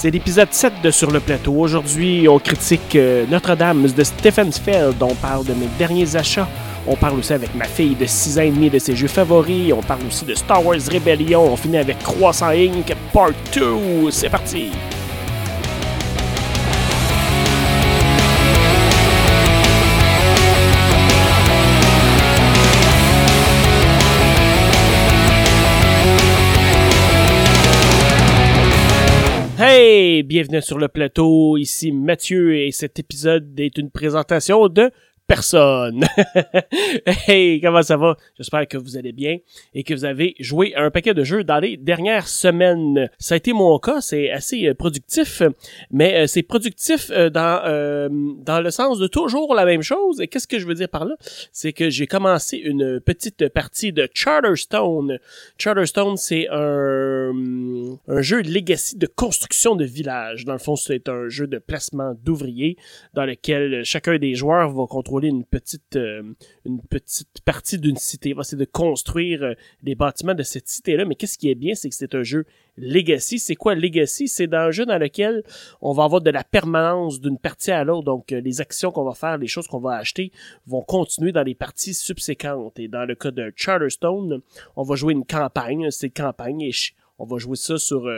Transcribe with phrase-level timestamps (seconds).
[0.00, 1.52] c'est l'épisode 7 de Sur le plateau.
[1.52, 5.02] Aujourd'hui, on critique euh, Notre-Dame de Stephen Feld.
[5.02, 6.48] On parle de mes derniers achats.
[6.86, 9.74] On parle aussi avec ma fille de 6 ans et demi de ses jeux favoris.
[9.74, 11.52] On parle aussi de Star Wars Rebellion.
[11.52, 12.96] On finit avec Croissant Inc.
[13.12, 14.10] Part 2.
[14.10, 14.70] C'est parti!
[29.72, 31.56] Hey, bienvenue sur le plateau.
[31.56, 34.90] Ici Mathieu et cet épisode est une présentation de
[35.30, 36.04] personne.
[37.28, 38.16] hey, comment ça va?
[38.36, 39.38] J'espère que vous allez bien
[39.74, 43.08] et que vous avez joué à un paquet de jeux dans les dernières semaines.
[43.20, 45.40] Ça a été mon cas, c'est assez euh, productif,
[45.92, 47.60] mais euh, c'est productif euh, dans
[48.44, 50.20] dans le sens de toujours la même chose.
[50.20, 51.14] Et qu'est-ce que je veux dire par là?
[51.52, 55.20] C'est que j'ai commencé une petite partie de Charterstone.
[55.58, 57.32] Charterstone, c'est un,
[58.08, 60.44] un jeu de legacy de construction de village.
[60.44, 62.76] Dans le fond, c'est un jeu de placement d'ouvriers
[63.14, 66.22] dans lequel chacun des joueurs va contrôler une petite, euh,
[66.64, 68.32] une petite partie d'une cité.
[68.32, 71.04] va essayer de construire euh, des bâtiments de cette cité-là.
[71.04, 72.44] Mais qu'est-ce qui est bien, c'est que c'est un jeu
[72.76, 73.38] Legacy.
[73.38, 74.28] C'est quoi Legacy?
[74.28, 75.42] C'est un jeu dans lequel
[75.80, 78.04] on va avoir de la permanence d'une partie à l'autre.
[78.04, 80.32] Donc, euh, les actions qu'on va faire, les choses qu'on va acheter
[80.66, 82.78] vont continuer dans les parties subséquentes.
[82.78, 84.40] Et dans le cas de Charterstone,
[84.76, 85.90] on va jouer une campagne.
[85.90, 86.72] C'est campagne et
[87.18, 88.08] on va jouer ça sur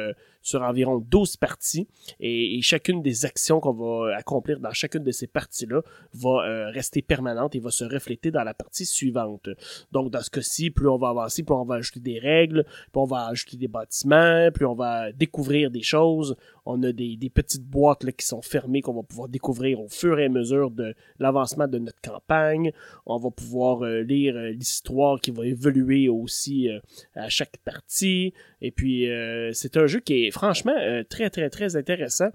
[0.42, 1.88] sur environ 12 parties
[2.20, 5.82] et, chacune des actions qu'on va accomplir dans chacune de ces parties-là
[6.14, 9.48] va euh, rester permanente et va se refléter dans la partie suivante.
[9.90, 13.00] Donc dans ce cas-ci, plus on va avancer, plus on va ajouter des règles, plus
[13.00, 16.36] on va ajouter des bâtiments, plus on va découvrir des choses.
[16.64, 20.20] On a des, petites boîtes là, qui sont fermées qu'on va pouvoir découvrir au fur
[20.20, 22.72] et à mesure de l'avancement de notre campagne.
[23.06, 26.68] On va pouvoir euh, lire euh, l'histoire qui va évoluer aussi
[27.14, 28.32] à chaque partie.
[28.60, 29.08] Et puis
[29.52, 32.30] c'est un jeu qui est franchement euh, très, très, très intéressant.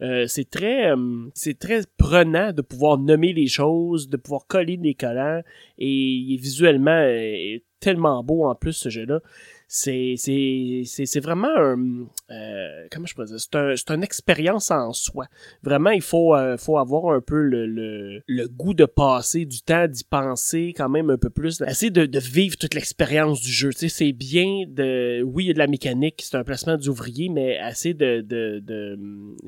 [0.00, 4.76] Euh, c'est très, euh, c'est très prenant de pouvoir nommer les choses, de pouvoir coller
[4.76, 5.42] des collants,
[5.78, 7.06] et visuellement
[7.80, 9.20] tellement beau en plus ce jeu-là
[9.74, 10.16] c'est
[10.84, 13.40] c'est vraiment un euh, comment je pourrais dire?
[13.40, 13.56] C'est
[13.90, 15.28] un, une expérience en soi.
[15.62, 19.62] Vraiment il faut euh, faut avoir un peu le, le, le, goût de passer du
[19.62, 23.50] temps d'y penser quand même un peu plus essayer de, de vivre toute l'expérience du
[23.50, 23.70] jeu.
[23.72, 26.76] Tu sais c'est bien de oui il y a de la mécanique c'est un placement
[26.76, 28.98] d'ouvrier mais assez de de, de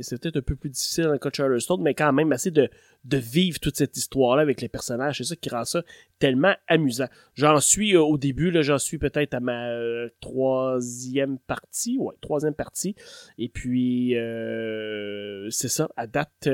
[0.01, 2.71] c'est peut-être un peu plus difficile dans le Charterstone mais quand même assez de
[3.05, 5.19] de vivre toute cette histoire-là avec les personnages.
[5.19, 5.83] C'est ça qui rend ça
[6.19, 7.09] tellement amusant.
[7.35, 11.99] J'en suis euh, au début, là, j'en suis peut-être à ma euh, troisième partie.
[11.99, 12.95] Ouais, troisième partie.
[13.37, 15.91] Et puis, euh, c'est ça.
[15.97, 16.49] À date,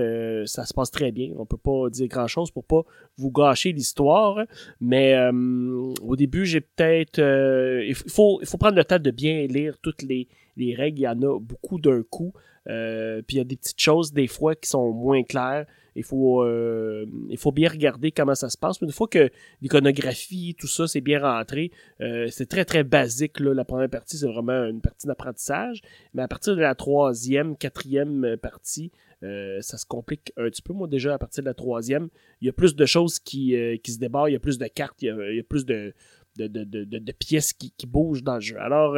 [0.46, 1.32] ça se passe très bien.
[1.36, 2.82] On peut pas dire grand-chose pour pas
[3.16, 4.44] vous gâcher l'histoire.
[4.80, 7.18] Mais au début, j'ai peut-être...
[7.18, 10.98] il, faut, il faut prendre le temps de bien lire toutes les, les règles.
[10.98, 12.32] Il y en a beaucoup d'un coup.
[12.64, 15.66] puis il y a des petites choses des fois qui sont moins claires.
[15.96, 18.80] Il faut, euh, il faut bien regarder comment ça se passe.
[18.80, 19.30] une fois que
[19.60, 21.70] l'iconographie, tout ça, c'est bien rentré,
[22.00, 23.40] euh, c'est très, très basique.
[23.40, 25.82] La première partie, c'est vraiment une partie d'apprentissage.
[26.14, 28.90] Mais à partir de la troisième, quatrième partie,
[29.22, 30.72] euh, ça se complique un petit peu.
[30.72, 32.08] Moi, déjà, à partir de la troisième,
[32.40, 34.66] il y a plus de choses qui, qui se débarrent, il y a plus de
[34.66, 35.92] cartes, il y a, plus de,
[36.36, 38.58] de, de, de, pièces qui, qui, bougent dans le jeu.
[38.60, 38.96] Alors,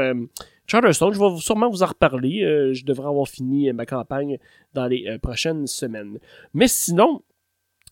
[0.67, 2.43] Charterstone, je vais sûrement vous en reparler.
[2.43, 4.39] Euh, je devrais avoir fini ma campagne
[4.75, 6.19] dans les euh, prochaines semaines.
[6.55, 7.23] Mais sinon,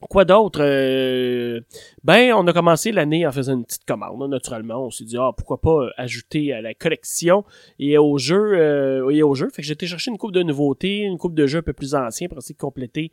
[0.09, 0.61] Quoi d'autre?
[0.62, 1.61] Euh,
[2.05, 4.87] ben, on a commencé l'année en faisant une petite commande, naturellement.
[4.87, 7.44] On s'est dit, ah, pourquoi pas euh, ajouter à la collection
[7.78, 8.55] et au jeu.
[8.55, 9.50] Euh, et au jeu.
[9.50, 11.75] Fait que j'ai été chercher une coupe de nouveautés, une coupe de jeux un peu
[11.75, 13.12] plus anciens pour essayer de compléter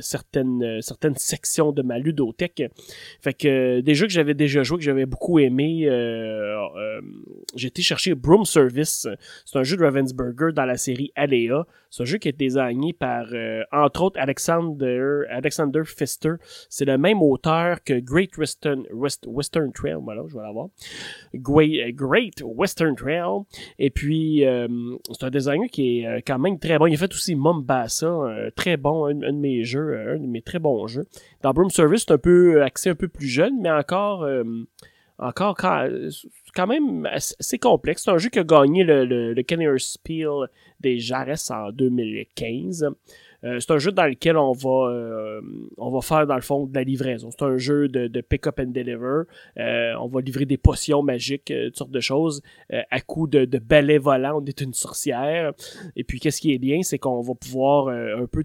[0.00, 2.62] certaines, certaines sections de ma ludothèque.
[3.20, 5.88] Fait que des jeux que j'avais déjà joué, que j'avais beaucoup aimé,
[7.56, 9.08] j'ai été chercher Broom Service.
[9.44, 11.66] C'est un jeu de Ravensburger dans la série Alea.
[11.90, 13.26] C'est un jeu qui est désigné par,
[13.72, 15.82] entre autres, Alexander, Alexander
[16.68, 19.96] C'est le même auteur que Great Western, Trail.
[20.02, 20.68] Voilà, je vais l'avoir.
[21.34, 23.42] Great Western Trail.
[23.78, 24.68] Et puis, euh,
[25.12, 26.86] c'est un designer qui est euh, quand même très bon.
[26.86, 28.08] Il a fait aussi Mombasa,
[28.56, 31.06] très bon, un, de mes jeux, un de mes très bons jeux.
[31.42, 34.24] Dans Broom Service, c'est un peu axé un peu plus jeune, mais encore
[35.18, 35.32] euh,
[36.54, 38.02] quand, même assez complexe.
[38.04, 40.48] C'est un jeu qui a gagné le, le, le Spiel
[40.80, 42.88] des Jarres en 2015.
[43.44, 45.40] Euh, c'est un jeu dans lequel on va, euh,
[45.76, 47.30] on va faire dans le fond de la livraison.
[47.30, 49.22] C'est un jeu de, pick-up and deliver.
[49.58, 53.58] Euh, on va livrer des potions magiques, toutes sortes de choses, à coup de, de
[53.58, 54.40] balais volants.
[54.42, 55.52] On est une sorcière.
[55.96, 58.44] Et puis, qu'est-ce qui est bien, c'est qu'on va pouvoir un peu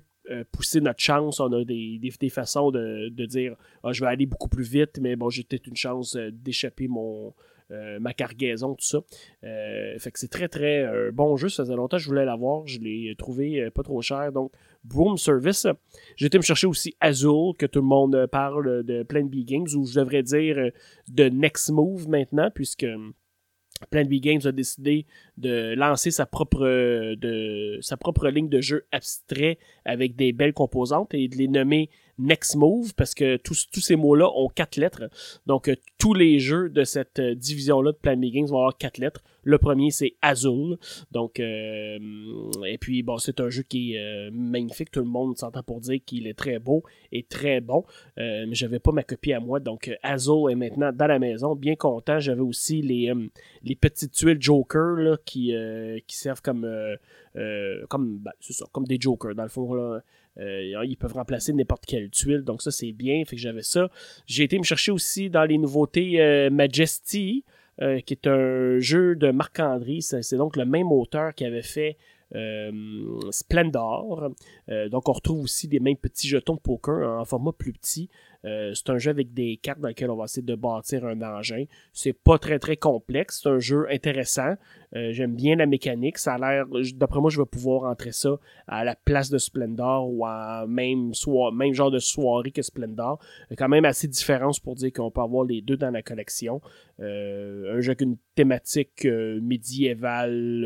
[0.51, 1.39] pousser notre chance.
[1.39, 5.00] On a des, des, façons de, de dire ah, je vais aller beaucoup plus vite,
[5.01, 7.34] mais bon, j'ai peut-être une chance d'échapper mon,
[8.00, 9.00] ma cargaison, tout ça.
[9.42, 11.50] fait que c'est très très bon jeu.
[11.50, 12.68] Ça faisait longtemps que je voulais l'avoir.
[12.68, 14.31] Je l'ai trouvé pas trop cher.
[14.31, 14.52] Donc,
[14.84, 15.68] Broom Service.
[16.16, 19.68] J'ai été me chercher aussi Azul, que tout le monde parle de Plan B Games,
[19.75, 20.72] ou je devrais dire
[21.08, 22.86] de Next Move maintenant, puisque
[23.90, 25.06] Plan B Games a décidé
[25.38, 27.16] de lancer sa propre,
[27.81, 32.56] sa propre ligne de jeu abstrait avec des belles composantes et de les nommer Next
[32.56, 35.10] Move parce que tous, tous ces mots-là ont quatre lettres.
[35.45, 38.77] Donc, euh, tous les jeux de cette euh, division-là de Plan B Games vont avoir
[38.77, 39.21] quatre lettres.
[39.44, 40.78] Le premier, c'est Azul.
[41.12, 41.98] Donc, euh,
[42.66, 44.92] et puis, c'est un jeu qui est magnifique.
[44.92, 47.84] Tout le monde s'entend pour dire qu'il est très beau et très bon.
[48.18, 49.60] mais j'avais pas ma copie à moi.
[49.60, 51.56] Donc, Azul est maintenant dans la maison.
[51.56, 52.19] Bien content.
[52.19, 53.13] J'avais aussi les,
[53.75, 55.54] petites tuiles Joker là, qui,
[56.07, 56.68] servent comme,
[57.89, 58.31] comme, ben,
[58.72, 59.36] comme des Jokers.
[59.36, 60.01] Dans le fond, là,
[60.39, 63.89] euh, ils peuvent remplacer n'importe quelle tuile, donc ça c'est bien, fait que j'avais ça.
[64.25, 67.44] J'ai été me chercher aussi dans les nouveautés euh, Majesty,
[67.81, 70.00] euh, qui est un jeu de Marc-André.
[70.02, 71.98] C'est donc le même auteur qui avait fait
[73.30, 74.31] Splendor.
[74.90, 78.10] donc on retrouve aussi des mêmes petits jetons de poker en format plus petit.
[78.45, 81.22] Euh, c'est un jeu avec des cartes dans lequel on va essayer de bâtir un
[81.22, 81.63] engin.
[81.94, 83.42] C'est pas très très complexe.
[83.44, 84.56] C'est un jeu intéressant.
[84.95, 86.18] Euh, j'aime bien la mécanique.
[86.18, 86.66] Ça a l'air.
[86.95, 88.38] D'après moi, je vais pouvoir entrer ça
[88.68, 91.13] à la place de Splendor ou à même,
[91.74, 93.19] genre de soirée que Splendor.
[93.50, 96.01] A quand même assez de différence pour dire qu'on peut avoir les deux dans la
[96.01, 96.62] collection.
[97.00, 99.06] Euh, un jeu avec une thématique
[99.42, 100.66] médiévale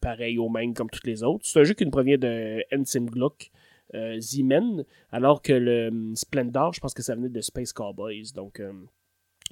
[0.00, 1.46] pareil au même comme toutes les autres.
[1.46, 3.50] C'est un jeu qui nous provient de Ensign Gluck.
[3.94, 8.32] Euh, Z-Men, alors que le hum, Splendor, je pense que ça venait de Space Cowboys.
[8.34, 8.86] Donc, hum,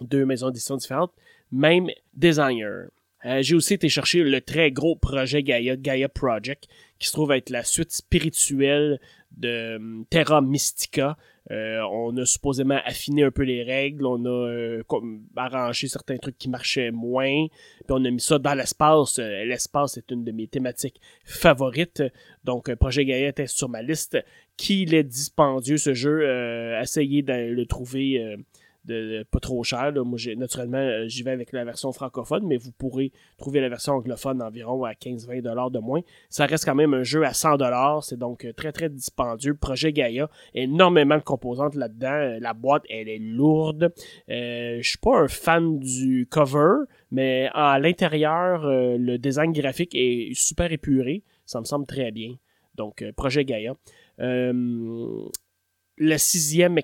[0.01, 1.13] deux maisons d'édition différentes,
[1.51, 2.89] même designer.
[3.25, 6.69] Euh, j'ai aussi été chercher le très gros projet Gaia, Gaia Project,
[6.99, 9.01] qui se trouve être la suite spirituelle
[9.37, 11.17] de hum, Terra Mystica.
[11.51, 14.83] Euh, on a supposément affiné un peu les règles, on a euh,
[15.35, 19.19] arrangé certains trucs qui marchaient moins, puis on a mis ça dans l'espace.
[19.19, 22.03] Euh, l'espace est une de mes thématiques favorites,
[22.45, 24.19] donc Projet Gaia était sur ma liste.
[24.59, 26.29] Qu'il est dispendieux ce jeu,
[26.83, 28.37] essayez de le trouver
[29.31, 29.93] pas trop cher.
[30.05, 33.95] Moi, naturellement, euh, j'y vais avec la version francophone, mais vous pourrez trouver la version
[33.95, 36.01] anglophone environ à 15-20$ de moins.
[36.29, 38.03] Ça reste quand même un jeu à 100$.
[38.03, 39.55] C'est donc euh, très, très dispendieux.
[39.55, 42.13] Projet Gaia, énormément de composantes là-dedans.
[42.13, 43.93] Euh, la boîte, elle est lourde.
[44.31, 50.33] Euh, je suis pas un fan du cover, mais à l'intérieur, le design graphique est
[50.35, 51.23] super épuré.
[51.45, 52.35] Ça me semble très bien.
[52.75, 53.75] Donc, Projet Gaia.
[54.19, 55.29] le
[56.17, 56.79] sixième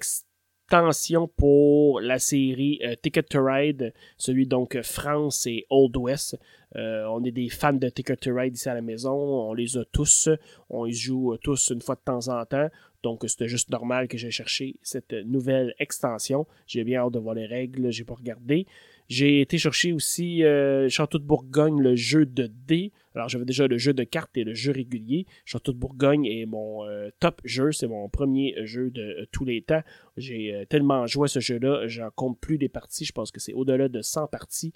[0.69, 6.38] tension pour la série euh, Ticket to Ride, celui donc France et Old West.
[6.76, 9.76] Euh, on est des fans de Ticket to Ride ici à la maison, on les
[9.76, 10.28] a tous,
[10.70, 12.69] on les joue tous une fois de temps en temps.
[13.05, 16.46] Donc, c'était juste normal que j'ai cherché cette nouvelle extension.
[16.67, 18.67] J'ai bien hâte de voir les règles, j'ai pas regardé.
[19.08, 22.93] J'ai été chercher aussi euh, Château de Bourgogne, le jeu de dés.
[23.14, 25.26] Alors, j'avais déjà le jeu de cartes et le jeu régulier.
[25.44, 27.72] Château de Bourgogne est mon euh, top jeu.
[27.72, 29.82] C'est mon premier jeu de euh, tous les temps.
[30.16, 31.87] J'ai tellement joué à ce jeu-là.
[31.87, 33.05] J'en compte plus des parties.
[33.05, 34.72] Je pense que c'est au-delà de 100 parties.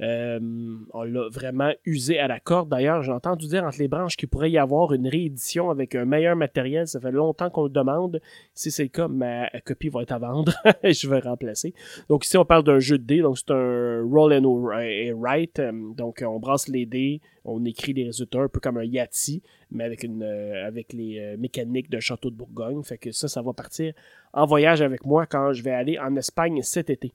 [0.00, 2.68] on l'a vraiment usé à la corde.
[2.68, 6.04] D'ailleurs, j'ai entendu dire entre les branches qu'il pourrait y avoir une réédition avec un
[6.04, 6.88] meilleur matériel.
[6.88, 8.20] Ça fait longtemps qu'on le demande.
[8.54, 10.52] Si c'est le cas, ma copie va être à vendre.
[10.82, 11.72] je vais remplacer.
[12.08, 13.20] Donc ici, on parle d'un jeu de dés.
[13.20, 14.42] Donc c'est un roll and
[15.14, 15.58] write.
[15.58, 19.42] Euh, donc, on brasse les dés, on écrit les résultats un peu comme un Yahtzee,
[19.70, 22.82] mais avec, euh, les euh, mécaniques d'un château de Bourgogne.
[22.82, 23.92] Fait que ça, ça va partir
[24.32, 27.12] en voyage avec moi quand je vais aller en Espagne cet été.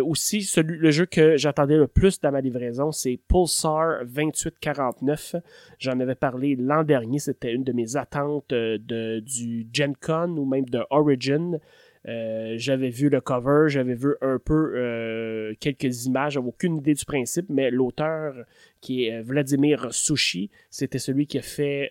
[0.00, 5.36] aussi, celui, le jeu que j'attendais le plus dans ma livraison, c'est Pulsar 2849.
[5.78, 10.66] J'en avais parlé l'an dernier, c'était une de mes attentes du Gen Con ou même
[10.66, 11.58] de Origin.
[12.06, 16.94] Euh, j'avais vu le cover, j'avais vu un peu euh, quelques images, j'avais aucune idée
[16.94, 18.34] du principe, mais l'auteur
[18.80, 21.90] qui est euh, Vladimir Sushi, c'était celui qui a fait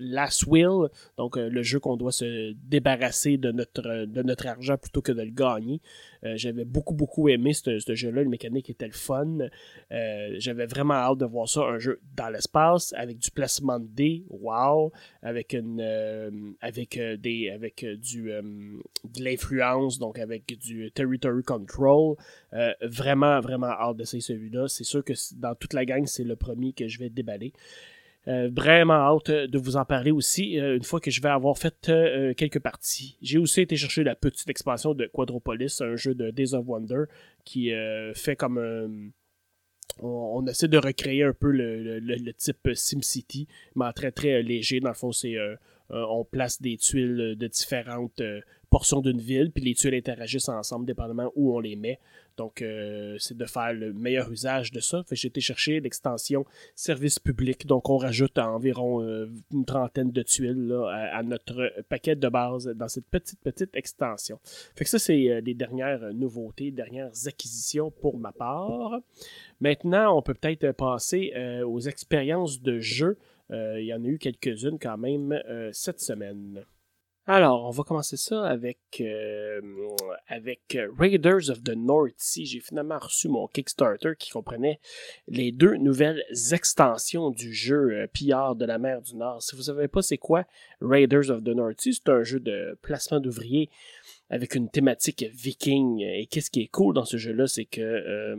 [0.00, 4.76] Last Will, donc euh, le jeu qu'on doit se débarrasser de notre, de notre argent
[4.76, 5.80] plutôt que de le gagner.
[6.24, 8.22] Euh, j'avais beaucoup, beaucoup aimé ce, ce jeu-là.
[8.22, 9.38] Le mécanique était le fun.
[9.90, 14.24] J'avais vraiment hâte de voir ça, un jeu dans l'espace, avec du placement de dés.
[14.28, 14.92] Wow!
[15.22, 22.16] Avec, une, avec, des, avec du, de l'influence, donc avec du territory control.
[22.82, 24.68] vraiment, vraiment hâte d'essayer celui-là.
[24.68, 27.52] C'est sûr que dans toute la gang, c'est le premier que je vais déballer.
[28.28, 31.58] Euh, vraiment hâte de vous en parler aussi euh, une fois que je vais avoir
[31.58, 33.16] fait euh, quelques parties.
[33.20, 37.04] J'ai aussi été chercher la petite expansion de Quadropolis, un jeu de Days of Wonder
[37.44, 37.72] qui
[38.14, 39.12] fait comme
[40.00, 44.78] on, essaie de recréer un peu le, le type SimCity, mais très très léger.
[44.78, 45.36] Dans le fond, c'est
[45.90, 48.22] on place des tuiles de différentes
[48.72, 52.00] portion d'une ville, puis les tuiles interagissent ensemble dépendamment où on les met.
[52.36, 55.04] Donc, euh, c'est de faire le meilleur usage de ça.
[55.10, 57.66] J'ai été chercher l'extension service public.
[57.66, 62.88] Donc, on rajoute environ euh, une trentaine de tuiles à, notre paquet de base dans
[62.88, 64.38] cette petite, petite extension.
[64.76, 69.00] Fait que ça, c'est euh, les dernières nouveautés, dernières acquisitions pour ma part.
[69.60, 71.32] Maintenant, on peut peut-être passer
[71.64, 73.16] aux expériences de jeu.
[73.50, 75.40] il y en a eu quelques-unes quand même
[75.72, 76.64] cette semaine.
[77.26, 79.60] Alors, on va commencer ça avec, euh,
[80.26, 82.46] avec Raiders of the North Sea.
[82.46, 84.80] J'ai finalement reçu mon Kickstarter qui comprenait
[85.28, 89.40] les deux nouvelles extensions du jeu euh, Pillard de la mer du Nord.
[89.40, 90.44] Si vous savez pas c'est quoi
[90.80, 93.70] Raiders of the North Sea, c'est un jeu de placement d'ouvriers
[94.32, 96.00] avec une thématique viking.
[96.00, 98.34] Et qu'est-ce qui est cool dans ce jeu-là, c'est que, euh,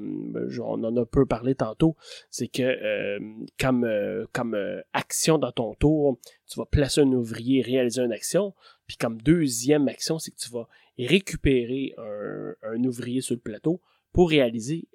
[0.60, 1.96] on en a peu parlé tantôt,
[2.32, 3.20] c'est que euh,
[3.60, 4.58] comme, euh, comme
[4.94, 8.56] action dans ton tour, tu vas placer un ouvrier, réaliser une action,
[8.88, 14.30] puis comme deuxième action, c'est que tu vas récupérer un, ouvrier sur le plateau pour
[14.30, 14.88] réaliser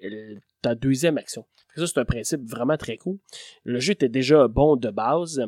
[0.61, 1.45] ta deuxième action.
[1.75, 3.17] Ça, c'est un principe vraiment très cool.
[3.63, 5.41] Le jeu était déjà bon de base,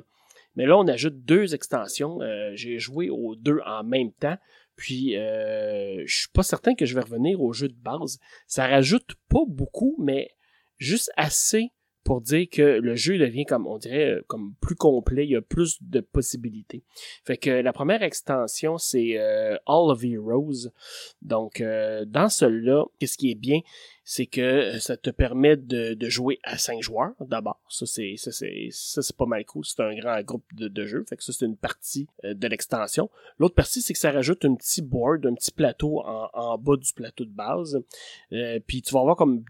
[0.55, 2.19] mais là, on ajoute deux extensions.
[2.53, 4.38] J'ai joué aux deux en même temps.
[4.75, 8.19] Puis, euh, je suis pas certain que je vais revenir au jeu de base.
[8.48, 10.31] Ça rajoute pas beaucoup, mais
[10.79, 11.71] juste assez
[12.03, 15.36] pour dire que le jeu devient comme on dirait euh, comme plus complet, il y
[15.36, 16.84] a plus de possibilités.
[17.25, 20.70] Fait que la première extension c'est euh, All of Heroes.
[21.22, 23.60] Donc euh, dans celui-là, qu'est-ce qui est bien,
[24.03, 27.62] c'est que ça te permet de, jouer à cinq joueurs d'abord.
[27.70, 29.63] Ça c'est ça c'est ça c'est pas mal cool.
[29.63, 31.05] C'est un grand groupe de, jeux.
[31.08, 33.10] Fait que ça c'est une partie de l'extension.
[33.38, 36.77] L'autre partie c'est que ça rajoute un petit board, un petit plateau en, en bas
[36.77, 37.79] du plateau de base.
[38.65, 39.43] puis tu vas avoir comme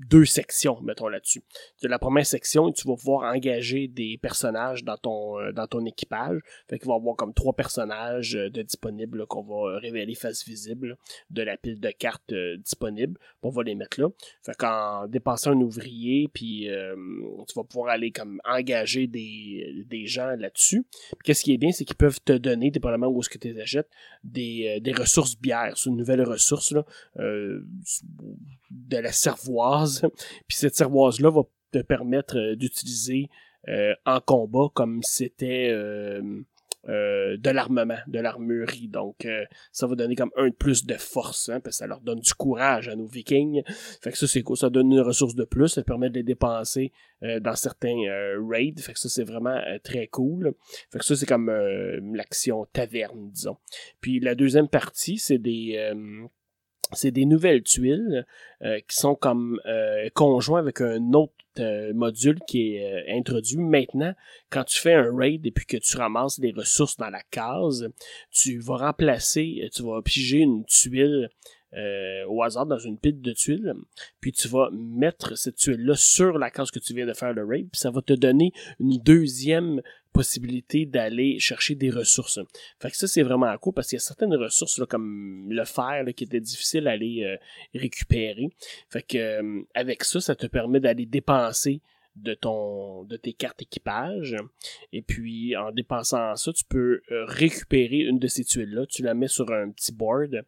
[0.00, 1.42] deux sections, mettons là-dessus.
[1.82, 5.84] De la première section, tu vas pouvoir engager des personnages dans ton euh, dans ton
[5.84, 6.40] équipage.
[6.68, 10.44] Fait qu'il va y avoir comme trois personnages euh, de disponibles qu'on va révéler face
[10.44, 10.96] visible
[11.30, 13.18] de la pile de cartes euh, disponibles.
[13.42, 14.08] On va les mettre là.
[14.44, 20.34] Fait qu'en dépensant un ouvrier, puis tu vas pouvoir aller comme engager des, des gens
[20.36, 20.84] là-dessus.
[21.24, 23.60] Qu'est-ce qui est bien, c'est qu'ils peuvent te donner, dépendamment où est-ce que tu les
[23.60, 23.88] achètes,
[24.24, 25.76] des, des ressources bières.
[25.76, 26.84] C'est une nouvelle ressource là,
[28.70, 30.02] de la cervoise
[30.46, 33.28] puis cette cervoise-là va te permettre euh, d'utiliser
[33.68, 36.42] euh, en combat comme c'était euh,
[36.86, 38.88] de l'armement, de l'armurerie.
[38.88, 39.26] Donc,
[39.72, 42.20] ça va donner comme un de plus de force, hein, parce que ça leur donne
[42.20, 43.62] du courage à nos vikings.
[44.00, 44.56] Fait que ça, c'est cool.
[44.56, 45.68] Ça donne une ressource de plus.
[45.68, 47.98] Ça permet de les dépenser dans certains
[48.48, 48.72] raids.
[48.78, 50.54] Fait que ça, c'est vraiment très cool.
[50.90, 51.50] Fait que ça, c'est comme
[52.14, 53.58] l'action taverne, disons.
[54.00, 55.92] Puis la deuxième partie, c'est des
[56.92, 58.26] c'est des nouvelles tuiles
[58.62, 64.14] euh, qui sont comme euh, conjoints avec un autre euh, module qui est introduit maintenant.
[64.50, 67.88] Quand tu fais un raid et que tu ramasses des ressources dans la case,
[68.30, 71.30] tu vas remplacer, tu vas piger une tuile
[72.28, 73.74] au hasard dans une pile de tuiles,
[74.20, 77.44] puis tu vas mettre cette tuile-là sur la case que tu viens de faire le
[77.44, 79.82] raid, puis ça va te donner une deuxième
[80.18, 82.40] possibilité d'aller chercher des ressources.
[82.80, 86.24] Fait ça, c'est vraiment cool parce qu'il y a certaines ressources comme le fer qui
[86.24, 87.36] était difficile à aller euh,
[87.78, 88.48] récupérer.
[88.90, 91.82] Fait euh, avec ça, ça te permet d'aller dépenser
[92.16, 94.34] de ton de tes cartes équipage
[94.92, 99.04] et puis en dépensant ça tu peux euh, récupérer une de ces tuiles là tu
[99.04, 100.44] la mets sur un petit board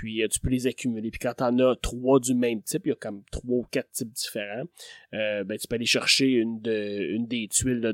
[0.00, 1.10] puis euh, tu peux les accumuler.
[1.10, 3.66] Puis quand tu en as trois du même type, il y a comme trois ou
[3.70, 4.64] quatre types différents,
[5.12, 7.92] euh, ben, tu peux aller chercher une des tuiles de,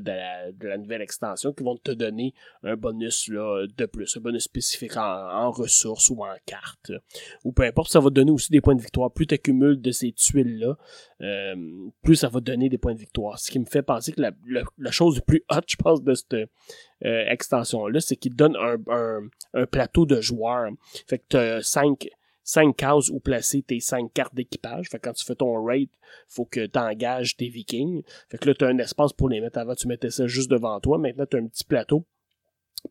[0.65, 2.33] la, nouvelle extension qui vont te donner
[2.63, 6.93] un bonus là, de plus, un bonus spécifique en, ressources ou en cartes.
[7.43, 9.11] Ou peu importe, ça va te donner aussi des points de victoire.
[9.11, 10.77] Plus tu accumules de ces tuiles-là,
[11.19, 11.55] euh,
[12.03, 13.37] plus ça va te donner des points de victoire.
[13.37, 14.31] Ce qui me fait penser que la,
[14.77, 16.37] la, chose la plus hot, je pense, de cette
[17.05, 18.77] euh, extension-là, c'est qu'il donne un,
[19.53, 20.71] un, plateau de joueurs.
[21.07, 22.07] Fait que tu as cinq,
[22.43, 24.89] cinq cases où placer tes cinq cartes d'équipage.
[24.89, 25.89] Fait que quand tu fais ton raid,
[26.27, 28.03] faut que tu engages tes vikings.
[28.29, 29.59] Fait que là, tu as un espace pour les mettre.
[29.59, 30.97] Avant, tu mettais ça juste devant toi.
[30.97, 32.05] Maintenant, tu as un petit plateau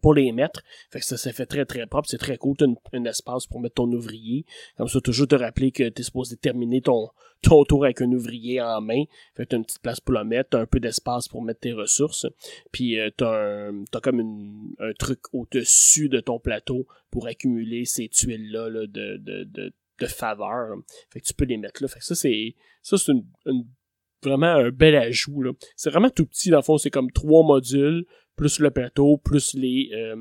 [0.00, 0.62] pour les mettre.
[0.90, 2.56] Fait que ça s'est fait très très propre, c'est très cool.
[2.56, 4.44] T'as un espace pour mettre ton ouvrier.
[4.76, 7.08] Comme ça, toujours te rappeler que t'es supposé terminer ton,
[7.42, 9.04] ton tour avec un ouvrier en main.
[9.36, 11.60] Fait que t'as une petite place pour le mettre, t'as un peu d'espace pour mettre
[11.60, 12.26] tes ressources.
[12.72, 18.08] Puis euh, t'as t'as comme une, un truc au-dessus de ton plateau pour accumuler ces
[18.08, 20.76] tuiles-là là, de, de, de, de faveur.
[21.10, 21.88] Fait que tu peux les mettre là.
[21.88, 23.12] Fait que ça, c'est, ça, c'est
[24.22, 25.42] vraiment un bel ajout.
[25.76, 29.54] C'est vraiment tout petit, dans le fond, c'est comme trois modules, plus le plateau, plus
[29.54, 30.16] les euh,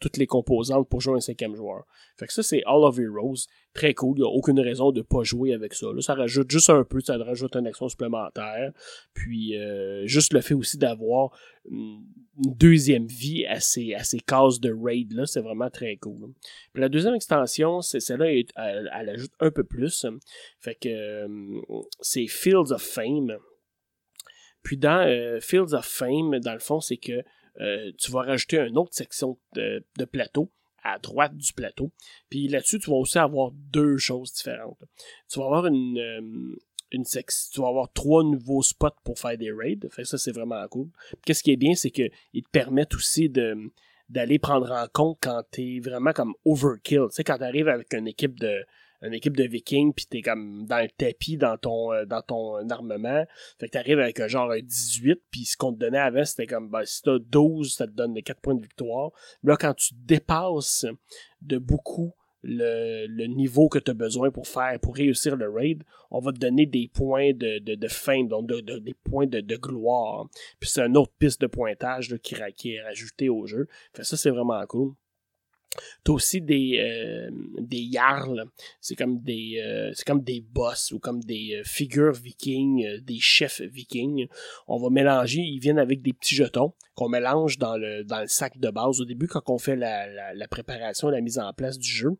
[0.00, 1.84] toutes les composantes pour jouer un cinquième joueur.
[2.18, 3.46] Fait que ça, c'est All of Heroes.
[3.74, 4.16] Très cool.
[4.16, 5.86] Il n'y a aucune raison de pas jouer avec ça.
[5.94, 8.72] Là, ça rajoute juste un peu, ça rajoute une action supplémentaire.
[9.12, 11.38] Puis euh, juste le fait aussi d'avoir
[11.70, 12.02] une
[12.36, 16.32] deuxième vie à ces, à ces cases de raid là, c'est vraiment très cool.
[16.72, 20.06] Puis la deuxième extension, c'est celle-là, elle, elle, ajoute un peu plus.
[20.58, 21.26] Fait que
[22.00, 23.36] c'est Fields of Fame.
[24.62, 27.22] Puis dans Fields of Fame, dans le fond, c'est que
[27.56, 30.50] tu vas rajouter une autre section de, plateau
[30.82, 31.90] à droite du plateau.
[32.30, 34.78] Puis là-dessus, tu vas aussi avoir deux choses différentes.
[35.28, 39.52] Tu vas avoir une, euh, section, tu vas avoir trois nouveaux spots pour faire des
[39.52, 39.78] raids.
[39.90, 40.88] Fait ça, c'est vraiment cool.
[41.24, 43.28] Qu'est-ce qui est bien, c'est qu'ils te permettent aussi
[44.08, 47.06] d'aller prendre en compte quand t'es vraiment comme overkill.
[47.08, 48.64] Tu sais, quand t'arrives avec une équipe de
[49.02, 52.68] une équipe de vikings puis t'es comme dans le tapis dans ton euh, dans ton
[52.68, 53.24] armement
[53.58, 56.68] fait que t'arrives avec un genre 18 puis ce qu'on te donnait avant c'était comme
[56.68, 59.10] ben, si t'as 12 ça te donne les 4 points de victoire
[59.42, 60.86] là quand tu dépasses
[61.42, 65.82] de beaucoup le, le niveau que tu as besoin pour faire pour réussir le raid,
[66.10, 69.40] on va te donner des points de, de, de fame, donc de, des points de,
[69.40, 70.28] de gloire.
[70.58, 72.34] Puis c'est une autre piste de pointage qui
[72.74, 73.68] est rajoutée au jeu.
[73.94, 74.94] Fait ça, c'est vraiment cool.
[76.02, 78.44] T'as aussi des euh, des jarls,
[78.80, 83.20] c'est comme des euh, c'est comme des boss ou comme des euh, figures vikings, des
[83.20, 84.26] chefs vikings.
[84.66, 88.26] On va mélanger, ils viennent avec des petits jetons qu'on mélange dans le dans le
[88.26, 91.78] sac de base au début quand on fait la, la, préparation, la mise en place
[91.78, 92.10] du jeu.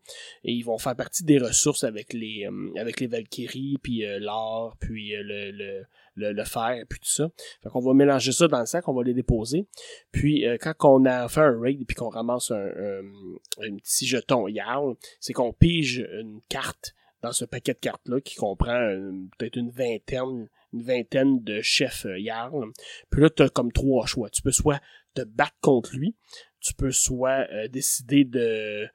[0.45, 5.13] Et ils vont faire partie des ressources avec les avec les Valkyries puis l'or puis
[5.17, 5.83] le
[6.15, 7.29] le, le fer, puis tout ça.
[7.63, 9.67] Fait qu'on va mélanger ça dans le sac, on va les déposer.
[10.11, 14.47] Puis euh, quand on a fait un raid puis qu'on ramasse un, un, petit jeton
[14.47, 18.95] Yarl, c'est qu'on pige une carte dans ce paquet de cartes-là qui comprend
[19.37, 22.71] peut-être une vingtaine une vingtaine de chefs euh, Yarl.
[23.09, 24.29] Puis là, tu as comme trois choix.
[24.29, 24.81] Tu peux soit
[25.13, 26.15] te battre contre lui,
[26.59, 28.87] tu peux soit euh, décider de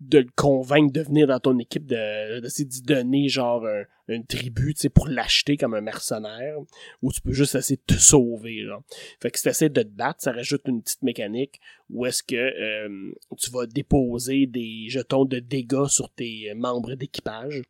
[0.00, 4.26] de le convaincre de venir dans ton équipe, de d'essayer d'y donner genre un, une
[4.26, 6.56] tribu, tu pour l'acheter comme un mercenaire,
[7.02, 8.80] ou tu peux juste essayer de te sauver, là.
[9.20, 11.60] Fait que si tu essaies de te battre, ça rajoute une petite mécanique
[11.90, 17.62] où est-ce que euh, tu vas déposer des jetons de dégâts sur tes membres d'équipage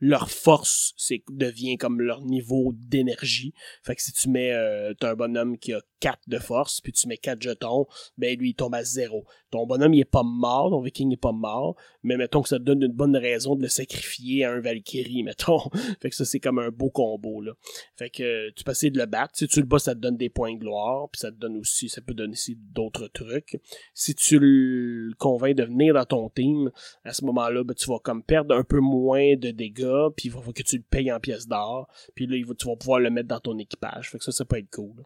[0.00, 3.54] leur force c'est devient comme leur niveau d'énergie.
[3.82, 6.92] Fait que si tu mets euh, t'as un bonhomme qui a 4 de force, puis
[6.92, 9.24] tu mets 4 jetons, ben lui il tombe à 0.
[9.50, 12.58] Ton bonhomme il est pas mort, ton viking est pas mort, mais mettons que ça
[12.58, 15.70] te donne une bonne raison de le sacrifier à un Valkyrie, mettons.
[16.00, 17.52] fait que ça c'est comme un beau combo là.
[17.96, 20.16] Fait que tu peux essayer de le battre, si tu le bats ça te donne
[20.16, 23.58] des points de gloire, puis ça te donne aussi ça peut donner aussi d'autres trucs.
[23.94, 26.70] Si tu le convaincs de venir dans ton team,
[27.04, 30.30] à ce moment-là, ben, tu vas comme perdre un peu moins de dégâts, puis il
[30.30, 33.10] va falloir que tu le payes en pièces d'or, puis là, tu vas pouvoir le
[33.10, 34.10] mettre dans ton équipage.
[34.10, 35.04] Fait que ça, ça peut être cool.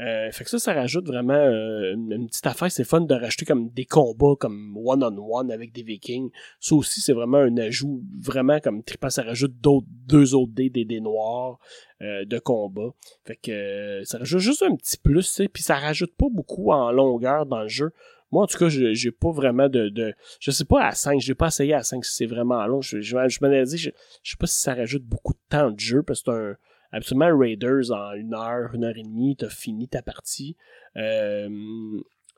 [0.00, 2.70] Euh, fait que ça, ça rajoute vraiment euh, une, petite affaire.
[2.70, 6.30] C'est fun de rajouter comme des combats comme one-on-one avec des vikings.
[6.60, 9.10] Ça aussi, c'est vraiment un ajout vraiment comme trippant.
[9.10, 11.58] Ça rajoute d'autres deux autres dés, des dés noirs
[12.00, 12.90] euh, de combat.
[13.24, 17.44] Fait que ça rajoute juste un petit plus, puis ça rajoute pas beaucoup en longueur
[17.46, 17.90] dans le jeu.
[18.30, 20.14] Moi, en tout cas, j'ai pas vraiment de, de.
[20.40, 22.80] Je sais pas à 5, j'ai pas essayé à 5 si c'est vraiment long.
[22.80, 23.90] Je, je, je me dit, je,
[24.22, 26.56] je sais pas si ça rajoute beaucoup de temps de jeu, parce que c'est un.
[26.90, 30.56] Absolument, Raiders, en une heure, une heure et demie, t'as fini ta partie.
[30.96, 31.48] Euh,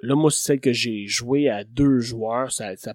[0.02, 2.50] là, moi, c'est celle que j'ai joué à deux joueurs.
[2.50, 2.94] Ça, ça,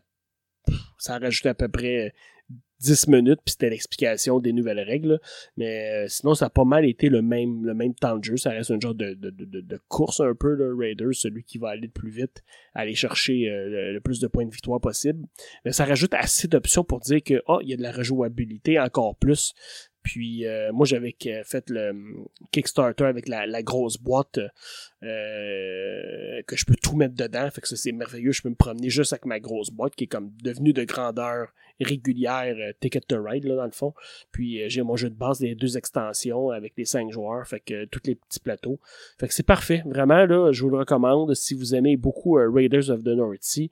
[0.97, 2.13] ça a rajouté à peu près
[2.79, 5.19] 10 minutes, puis c'était l'explication des nouvelles règles.
[5.57, 8.38] Mais euh, sinon, ça a pas mal été le même, le même temps de jeu.
[8.38, 11.69] Ça reste un genre de, de, de, course un peu, le Raiders, celui qui va
[11.69, 15.25] aller le plus vite, aller chercher euh, le, plus de points de victoire possible.
[15.63, 18.79] Mais ça rajoute assez d'options pour dire que, oh, il y a de la rejouabilité
[18.79, 19.53] encore plus.
[20.05, 26.63] Puis euh, moi j'avais fait le hum, Kickstarter avec la, grosse boîte euh, que je
[26.63, 27.49] peux tout mettre dedans.
[27.49, 28.31] Fait que ça c'est merveilleux.
[28.31, 31.47] Je peux me promener juste avec ma grosse boîte qui est comme devenue de grandeur
[31.81, 33.95] régulière euh, Ticket to Ride là dans le fond.
[34.31, 37.47] Puis j'ai mon jeu de base des deux extensions avec les cinq joueurs.
[37.47, 38.79] Fait que tous les petits plateaux.
[39.19, 39.81] Fait que c'est parfait.
[39.87, 43.71] Vraiment là, je vous le recommande si vous aimez beaucoup Raiders of the North Sea.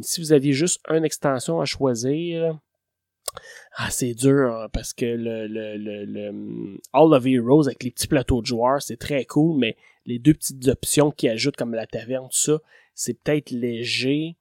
[0.00, 2.58] si vous aviez juste une extension à choisir
[3.76, 7.90] ah, c'est dur hein, parce que le, le, le, hum, All of Heroes avec les
[7.90, 11.74] petits plateaux de joueurs, c'est très cool, mais les deux petites options qui ajoutent comme
[11.74, 12.58] la taverne, tout ça,
[12.94, 14.36] c'est peut-être léger.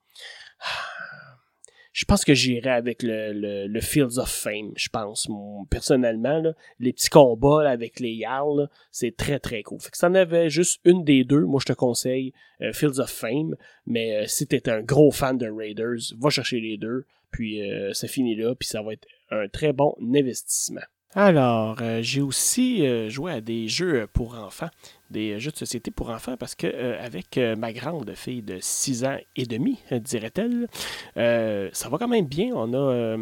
[1.93, 5.27] Je pense que j'irai avec le, le, Fields of Fame, je pense.
[5.69, 9.81] personnellement, là, les petits combats avec les Yarls, c'est très très cool.
[9.81, 12.99] Fait que si t'en avais juste une des deux, moi je te conseille euh, Fields
[12.99, 13.55] of Fame.
[13.85, 17.05] Mais euh, si t'es un gros fan de Raiders, va chercher les deux.
[17.31, 20.81] Puis euh, ça finit là, puis ça va être un très bon investissement.
[21.13, 24.69] Alors, euh, j'ai aussi euh, joué à des jeux pour enfants,
[25.09, 26.67] des jeux de société pour enfants, parce que
[26.99, 30.67] avec ma grande fille de 6 ans et demi, dirait-elle,
[31.15, 32.51] ça va quand même bien.
[32.55, 33.17] On a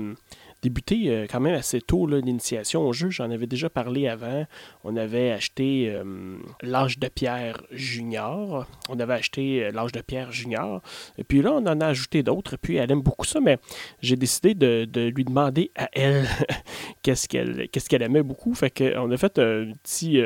[0.62, 3.10] débuté euh, quand même assez tôt l'initiation au jeu.
[3.10, 4.46] J'en avais déjà parlé avant.
[4.84, 8.68] On avait acheté euh, l'âge de pierre junior.
[8.90, 10.82] On avait acheté euh, l'âge de pierre junior.
[11.18, 12.58] Et puis là, on en a ajouté d'autres.
[12.58, 13.58] Puis elle aime beaucoup ça, mais
[14.02, 16.28] j'ai décidé de, lui demander à elle
[17.04, 18.54] qu'est-ce qu'elle aimait beaucoup.
[18.54, 20.22] Fait qu'on a fait un petit,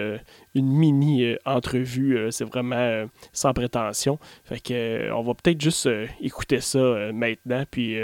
[0.55, 2.27] une mini entrevue.
[2.31, 4.19] C'est vraiment sans prétention.
[4.43, 5.89] Fait que on va peut-être juste
[6.21, 7.63] écouter ça maintenant.
[7.69, 7.97] Puis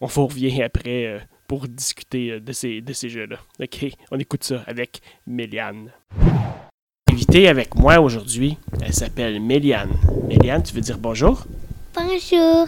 [0.00, 3.38] on vous revient après pour discuter euh, de ces, de ces jeux-là.
[3.60, 5.90] OK, on écoute ça avec Méliane.
[7.10, 9.92] Invitée avec moi aujourd'hui, elle s'appelle Méliane.
[10.28, 11.46] Méliane, tu veux dire bonjour?
[11.94, 12.66] Bonjour.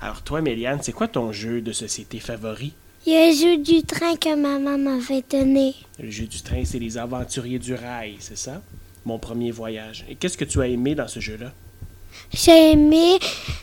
[0.00, 2.74] Alors toi, Méliane, c'est quoi ton jeu de société favori?
[3.06, 5.74] Le jeu du train que maman m'avait donné.
[6.00, 8.60] Le jeu du train, c'est les aventuriers du rail, c'est ça?
[9.04, 10.04] Mon premier voyage.
[10.08, 11.52] Et qu'est-ce que tu as aimé dans ce jeu-là?
[12.32, 13.18] J'ai aimé,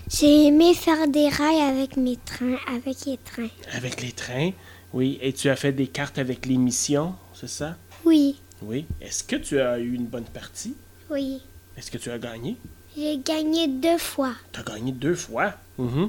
[0.10, 3.49] j'ai aimé faire des rails avec mes trains, avec les trains.
[3.73, 4.52] Avec les trains,
[4.93, 5.19] oui.
[5.21, 7.76] Et tu as fait des cartes avec les missions, c'est ça?
[8.06, 8.39] Oui.
[8.62, 8.86] Oui.
[9.02, 10.76] Est-ce que tu as eu une bonne partie?
[11.10, 11.41] Oui.
[11.78, 12.58] Est-ce que tu as gagné?
[12.95, 14.34] J'ai gagné deux fois.
[14.52, 15.54] Tu as gagné deux fois?
[15.78, 16.06] Mm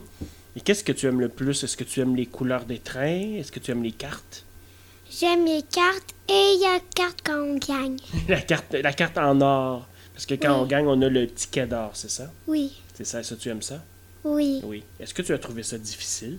[0.56, 1.64] Et qu'est-ce que tu aimes le plus?
[1.64, 3.36] Est-ce que tu aimes les couleurs des trains?
[3.36, 4.44] Est-ce que tu aimes les cartes?
[5.10, 7.96] J'aime les cartes et il y a carte quand on gagne.
[8.28, 9.86] la, carte, la carte en or.
[10.14, 12.30] Parce que quand on gagne, on a le ticket d'or, c'est ça?
[12.46, 12.80] Oui.
[12.94, 13.82] C'est ça, ça, tu aimes ça?
[14.22, 14.60] Oui.
[14.64, 14.84] Oui.
[15.00, 16.38] Est-ce que tu as trouvé ça difficile?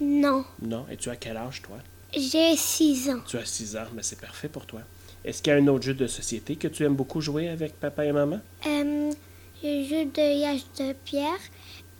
[0.00, 0.44] Non.
[0.62, 0.86] Non.
[0.90, 1.78] Et tu as quel âge, toi?
[2.16, 3.20] J'ai 6 ans.
[3.26, 4.80] Tu as 6 ans, mais c'est parfait pour toi.
[5.24, 7.78] Est-ce qu'il y a un autre jeu de société que tu aimes beaucoup jouer avec
[7.80, 8.40] papa et maman?
[8.64, 9.10] Euh,
[9.62, 11.40] le jeu de yage de pierre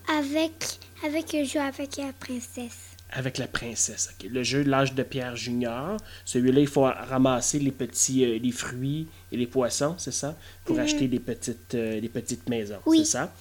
[0.09, 2.86] avec, avec le jeu avec la princesse
[3.17, 4.11] avec la princesse.
[4.31, 9.09] Le jeu L'âge de pierre junior, celui-là, il faut ramasser les petits euh, les fruits
[9.33, 10.37] et les poissons, c'est ça?
[10.65, 13.33] Pour acheter des petites, euh, petites maisons, c'est ça?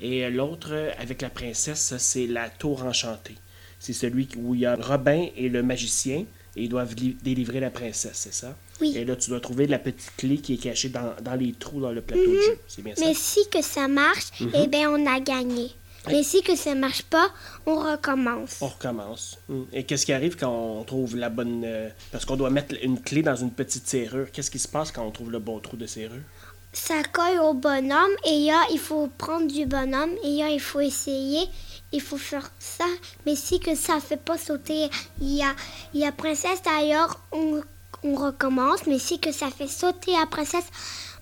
[0.00, 3.36] Et euh, l'autre, avec la princesse, c'est la tour enchantée.
[3.78, 6.24] C'est celui où il y a Robin et le magicien
[6.56, 8.56] et ils doivent délivrer la princesse, c'est ça?
[8.80, 8.94] Oui.
[8.96, 11.92] Et là, tu dois trouver la petite clé qui est cachée dans, les trous dans
[11.92, 12.42] le plateau de mhm.
[12.42, 12.58] jeu.
[12.66, 13.04] C'est bien ça?
[13.04, 14.50] Mais si que ça marche, mhm.
[14.54, 15.70] eh bien, on a gagné.
[16.08, 17.28] Mais si que ça marche pas,
[17.66, 18.58] on recommence.
[18.60, 19.38] On recommence.
[19.48, 19.62] Hmm.
[19.72, 21.62] Et qu'est-ce qui arrive quand on trouve la bonne...
[21.64, 24.30] Euh, parce qu'on doit mettre une clé dans une petite serrure.
[24.32, 26.22] Qu'est-ce qui se passe quand on trouve le bon trou de serrure?
[26.72, 30.80] Ça colle au bonhomme et là, il faut prendre du bonhomme et là, il faut
[30.80, 31.46] essayer.
[31.92, 32.84] Il faut faire ça.
[33.24, 34.90] Mais si que ça fait pas sauter,
[35.20, 35.54] il y a,
[35.94, 37.62] il y a princesse d'ailleurs, on,
[38.02, 38.86] on recommence.
[38.86, 40.66] Mais si que ça fait sauter la princesse,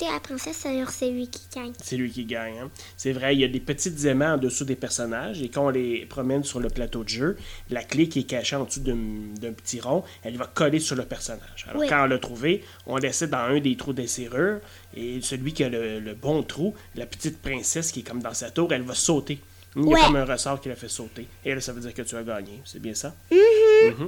[0.05, 1.73] la princesse, alors c'est lui qui gagne.
[1.83, 2.59] C'est lui qui gagne.
[2.59, 2.71] Hein.
[2.97, 5.71] C'est vrai, il y a des petites aimants en dessous des personnages et quand on
[5.71, 7.37] les promène sur le plateau de jeu,
[7.71, 11.05] la clé qui est cachée en dessous d'un petit rond, elle va coller sur le
[11.05, 11.67] personnage.
[11.69, 14.61] Alors quand on l'a trouvé, on laissait dans un des trous des serrures
[14.95, 18.51] et celui qui a le, bon trou, la petite princesse qui est comme dans sa
[18.51, 19.41] tour, elle va sauter.
[19.77, 21.27] Il y a comme un ressort qui la fait sauter.
[21.45, 22.63] Et là, ça veut dire que tu as gagné.
[22.65, 23.15] C'est bien ça?
[23.31, 24.07] Mm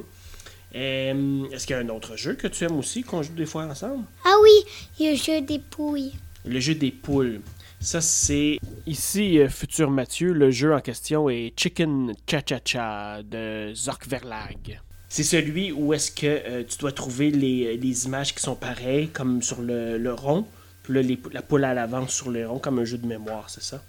[0.75, 3.47] euh, est-ce qu'il y a un autre jeu que tu aimes aussi, qu'on joue des
[3.47, 4.05] fois ensemble?
[4.25, 4.51] Ah oui,
[4.99, 6.11] il y a le jeu des poules.
[6.45, 7.41] Le jeu des poules.
[7.81, 8.59] Ça, c'est.
[8.87, 14.81] Ici, euh, Futur Mathieu, le jeu en question est Chicken Cha-Cha-Cha de Zork Verlag.
[15.09, 19.43] C'est celui où est-ce que euh, tu dois trouver les, images qui sont pareilles, comme
[19.43, 20.47] sur le, rond,
[20.83, 23.63] puis là, la poule à l'avance sur le rond, comme un jeu de mémoire, c'est
[23.63, 23.83] ça?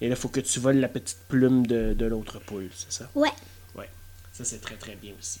[0.00, 2.92] Et là, il faut que tu voles la petite plume de, de l'autre poule, c'est
[2.92, 3.08] ça?
[3.14, 3.32] Ouais.
[3.76, 3.88] Ouais.
[4.32, 5.40] Ça, c'est très, très bien aussi.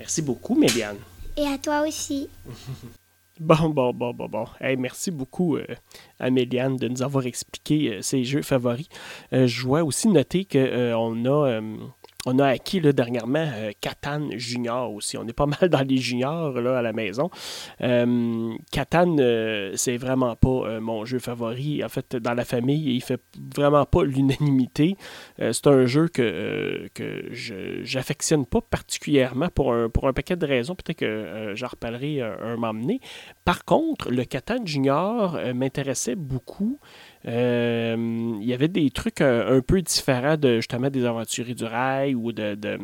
[0.00, 0.96] Merci beaucoup, Méliane.
[1.36, 2.26] Et à toi aussi.
[3.38, 4.44] bon, bon, bon, bon, bon.
[4.78, 5.66] merci beaucoup euh,
[6.18, 8.88] à Méliane de nous avoir expliqué euh, ses jeux favoris.
[9.34, 11.60] Euh, je vois aussi noter qu'on a
[12.26, 15.16] on a acquis dernièrement euh, Catan Junior aussi.
[15.16, 17.30] On est pas mal dans les juniors là, à la maison.
[17.80, 18.54] Euh,
[18.96, 21.82] euh, c'est vraiment pas mon jeu favori.
[21.84, 23.20] En fait, dans la famille, il fait
[23.56, 24.96] vraiment pas l'unanimité.
[25.38, 30.46] c'est un jeu que, que je j'affectionne pas particulièrement pour un, pour un paquet de
[30.46, 30.74] raisons.
[30.74, 33.00] Peut-être que j'en reparlerai un, moment donné.
[33.44, 36.78] Par contre, le Catan Junior m'intéressait beaucoup.
[37.26, 41.64] Euh, il y avait des trucs euh, un, peu différents de justement des aventuriers du
[41.64, 42.78] rail ou de, de,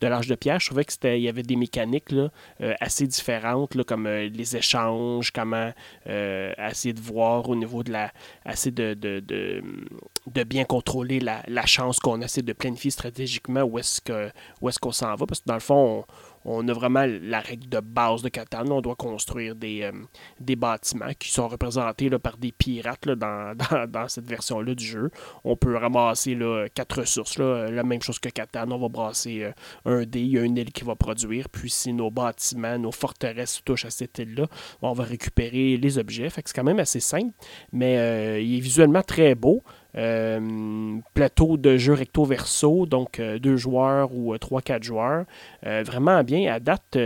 [0.00, 0.60] l'âge de pierre.
[0.60, 4.56] Je trouvais que c'était il y avait des mécaniques euh, assez différentes, là, comme les
[4.56, 5.72] échanges, comment
[6.06, 8.12] essayer de voir au niveau de la.
[8.48, 13.78] essayer de, de, de, bien contrôler la, la chance qu'on essaie de planifier stratégiquement où
[13.78, 15.26] est-ce que où est-ce qu'on s'en va.
[15.26, 16.04] Parce que dans le fond, on,
[16.44, 18.64] on a vraiment la règle de base de Catan.
[18.70, 24.26] On doit construire des, euh, bâtiments qui sont représentés là, par des pirates dans, cette
[24.26, 25.10] version-là du jeu.
[25.44, 26.38] On peut ramasser
[26.74, 28.70] quatre ressources, la même chose que Catan.
[28.70, 29.52] On va brasser euh,
[29.84, 31.48] un dé, il y a une île qui va produire.
[31.48, 34.46] Puis si nos bâtiments, nos forteresses touchent à cette île-là,
[34.82, 36.28] on va récupérer les objets.
[36.30, 37.32] Fait c'est quand même assez simple,
[37.72, 39.62] mais euh, il est visuellement très beau.
[39.92, 45.24] Plateau de jeu recto-verso, donc deux joueurs ou trois, quatre joueurs.
[45.62, 46.52] vraiment bien.
[46.52, 46.96] À date,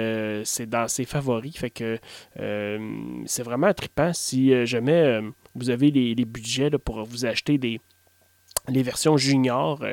[0.44, 1.54] c'est dans ses favoris.
[2.36, 5.20] C'est vraiment trippant si jamais
[5.54, 7.80] vous avez les, budgets pour vous acheter des,
[8.68, 9.84] les versions juniors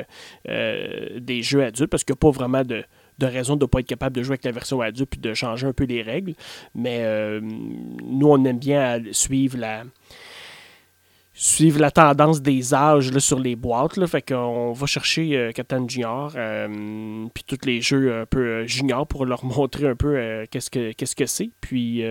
[0.46, 2.84] des jeux adultes parce qu'il n'y a pas vraiment de,
[3.26, 5.68] raison de ne pas être capable de jouer avec la version adulte puis de changer
[5.68, 6.34] un peu les règles.
[6.76, 9.84] Mais euh, nous, on aime bien suivre la,
[11.34, 13.98] suivre la tendance des âges sur les boîtes.
[13.98, 18.66] Là, fait qu'on va chercher euh, Captain Junior, euh, puis tous les jeux un peu
[18.68, 21.52] junior pour leur montrer un peu qu'est-ce que qu'est-ce que c'est.
[21.62, 22.04] Puis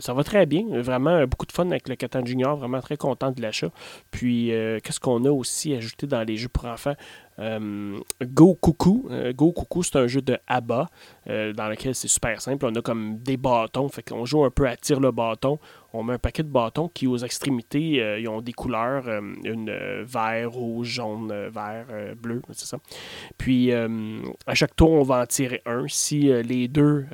[0.00, 0.64] ça va très bien.
[0.80, 2.56] Vraiment beaucoup de fun avec le Captain Junior.
[2.56, 3.70] Vraiment très content de l'achat.
[4.10, 4.50] Puis
[4.82, 6.94] qu'est-ce qu'on a aussi ajouté dans les jeux pour enfants?
[7.38, 9.08] Euh, Go Coucou.
[9.10, 10.88] Euh, Go Coucou, c'est un jeu de ABBA
[11.28, 12.66] euh, dans lequel c'est super simple.
[12.66, 15.58] On a comme des bâtons, fait qu'on joue un peu à tir le bâton.
[15.94, 19.08] On met un paquet de bâtons qui, aux extrémités, ils ont des couleurs
[19.44, 21.86] une vert, rouge, jaune, vert,
[22.20, 22.78] bleu, c'est ça.
[23.38, 25.86] Puis à chaque tour, on va en tirer un.
[25.88, 27.06] Si les deux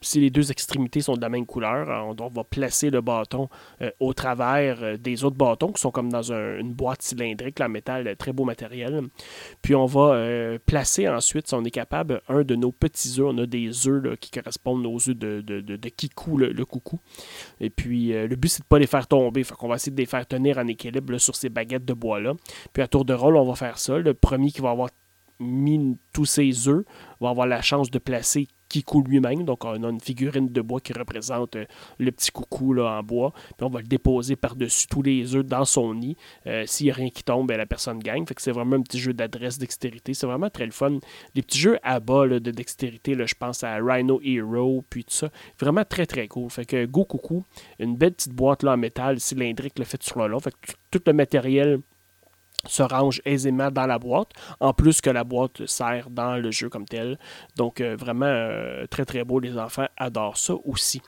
[0.00, 3.48] si les deux extrémités sont de la même couleur, on, va placer le bâton
[4.00, 8.32] au travers des autres bâtons qui sont comme dans une boîte cylindrique, en métal, très
[8.32, 9.02] beau matériel.
[9.62, 13.26] Puis on va euh, placer ensuite, si on est capable, un de nos petits œufs.
[13.28, 17.00] On a des œufs qui correspondent aux œufs de, de, de, Kikou, le, coucou.
[17.60, 19.44] Et puis euh, le but, c'est de ne pas les faire tomber.
[19.44, 22.34] Fait qu'on va essayer de les faire tenir en équilibre sur ces baguettes de bois-là.
[22.72, 23.98] Puis à tour de rôle, on va faire ça.
[23.98, 24.90] Le premier qui va avoir
[25.38, 26.84] mis tous ses œufs
[27.20, 29.44] va avoir la chance de placer Kikou lui-même.
[29.44, 31.64] Donc, on a une figurine de bois qui représente euh,
[31.98, 33.32] le petit coucou là, en bois.
[33.56, 36.16] Puis on va le déposer par-dessus tous les œufs dans son nid.
[36.46, 38.26] Euh, s'il n'y a rien qui tombe, ben, la personne gagne.
[38.26, 40.14] Fait que c'est vraiment un petit jeu d'adresse, dextérité.
[40.14, 40.98] C'est vraiment très le fun.
[41.34, 45.14] Les petits jeux à bas de dextérité, là, je pense à Rhino Hero, puis tout
[45.14, 45.30] ça.
[45.58, 46.50] Vraiment très très cool.
[46.50, 47.44] Fait que Go Coucou,
[47.78, 50.38] une belle petite boîte là, en métal cylindrique, le fait sur là.
[50.40, 51.80] Fait que tout le matériel
[52.68, 56.68] se range aisément dans la boîte, en plus que la boîte sert dans le jeu
[56.68, 57.18] comme tel.
[57.56, 61.00] Donc euh, vraiment euh, très très beau, les enfants adorent ça aussi.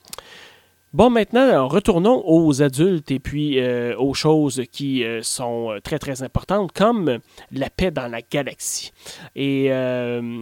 [0.95, 5.99] Bon, maintenant, retournons aux adultes et puis euh, aux choses qui euh, sont euh, très,
[5.99, 7.19] très importantes, comme
[7.53, 8.91] la paix dans la galaxie.
[9.37, 9.71] Et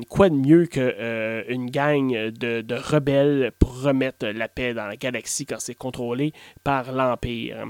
[0.09, 5.47] quoi de mieux qu'une gang de, de, rebelles pour remettre la paix dans la galaxie
[5.47, 6.33] quand c'est contrôlé
[6.63, 7.65] par l'Empire?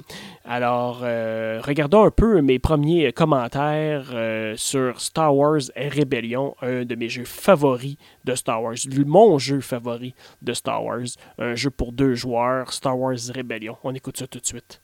[0.45, 4.13] Alors, regardons un peu mes premiers commentaires
[4.57, 10.15] sur Star Wars Rebellion, un de mes jeux favoris de Star Wars, mon jeu favori
[10.43, 11.07] de Star Wars,
[11.39, 13.77] un jeu pour deux joueurs Star Wars Rebellion.
[13.85, 14.81] On écoute ça tout de suite.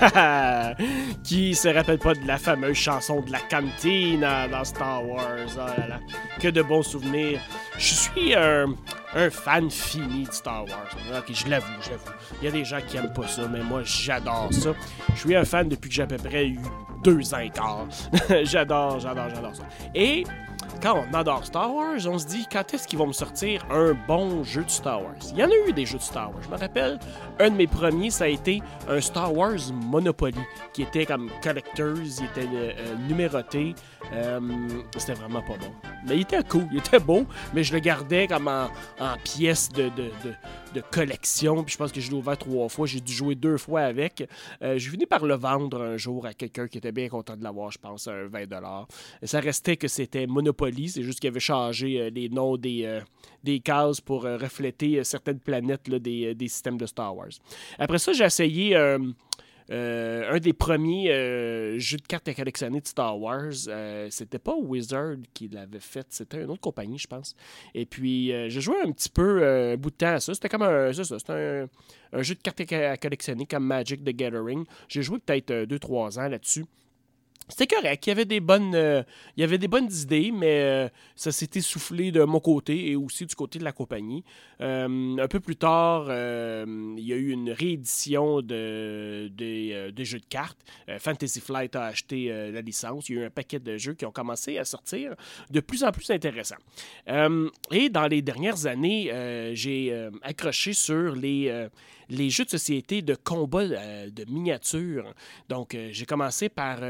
[1.22, 5.58] Qui se rappelle pas de la fameuse chanson de la cantine dans Star Wars?
[5.58, 7.40] Oh que de bons souvenirs.
[7.76, 8.74] Je suis un,
[9.30, 11.18] fan fini de Star Wars.
[11.18, 12.10] Ok, je l'avoue, je l'avoue.
[12.40, 14.70] Il y a des gens qui aiment pas ça, mais moi, j'adore ça.
[15.14, 16.60] Je suis un fan depuis que j'ai à peu près eu
[17.02, 17.50] deux ans et
[18.44, 19.62] j'adore, j'adore, j'adore ça.
[19.94, 20.24] Et
[20.82, 23.94] quand on adore Star Wars, on se dit quand est-ce qu'ils vont me sortir un
[24.06, 25.16] bon jeu de Star Wars?
[25.32, 26.42] Il y en a eu des jeux de Star Wars.
[26.42, 26.98] Je me rappelle,
[27.38, 30.38] un de mes premiers, ça a été un Star Wars Monopoly,
[30.72, 33.74] qui était comme collectors, il était euh, euh, numéroté.
[34.12, 34.40] Euh,
[34.96, 35.72] c'était vraiment pas bon.
[36.06, 38.68] Mais il était cool, il était beau, mais je le gardais comme en,
[39.22, 39.90] pièce de,
[40.74, 41.62] de, collection.
[41.62, 44.28] Puis je pense que je l'ai ouvert trois fois, j'ai dû jouer deux fois avec.
[44.62, 47.44] Euh, j'ai fini par le vendre un jour à quelqu'un qui était bien content de
[47.44, 48.86] l'avoir, je pense, à un 20$.
[49.22, 53.00] Ça restait que c'était Monopoly, c'est juste qu'il avait changé euh, les noms des,
[53.44, 57.30] des cases pour refléter certaines planètes des, des, systèmes de Star Wars.
[57.78, 58.98] Après ça, j'ai essayé euh,
[59.70, 64.54] un des premiers euh, jeux de cartes à collectionner de Star Wars, euh, c'était pas
[64.54, 67.36] Wizard qui l'avait fait, c'était une autre compagnie, je pense.
[67.74, 70.34] Et puis, j'ai joué un petit peu un bout de temps à ça.
[70.34, 71.66] C'était comme un, ça, un,
[72.12, 74.64] un, jeu de cartes à collectionner comme Magic the Gathering.
[74.88, 76.64] J'ai joué peut-être 2-3 ans là-dessus.
[77.50, 78.06] C'était correct.
[78.06, 79.02] Il y avait des bonnes, euh,
[79.36, 82.96] il y avait des bonnes idées, mais euh, ça s'est essoufflé de mon côté et
[82.96, 84.24] aussi du côté de la compagnie.
[84.60, 90.26] Euh, un peu plus tard, il y a eu une réédition de, de, jeux de
[90.28, 90.58] cartes.
[90.98, 93.08] Fantasy Flight a acheté la licence.
[93.08, 95.14] Il y a eu un paquet de jeux qui ont commencé à sortir
[95.50, 96.56] de plus en plus intéressants.
[97.06, 99.10] et dans les dernières années,
[99.54, 101.68] j'ai accroché sur les
[102.10, 105.14] les jeux de société de combat de miniatures.
[105.48, 106.80] Donc, j'ai commencé par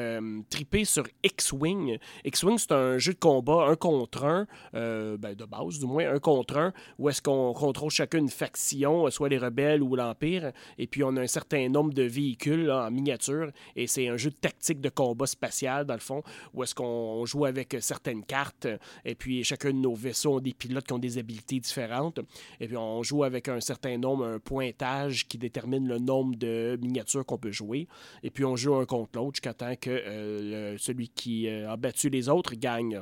[0.49, 1.99] tripé sur X-Wing.
[2.25, 6.13] X-Wing, c'est un jeu de combat, un contre un, euh, ben, de base du moins,
[6.13, 10.53] un contre un, où est-ce qu'on contrôle chacun une faction, soit les rebelles ou l'Empire,
[10.79, 14.31] et puis on a un certain nombre de véhicules en miniature, et c'est un jeu
[14.31, 16.23] de tactique de combat spatial, dans le fond,
[16.55, 18.69] où est-ce qu'on joue avec certaines cartes,
[19.05, 22.21] et puis chacun de nos vaisseaux ont des pilotes qui ont des habilités différentes,
[22.61, 26.79] et puis on joue avec un certain nombre, un pointage qui détermine le nombre de
[26.81, 27.89] miniatures qu'on peut jouer,
[28.23, 31.77] et puis on joue un contre l'autre jusqu'à temps que euh, celui qui euh, a
[31.77, 33.01] battu les autres gagne.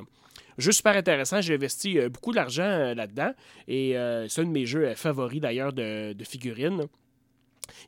[0.57, 3.31] Jeu super intéressant, j'ai investi euh, beaucoup d'argent là-dedans,
[3.67, 3.95] et
[4.27, 6.87] c'est un de mes jeux favoris d'ailleurs de, de figurines.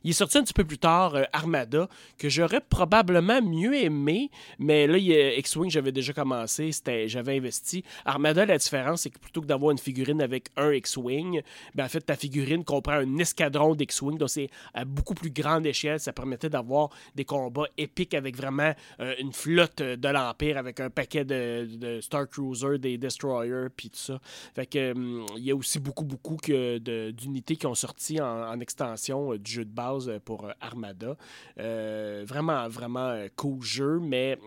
[0.04, 4.30] Il est sorti un petit peu plus tard, euh, Armada, que j'aurais probablement mieux aimé,
[4.58, 6.70] mais là, X-Wing, j'avais déjà commencé,
[7.06, 7.84] j'avais investi.
[8.04, 11.42] Armada, la différence, c'est que plutôt que d'avoir une figurine avec un X-Wing,
[11.74, 15.66] ben, en fait, ta figurine comprend un escadron d'X-Wing, donc c'est à beaucoup plus grande
[15.66, 16.00] échelle.
[16.00, 20.90] Ça permettait d'avoir des combats épiques avec vraiment euh, une flotte de l'Empire, avec un
[20.90, 24.20] paquet de, Star Cruiser, des Destroyers, puis tout ça.
[24.54, 29.32] Fait que, hum, il y a aussi beaucoup, beaucoup d'unités qui ont sorti en, extension
[29.32, 31.16] euh, du jeu de base euh, pour euh, Armada.
[31.58, 34.38] Euh, vraiment, vraiment cool jeu, mais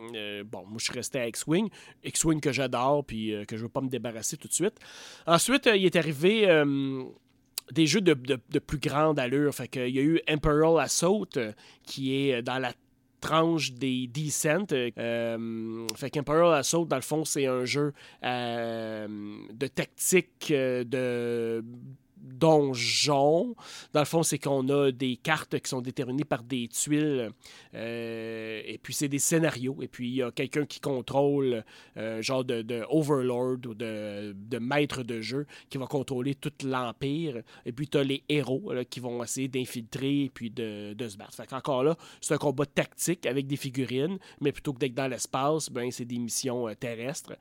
[0.46, 1.70] bon, moi je suis resté à X-Wing.
[2.04, 4.80] X-Wing que j'adore, puis que je veux pas me débarrasser tout de suite.
[5.28, 6.48] Ensuite, il est arrivé
[7.72, 8.14] des jeux de,
[8.60, 9.54] plus grande allure.
[9.54, 11.30] Fait il y a eu Imperial Assault,
[11.84, 12.72] qui est dans la
[13.26, 14.72] tranche des Descent.
[14.72, 21.64] Euh, fait Assault, dans le fond, c'est un jeu de tactique de
[22.26, 23.56] donjon.
[23.94, 27.32] Dans le fond, c'est qu'on a des cartes qui sont déterminées par des tuiles.
[27.74, 29.78] Euh, et puis, c'est des scénarios.
[29.82, 31.64] Et puis, il y a quelqu'un qui contrôle,
[31.98, 37.42] euh, genre de, overlord ou de, de, maître de jeu, qui va contrôler tout l'Empire.
[37.66, 41.36] Et puis, tu as les héros qui vont essayer d'infiltrer et puis de, se battre.
[41.36, 45.08] Fait qu'encore là, c'est un combat tactique avec des figurines, mais plutôt que d'être dans
[45.08, 47.34] l'espace, ben, c'est des missions euh, terrestres.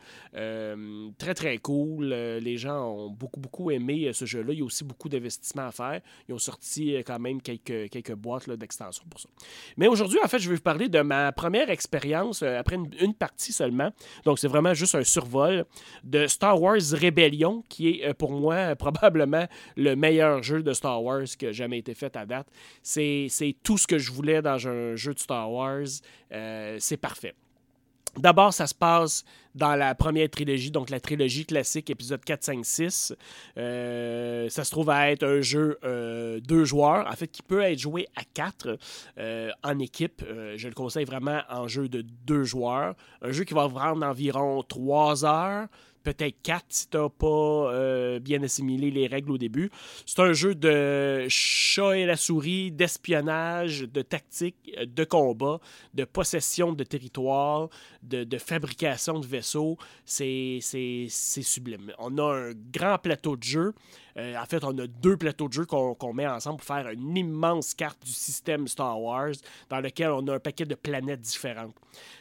[1.18, 2.08] très, très cool.
[2.08, 4.52] les gens ont beaucoup, beaucoup aimé ce jeu-là.
[4.52, 6.00] Il y a aussi beaucoup d'investissements à faire.
[6.28, 9.28] Ils ont sorti euh, quand même quelques, quelques boîtes d'extension pour ça.
[9.76, 13.14] Mais aujourd'hui, en fait, je vais vous parler de ma première expérience, euh, après une,
[13.14, 13.90] partie seulement.
[14.24, 15.66] Donc, c'est vraiment juste un survol
[16.02, 21.02] de Star Wars Rebellion, qui est euh, pour moi probablement le meilleur jeu de Star
[21.02, 22.48] Wars qui a jamais été fait à date.
[22.82, 23.28] C'est
[23.62, 25.86] tout ce que je voulais dans un jeu de Star Wars.
[26.78, 27.34] c'est parfait.
[28.18, 29.24] D'abord, ça se passe
[29.54, 33.14] dans la première trilogie, donc la trilogie classique, épisode 4, 5, 6.
[33.56, 37.78] ça se trouve à être un jeu euh, deux joueurs, en fait, qui peut être
[37.78, 38.78] joué à quatre
[39.18, 40.22] euh, en équipe.
[40.26, 42.94] Euh, je le conseille vraiment en jeu de deux joueurs.
[43.22, 45.68] Un jeu qui va prendre environ trois heures
[46.04, 49.70] peut-être 4 si tu n'as pas euh, bien assimilé les règles au début.
[50.06, 55.58] C'est un jeu de chat et la souris, d'espionnage, de tactique, de combat,
[55.94, 57.68] de possession de territoire,
[58.02, 59.78] de, fabrication de vaisseaux.
[60.04, 60.60] C'est
[61.10, 61.92] sublime.
[61.98, 63.74] On a un grand plateau de jeu.
[64.16, 67.16] Euh, en fait, on a deux plateaux de jeu qu'on met ensemble pour faire une
[67.16, 69.34] immense carte du système Star Wars
[69.68, 71.74] dans lequel on a un paquet de planètes différentes.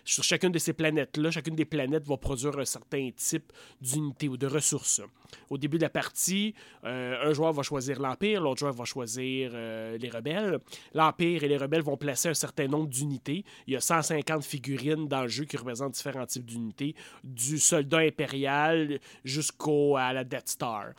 [0.03, 3.51] Sur chacune de ces planètes-là, chacune des planètes va produire un certain type
[3.81, 5.01] d'unité ou de ressources.
[5.49, 6.53] Au début de la partie,
[6.83, 10.59] euh, un joueur va choisir l'Empire, l'autre joueur va choisir euh, les rebelles.
[10.93, 13.43] L'Empire et les rebelles vont placer un certain nombre d'unités.
[13.67, 17.99] Il y a 150 figurines dans le jeu qui représentent différents types d'unités, du soldat
[17.99, 20.93] impérial jusqu'à la Death Star.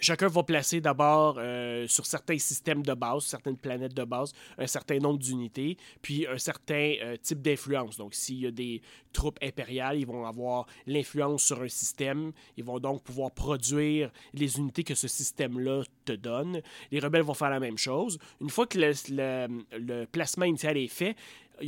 [0.00, 4.66] Chacun va placer d'abord euh, sur certains systèmes de base, certaines planètes de base, un
[4.66, 7.96] certain nombre d'unités, puis un certain type d'influence.
[7.96, 12.32] Donc, s'il y a des troupes impériales, ils vont avoir l'influence sur un système.
[12.56, 16.62] Ils vont donc pouvoir produire les unités que ce système-là te donne.
[16.90, 18.18] Les rebelles vont faire la même chose.
[18.40, 21.16] Une fois que le, placement initial est fait,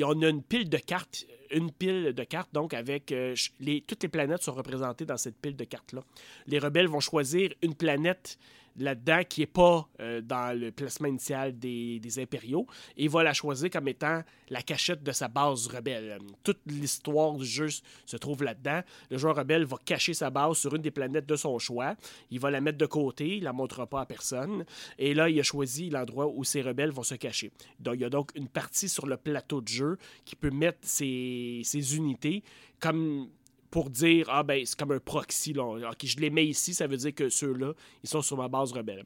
[0.02, 4.02] on a une pile de cartes, une pile de cartes, donc avec euh, les, toutes
[4.02, 6.02] les planètes sont représentées dans cette pile de cartes-là.
[6.46, 8.38] Les rebelles vont choisir une planète
[8.76, 12.66] là-dedans qui n'est pas euh, dans le placement initial des, impériaux.
[12.96, 16.18] Et il va la choisir comme étant la cachette de sa base rebelle.
[16.42, 17.68] Toute l'histoire du jeu
[18.06, 18.80] se trouve là-dedans.
[19.10, 21.94] Le joueur rebelle va cacher sa base sur une des planètes de son choix.
[22.30, 24.64] Il va la mettre de côté, il la montrera pas à personne.
[24.98, 27.52] Et là, il a choisi l'endroit où ses rebelles vont se cacher.
[27.78, 30.80] Donc, il y a donc une partie sur le plateau de jeu qui peut mettre
[30.82, 32.42] ses, ses unités
[32.80, 33.28] comme
[33.70, 35.92] pour dire ah ben c'est comme un proxy là.
[36.02, 39.04] je les mets ici, ça veut dire que ceux-là, ils sont sur ma base rebelle.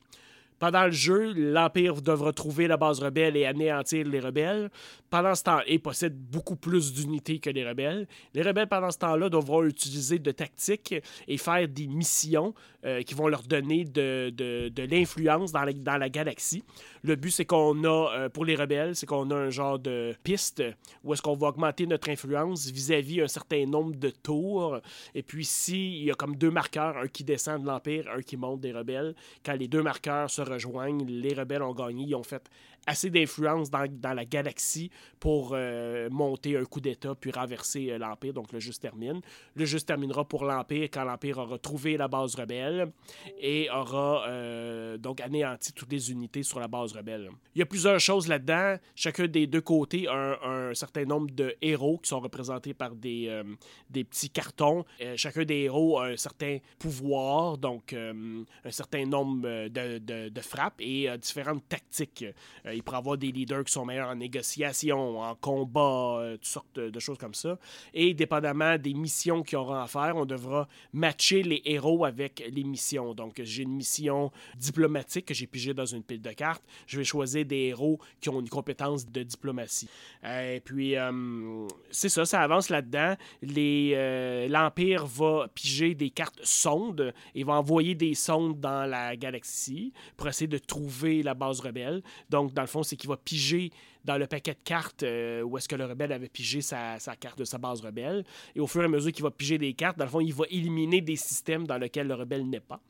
[0.64, 4.70] Pendant le jeu, l'Empire devra trouver la base rebelle et anéantir les rebelles.
[5.10, 8.08] Pendant ce temps, il possède beaucoup plus d'unités que les rebelles.
[8.32, 10.94] Les rebelles, pendant ce temps-là, devront utiliser de tactiques
[11.28, 14.32] et faire des missions euh, qui vont leur donner de,
[14.90, 16.64] l'influence dans la, galaxie.
[17.02, 20.14] Le but, c'est qu'on a, euh, pour les rebelles, c'est qu'on a un genre de
[20.22, 20.62] piste
[21.02, 24.80] où est-ce qu'on va augmenter notre influence vis-à-vis un certain nombre de tours.
[25.14, 28.22] Et puis, si il y a comme deux marqueurs, un qui descend de l'Empire, un
[28.22, 29.14] qui monte des rebelles,
[29.44, 32.48] quand les deux marqueurs se rejoignent, les rebelles ont gagné, ils ont fait
[32.86, 37.98] assez d'influence dans, dans, la galaxie pour euh, monter un coup d'État puis renverser euh,
[37.98, 38.32] l'Empire.
[38.32, 39.20] Donc le jeu se termine.
[39.54, 42.92] Le jeu se terminera pour l'Empire quand l'Empire aura trouvé la base rebelle
[43.38, 47.30] et aura euh, donc anéanti toutes les unités sur la base rebelle.
[47.54, 48.76] Il y a plusieurs choses là-dedans.
[48.94, 52.94] Chacun des deux côtés a un, un, certain nombre de héros qui sont représentés par
[52.94, 53.42] des,
[53.90, 54.84] des petits cartons.
[55.16, 61.08] chacun des héros a un certain pouvoir, donc un certain nombre de, de frappes et
[61.18, 62.24] différentes tactiques
[62.74, 66.78] il pourrait avoir des leaders qui sont meilleurs en négociation, en combat, euh, toutes sortes
[66.78, 67.58] de, choses comme ça.
[67.92, 72.64] Et dépendamment des missions qu'ils auront à faire, on devra matcher les héros avec les
[72.64, 73.14] missions.
[73.14, 76.62] Donc, j'ai une mission diplomatique que j'ai pigée dans une pile de cartes.
[76.86, 79.88] Je vais choisir des héros qui ont une compétence de diplomatie.
[80.24, 83.14] Et puis, euh, c'est ça, ça avance là-dedans.
[83.56, 89.92] Euh, L'Empire va piger des cartes sondes et va envoyer des sondes dans la galaxie
[90.16, 92.02] pour essayer de trouver la base rebelle.
[92.30, 93.70] Donc, dans le fond, c'est qu'il va piger
[94.04, 97.38] dans le paquet de cartes euh, où est-ce que le rebelle avait pigé sa, carte
[97.38, 98.24] de sa base rebelle.
[98.54, 100.34] Et au fur et à mesure qu'il va piger des cartes, dans le fond, il
[100.34, 102.80] va éliminer des systèmes dans lesquels le rebelle n'est pas.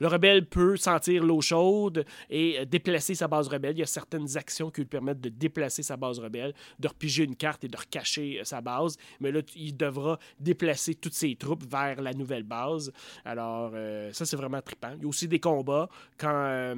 [0.00, 3.76] Le rebelle peut sentir l'eau chaude et euh, déplacer sa base rebelle.
[3.76, 7.24] Il y a certaines actions qui lui permettent de déplacer sa base rebelle, de repiger
[7.24, 8.96] une carte et de recacher euh, sa base.
[9.20, 12.92] Mais là, il devra déplacer toutes ses troupes vers la nouvelle base.
[13.24, 13.72] Alors,
[14.12, 14.92] ça, c'est vraiment trippant.
[14.96, 16.74] Il y a aussi des combats quand,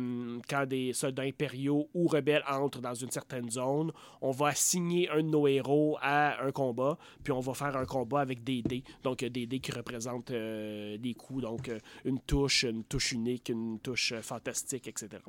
[0.48, 3.83] quand des soldats impériaux ou rebelles entrent dans une certaine zone
[4.20, 7.84] on va assigner un de nos héros à un combat, puis on va faire un
[7.84, 8.84] combat avec des dés.
[9.02, 13.48] Donc, des dés qui représentent euh, des coups, donc euh, une touche, une touche unique,
[13.48, 15.22] une touche euh, fantastique, etc.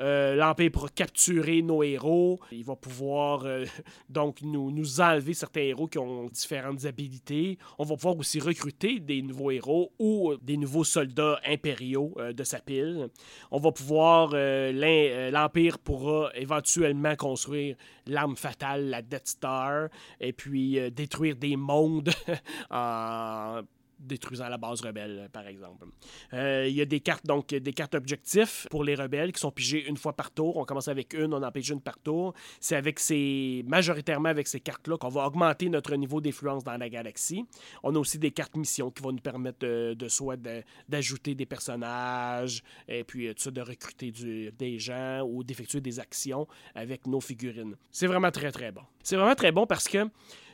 [0.00, 2.40] Euh, L'Empire pourra capturer nos héros.
[2.50, 3.64] Il va pouvoir euh,
[4.08, 7.58] donc nous, nous enlever certains héros qui ont différentes habilités.
[7.78, 12.44] On va pouvoir aussi recruter des nouveaux héros ou des nouveaux soldats impériaux euh, de
[12.44, 13.08] sa pile.
[13.50, 17.76] On va pouvoir, l'Empire pourra éventuellement construire
[18.06, 19.88] l'arme fatale, la Death Star,
[20.20, 22.10] et puis détruire des mondes
[22.70, 23.62] en
[24.02, 25.86] détruisant la base rebelle, par exemple.
[26.32, 29.50] Euh, il y a des cartes, donc des cartes objectifs pour les rebelles qui sont
[29.50, 30.56] pigées une fois par tour.
[30.56, 32.34] On commence avec une, on en pige une par tour.
[32.60, 36.88] C'est avec ces, majoritairement avec ces cartes-là qu'on va augmenter notre niveau d'influence dans la
[36.88, 37.44] galaxie.
[37.82, 40.36] On a aussi des cartes missions qui vont nous permettre de, de soit
[40.88, 46.46] d'ajouter des personnages et puis euh, ça, de recruter des gens ou d'effectuer des actions
[46.74, 47.76] avec nos figurines.
[47.90, 48.82] C'est vraiment très très bon.
[49.02, 50.08] C'est vraiment très bon parce que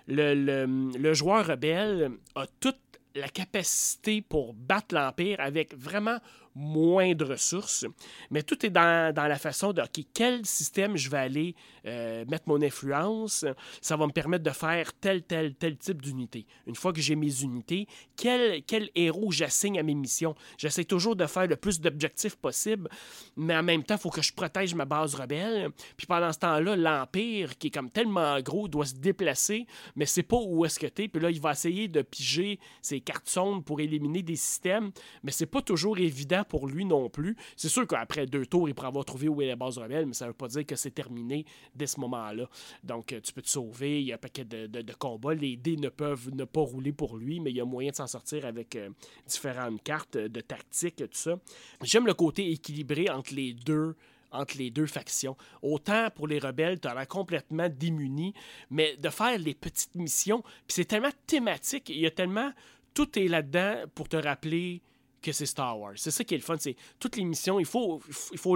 [0.06, 0.64] le,
[0.96, 2.78] le, joueur rebelle a toute
[3.18, 6.18] la capacité pour battre l'Empire avec vraiment
[6.58, 7.86] moins de ressources.
[8.30, 9.80] Mais tout est dans, la façon de,
[10.12, 11.54] quel système je vais aller
[11.86, 13.44] euh, mettre mon influence?
[13.80, 16.46] Ça va me permettre de faire tel, tel, tel type d'unité.
[16.66, 17.86] Une fois que j'ai mes unités,
[18.16, 20.34] quel, quel héros j'assigne à mes missions?
[20.56, 22.88] J'essaie toujours de faire le plus d'objectifs possible,
[23.36, 25.70] mais en même temps, il faut que je protège ma base rebelle.
[25.96, 30.24] Puis pendant ce temps-là, l'Empire, qui est comme tellement gros, doit se déplacer, mais c'est
[30.24, 31.06] pas où est-ce que t'es.
[31.06, 34.90] Puis là, il va essayer de piger ses cartes sombres pour éliminer des systèmes,
[35.22, 37.36] mais c'est pas toujours évident pour lui non plus.
[37.56, 40.14] C'est sûr qu'après deux tours, il pourra avoir trouvé où est la base rebelle, mais
[40.14, 41.44] ça ne veut pas dire que c'est terminé
[41.74, 42.48] dès ce moment-là.
[42.82, 45.34] Donc, euh, tu peux te sauver, il y a un paquet de, combats.
[45.34, 47.96] Les dés ne peuvent ne pas rouler pour lui, mais il y a moyen de
[47.96, 48.90] s'en sortir avec euh,
[49.26, 51.38] différentes cartes de tactique, tout ça.
[51.82, 53.94] J'aime le côté équilibré entre les deux
[54.30, 55.36] entre les deux factions.
[55.62, 58.34] Autant pour les rebelles, tu as complètement démuni,
[58.70, 62.52] mais de faire les petites missions, puis c'est tellement thématique, il y a tellement...
[62.94, 64.82] Tout est là-dedans pour te rappeler
[65.22, 65.94] que c'est Star Wars.
[65.96, 66.56] C'est ça qui est le fun.
[66.58, 68.00] C'est toutes les missions, il faut,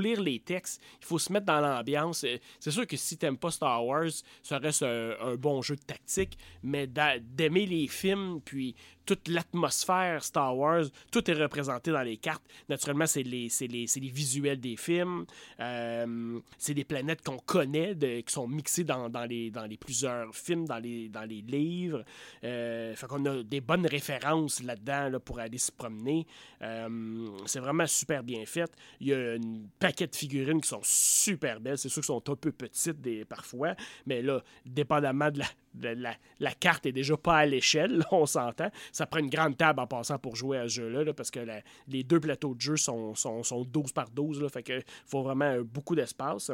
[0.01, 2.25] lire les textes, il faut se mettre dans l'ambiance.
[2.25, 4.11] Euh, c'est sûr que si t'aimes pas Star Wars,
[4.43, 10.57] ça reste un, bon jeu de tactique, mais d'aimer les films, puis toute l'atmosphère Star
[10.57, 12.42] Wars, tout est représenté dans les cartes.
[12.68, 15.26] Naturellement, c'est les, les, visuels des films,
[15.61, 20.78] euh, c'est des planètes qu'on connaît, qui sont mixées dans, les, dans plusieurs films, dans
[20.78, 22.05] les, dans les livres.
[22.44, 26.26] Euh, fait qu'on a des bonnes références là-dedans là, pour aller se promener.
[26.62, 28.70] Euh, c'est vraiment super bien fait.
[29.00, 29.40] Il y a un
[29.78, 31.78] paquet de figurines qui sont super belles.
[31.78, 33.74] C'est sûr qu'elles sont un peu petites parfois,
[34.07, 35.46] mais là, dépendamment de la,
[35.81, 38.70] la, carte est déjà pas à l'échelle, on s'entend.
[38.93, 41.41] Ça prend une grande table en passant pour jouer à ce jeu-là, parce que
[41.89, 45.23] les deux plateaux de jeu sont, sont, sont 12 par 12, là, fait que faut
[45.23, 46.51] vraiment beaucoup d'espace.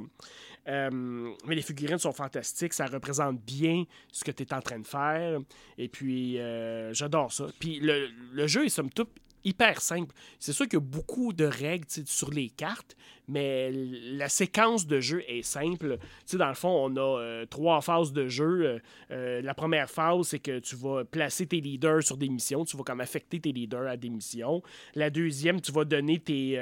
[0.69, 4.79] Euh, mais les figurines sont fantastiques, ça représente bien ce que tu es en train
[4.79, 5.41] de faire.
[5.77, 7.47] Et puis, euh, j'adore ça.
[7.59, 9.11] Puis le, le jeu est somme toute
[9.45, 10.14] hyper simple.
[10.39, 12.97] C'est sûr qu'il y a beaucoup de règles sur les cartes,
[13.29, 15.99] mais la séquence de jeu est simple.
[16.33, 18.62] dans le fond, on a euh, trois phases de jeu.
[18.64, 18.79] Euh,
[19.11, 22.64] euh, la première phase, c'est que tu vas placer tes leaders sur des missions.
[22.64, 24.62] Tu vas comme affecter tes leaders à des missions.
[24.95, 26.59] La deuxième, tu vas donner tes,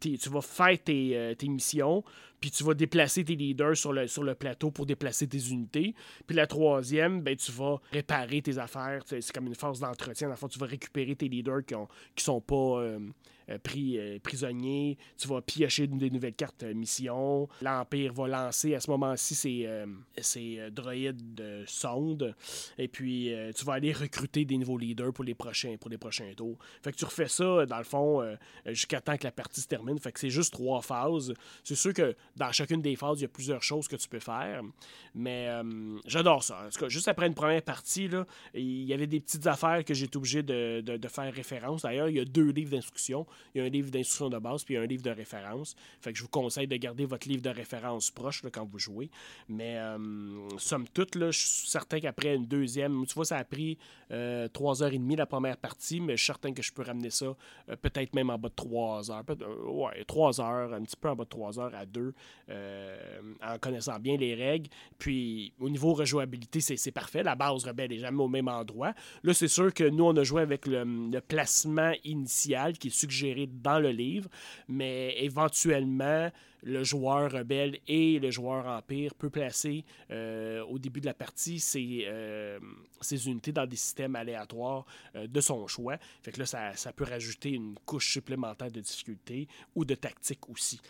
[0.00, 2.02] tu vas faire tes, tes missions
[2.40, 5.94] puis tu vas déplacer tes leaders sur le, sur le plateau pour déplacer tes unités.
[6.26, 9.02] Puis la troisième, ben, tu vas réparer tes affaires.
[9.06, 10.30] C'est comme une phase d'entretien.
[10.30, 11.84] Dans tu vas récupérer tes leaders qui ne
[12.16, 12.82] qui sont pas
[13.58, 14.98] pris euh, prisonnier.
[15.16, 17.48] Tu vas piocher des nouvelles cartes mission.
[17.62, 22.34] L'Empire va lancer à ce moment-ci ses, droïdes de sonde.
[22.78, 26.32] Et puis, tu vas aller recruter des nouveaux leaders pour les prochains, pour les prochains
[26.36, 26.58] tours.
[26.82, 28.36] Fait que tu refais ça, dans le fond,
[28.66, 29.98] jusqu'à temps que la partie se termine.
[29.98, 31.32] Fait que c'est juste trois phases.
[31.64, 34.20] C'est sûr que dans chacune des phases, il y a plusieurs choses que tu peux
[34.20, 34.62] faire.
[35.14, 35.48] Mais
[36.06, 36.64] j'adore ça.
[36.66, 38.08] En tout cas, juste après une première partie,
[38.54, 41.82] il y avait des petites affaires que été obligé de, de, de faire référence.
[41.82, 43.26] D'ailleurs, il y a deux livres d'instruction.
[43.54, 45.76] Il y a un livre d'instruction de base, puis un livre de référence.
[46.00, 49.10] Fait que je vous conseille de garder votre livre de référence proche quand vous jouez.
[49.48, 53.44] Mais euh, somme toute, là, je suis certain qu'après une deuxième, tu vois, ça a
[53.44, 53.78] pris
[54.12, 57.76] euh, 3h30 la première partie, mais je suis certain que je peux ramener ça euh,
[57.76, 59.22] peut-être même en bas de 3 heures.
[59.30, 62.12] Euh, ouais, 3 heures, un petit peu en bas de 3 heures à 2,
[63.42, 64.68] en connaissant bien les règles.
[64.98, 67.22] Puis au niveau rejouabilité, c'est parfait.
[67.22, 68.94] La base rebelle n'est jamais au même endroit.
[69.22, 73.29] Là, c'est sûr que nous, on a joué avec le placement initial qui est suggéré
[73.46, 74.28] dans le livre,
[74.68, 76.30] mais éventuellement,
[76.62, 81.58] le joueur rebelle et le joueur empire peut placer euh, au début de la partie
[81.58, 82.58] ses, euh,
[83.26, 85.96] unités dans des systèmes aléatoires euh, de son choix.
[86.22, 90.48] Fait que là, ça, ça, peut rajouter une couche supplémentaire de difficulté ou de tactique
[90.48, 90.80] aussi.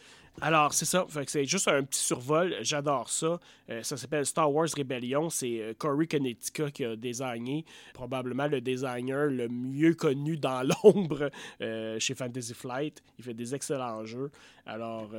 [0.41, 1.07] Alors, c'est ça.
[1.27, 2.57] c'est juste un petit survol.
[2.63, 3.39] J'adore ça.
[3.69, 5.29] Euh, ça s'appelle Star Wars Rebellion.
[5.29, 11.31] C'est euh, Corey Connecticut qui a designé, probablement le designer le mieux connu dans l'ombre
[11.61, 13.03] euh, chez Fantasy Flight.
[13.19, 14.31] Il fait des excellents jeux.
[14.67, 15.11] Alors,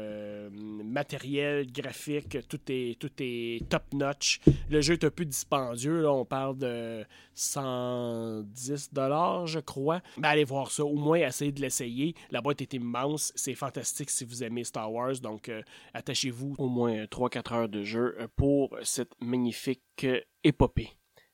[0.51, 4.39] matériel, graphique, tout est, tout est top-notch.
[4.69, 6.01] Le jeu est un peu dispendieux.
[6.01, 6.13] Là.
[6.13, 7.03] On parle de
[7.33, 10.01] 110 je crois.
[10.17, 10.85] Mais allez voir ça.
[10.85, 12.15] Au moins, essayez de l'essayer.
[12.29, 13.33] La boîte est immense.
[13.35, 15.00] C'est fantastique si vous aimez Star Wars.
[15.21, 15.61] Donc, euh,
[15.93, 20.91] attachez-vous au moins 3-4 heures de jeu euh, pour cette magnifique euh, épopée.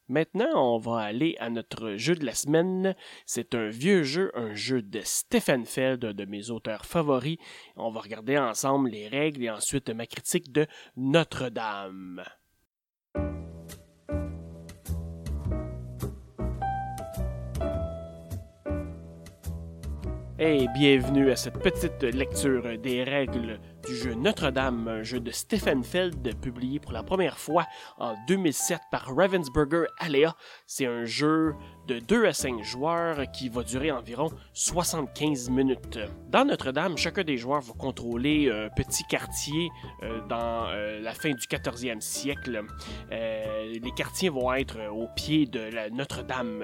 [0.10, 2.96] Maintenant, on va aller à notre jeu de la semaine.
[3.26, 7.38] C'est un vieux jeu, un jeu de Stephen Feld, de mes auteurs favoris.
[7.76, 10.66] On va regarder ensemble les règles et ensuite ma critique de
[10.96, 12.24] Notre-Dame.
[20.40, 25.84] Et bienvenue à cette petite lecture des règles du jeu Notre-Dame, un jeu de Stephen
[25.84, 27.66] Feld publié pour la première fois
[27.98, 30.36] en 2007 par Ravensburger Alea.
[30.68, 31.56] C'est un jeu
[31.88, 36.00] de 2 à 5 joueurs qui va durer environ 75 minutes.
[36.30, 39.70] Dans Notre-Dame, chacun des joueurs va contrôler un petit quartier
[40.04, 42.64] euh, dans euh, la fin du 14e siècle.
[43.12, 46.64] Euh, les quartiers vont être au pied de Notre-Dame,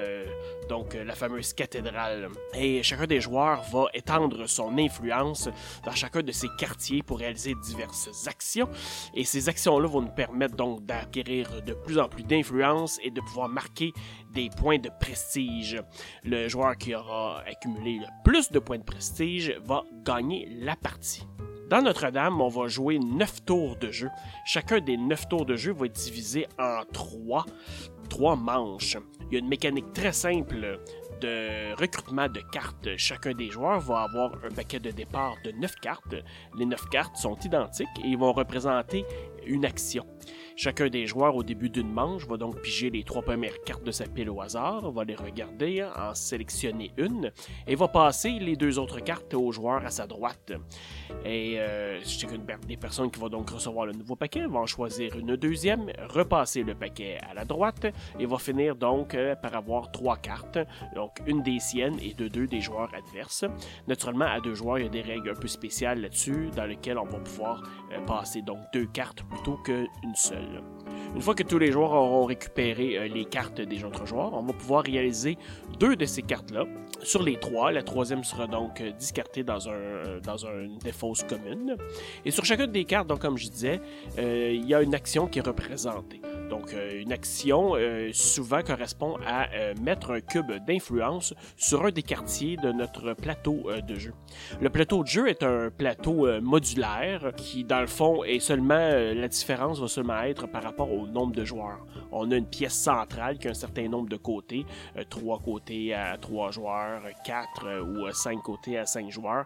[0.67, 2.27] donc la fameuse cathédrale.
[2.53, 5.49] Et chacun des joueurs va étendre son influence
[5.85, 8.67] dans chacun de ces quartiers pour réaliser diverses actions.
[9.15, 13.21] Et ces actions-là vont nous permettre donc d'acquérir de plus en plus d'influence et de
[13.21, 13.93] pouvoir marquer
[14.33, 15.81] des points de prestige.
[16.23, 21.27] Le joueur qui aura accumulé le plus de points de prestige va gagner la partie.
[21.69, 24.09] Dans Notre-Dame, on va jouer 9 tours de jeu.
[24.45, 27.45] Chacun des 9 tours de jeu va être divisé en 3,
[28.09, 28.97] 3 manches.
[29.27, 30.79] Il y a une mécanique très simple
[31.21, 32.89] de recrutement de cartes.
[32.97, 36.15] Chacun des joueurs va avoir un paquet de départ de 9 cartes.
[36.57, 39.05] Les 9 cartes sont identiques et ils vont représenter
[39.47, 40.05] une action.
[40.55, 43.91] Chacun des joueurs au début d'une manche va donc piger les trois premières cartes de
[43.91, 47.31] sa pile au hasard, va les regarder, en sélectionner une
[47.65, 50.53] et va passer les deux autres cartes au joueur à sa droite.
[51.25, 51.99] Et euh,
[52.67, 56.75] des personnes qui vont donc recevoir le nouveau paquet vont choisir une deuxième, repasser le
[56.75, 57.87] paquet à la droite
[58.19, 60.59] et va finir donc euh, par avoir trois cartes,
[60.95, 63.45] donc une des siennes et de deux des joueurs adverses.
[63.87, 66.97] Naturellement, à deux joueurs, il y a des règles un peu spéciales là-dessus dans lesquelles
[66.97, 70.63] on va pouvoir euh, passer donc deux cartes plutôt qu'une seule.
[71.15, 74.41] Une fois que tous les joueurs auront récupéré euh, les cartes des autres joueurs, on
[74.41, 75.37] va pouvoir réaliser
[75.79, 76.65] deux de ces cartes-là.
[77.03, 81.23] Sur les trois, la troisième sera donc euh, discartée dans, un, euh, dans une défausse
[81.23, 81.75] commune.
[82.25, 83.81] Et sur chacune des cartes, donc comme je disais,
[84.17, 86.21] il y a une action qui est représentée.
[86.49, 87.73] Donc, une action
[88.11, 89.47] souvent correspond à
[89.81, 94.13] mettre un cube d'influence sur un des quartiers de notre plateau de jeu.
[94.61, 99.27] Le plateau de jeu est un plateau modulaire qui, dans le fond, est seulement la
[99.27, 101.85] différence va seulement être par rapport au nombre de joueurs.
[102.11, 104.65] On a une pièce centrale qui a un certain nombre de côtés,
[104.97, 106.92] euh, trois côtés à trois joueurs,
[107.23, 109.45] quatre euh, ou cinq côtés à cinq joueurs.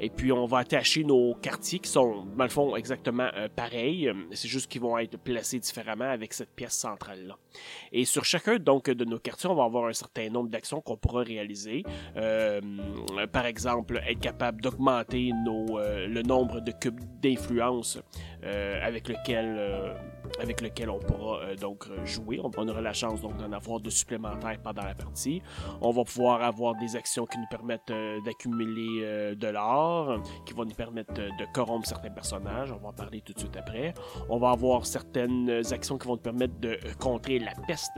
[0.00, 4.12] Et puis on va attacher nos quartiers qui sont, dans le exactement euh, pareils.
[4.32, 7.36] C'est juste qu'ils vont être placés différemment avec cette pièce centrale là.
[7.92, 10.96] Et sur chacun donc de nos quartiers, on va avoir un certain nombre d'actions qu'on
[10.96, 11.82] pourra réaliser.
[13.32, 17.98] par exemple, être capable d'augmenter le nombre de cubes d'influence
[18.82, 19.94] avec lequel
[20.40, 22.40] avec lequel on pourra euh, donc euh, jouer.
[22.42, 25.42] On, aura la chance donc d'en avoir de supplémentaires pendant la partie.
[25.80, 30.64] On va pouvoir avoir des actions qui nous permettent euh, d'accumuler de l'or, qui vont
[30.64, 32.72] nous permettre de corrompre certains personnages.
[32.72, 33.94] On va en parler tout de suite après.
[34.28, 37.92] On va avoir certaines actions qui vont nous permettre de contrer la peste.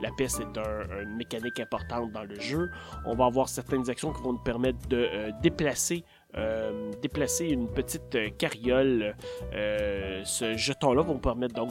[0.00, 0.58] La peste est
[1.02, 2.70] une mécanique importante dans le jeu.
[3.06, 5.08] On va avoir certaines actions qui vont nous permettre de
[5.42, 6.04] déplacer
[6.36, 9.16] euh, déplacer une petite euh, carriole.
[9.52, 11.70] Euh, ce jeton-là va vous permettre donc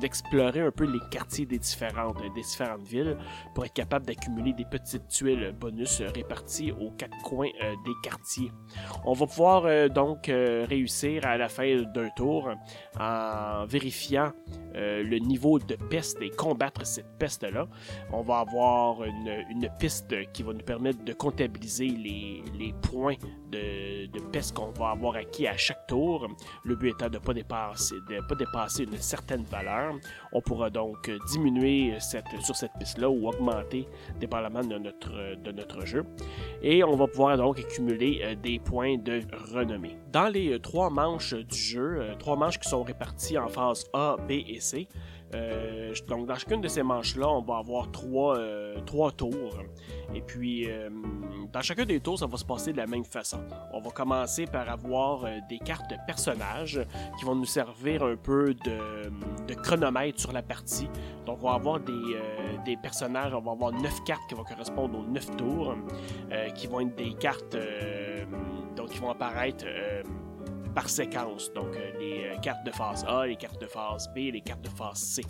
[0.00, 3.16] d'explorer un peu les quartiers des différentes, des différentes villes
[3.54, 7.50] pour être capable d'accumuler des petites tuiles bonus réparties aux quatre coins
[7.84, 8.50] des quartiers.
[9.04, 12.50] On va pouvoir donc réussir à la fin d'un tour
[12.98, 14.32] en vérifiant
[14.74, 17.68] le niveau de peste et combattre cette peste-là.
[18.12, 23.16] On va avoir une, une, piste qui va nous permettre de comptabiliser les, les points
[23.54, 26.28] de, peste qu'on va avoir acquis à chaque tour.
[26.64, 29.94] Le but étant de ne pas dépasser, de pas une certaine valeur.
[30.32, 33.86] On pourra donc diminuer sur cette piste-là ou augmenter
[34.18, 36.04] dépendamment de notre, de notre jeu.
[36.62, 39.96] Et on va pouvoir donc accumuler euh, des points de renommée.
[40.12, 43.84] Dans les euh, trois manches du jeu, euh, trois manches qui sont réparties en phase
[43.92, 44.88] A, B et C,
[45.34, 49.58] euh, donc dans chacune de ces manches-là, on va avoir trois, euh, trois tours.
[50.14, 50.88] Et puis euh,
[51.52, 53.40] dans chacun des tours, ça va se passer de la même façon.
[53.72, 56.80] On va commencer par avoir des cartes personnages
[57.18, 59.10] qui vont nous servir un peu de,
[59.46, 60.88] de chronomètre sur la partie.
[61.26, 61.92] Donc on va avoir des,
[62.64, 65.74] des personnages, on va avoir neuf cartes qui vont correspondre aux neuf tours,
[66.54, 67.56] qui vont être des cartes
[68.76, 69.64] donc qui vont apparaître
[70.74, 71.52] par séquence.
[71.52, 74.62] Donc, euh, les euh, cartes de phase A, les cartes de phase B, les cartes
[74.62, 75.22] de phase C.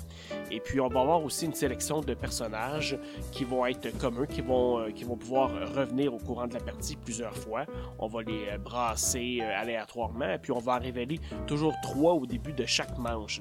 [0.51, 2.99] Et puis, on va avoir aussi une sélection de personnages
[3.31, 6.61] qui vont être communs, qui vont, euh, qui vont pouvoir revenir au courant de la
[6.61, 7.67] partie plusieurs fois.
[7.99, 12.53] On va les brasser aléatoirement, et puis on va en révéler toujours trois au début
[12.53, 13.41] de chaque manche.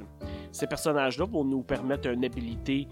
[0.51, 2.87] Ces personnages-là vont nous permettre une habilité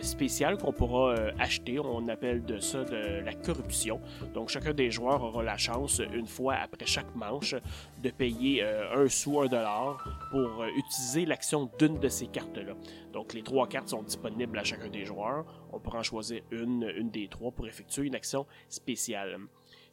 [0.00, 1.78] spéciale qu'on pourra acheter.
[1.78, 4.00] On appelle de ça de la corruption.
[4.34, 7.54] Donc, chacun des joueurs aura la chance, une fois après chaque manche,
[8.02, 12.74] de payer euh, un sou, un dollar pour euh, utiliser l'action d'une de ces cartes-là.
[13.12, 15.44] Donc les trois cartes sont disponibles à chacun des joueurs.
[15.72, 19.38] On pourra en choisir une, une des trois pour effectuer une action spéciale.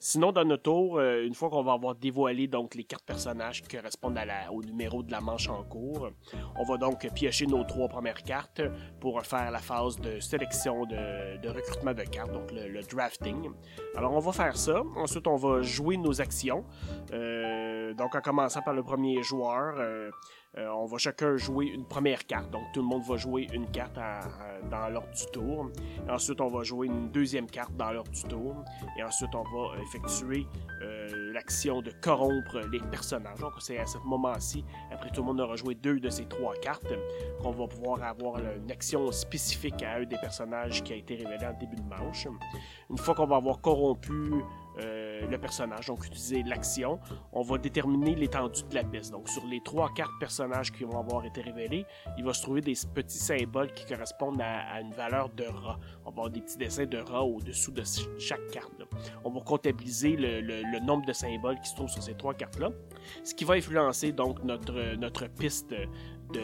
[0.07, 3.61] Sinon, dans notre tour, euh, une fois qu'on va avoir dévoilé donc les cartes personnages
[3.63, 4.19] qui correspondent
[4.51, 6.09] au numéro de la manche en cours,
[6.55, 8.61] on va donc piocher nos trois premières cartes
[8.99, 13.49] pour faire la phase de sélection de, recrutement de cartes, donc le, drafting.
[13.95, 14.83] Alors on va faire ça.
[14.95, 16.65] Ensuite, on va jouer nos actions.
[17.11, 20.09] Euh, donc en commençant par le premier joueur, euh,
[20.57, 22.49] euh, on va chacun jouer une première carte.
[22.51, 23.95] Donc tout le monde va jouer une carte
[24.71, 25.69] dans l'ordre du tour.
[26.09, 28.63] ensuite, on va jouer une deuxième carte dans l'ordre du tour.
[28.97, 30.47] Et ensuite, on va effectuer
[30.81, 33.39] euh, l'action de corrompre les personnages.
[33.39, 36.53] Donc c'est à ce moment-ci, après tout le monde aura joué deux de ces trois
[36.55, 36.93] cartes,
[37.41, 41.45] qu'on va pouvoir avoir une action spécifique à un des personnages qui a été révélé
[41.45, 42.27] en début de manche.
[42.89, 44.43] Une fois qu'on va avoir corrompu
[44.79, 46.99] euh, le personnage, donc utiliser l'action.
[47.31, 49.11] On va déterminer l'étendue de la piste.
[49.11, 51.85] Donc sur les trois cartes personnages qui vont avoir été révélées,
[52.17, 55.79] il va se trouver des petits symboles qui correspondent à, une valeur de rat.
[56.01, 57.83] On va avoir des petits dessins de rat au-dessous de
[58.19, 58.71] chaque carte.
[59.23, 62.69] On va comptabiliser le, nombre de symboles qui se trouvent sur ces trois cartes-là,
[63.23, 66.41] ce qui va influencer donc notre, piste de,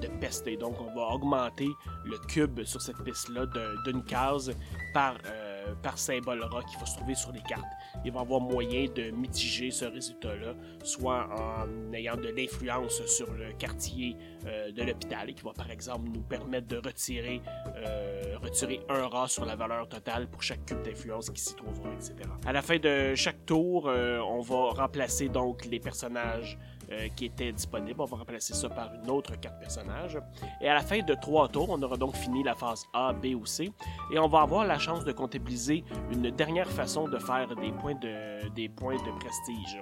[0.00, 0.46] de peste.
[0.48, 1.68] Et donc on va augmenter
[2.04, 3.46] le cube sur cette piste-là
[3.86, 4.52] d'une case
[4.92, 5.14] par...
[5.26, 5.47] Euh,
[5.82, 7.64] par symbole rat qui va se trouver sur les cartes.
[8.04, 13.52] Il va avoir moyen de mitiger ce résultat-là, soit en ayant de l'influence sur le
[13.52, 14.16] quartier
[14.46, 17.40] euh, de l'hôpital, qui va par exemple nous permettre de retirer,
[17.76, 21.90] euh, retirer un rat sur la valeur totale pour chaque cube d'influence qui s'y trouvera,
[21.92, 22.14] etc.
[22.46, 26.58] À la fin de chaque tour, euh, on va remplacer donc les personnages
[26.90, 28.00] euh, qui était disponible.
[28.00, 30.18] On va remplacer ça par une autre carte personnage.
[30.62, 33.34] Et à la fin de trois tours, on aura donc fini la phase A, B
[33.38, 33.70] ou C.
[34.10, 37.94] Et on va avoir la chance de comptabiliser une dernière façon de faire des points
[37.94, 39.78] de, des points de prestige.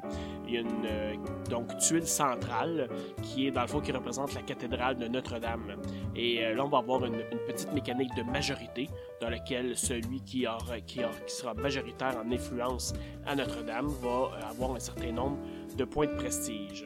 [0.48, 1.14] Il y a une euh,
[1.48, 2.88] donc, tuile centrale
[3.22, 5.76] qui est dans le fond qui représente la cathédrale de Notre-Dame.
[6.16, 8.88] Et là, on va avoir une, petite mécanique de majorité
[9.20, 12.92] dans laquelle celui qui, aura, qui sera majoritaire en influence
[13.26, 15.38] à Notre-Dame va avoir un certain nombre
[15.76, 16.84] de points de prestige.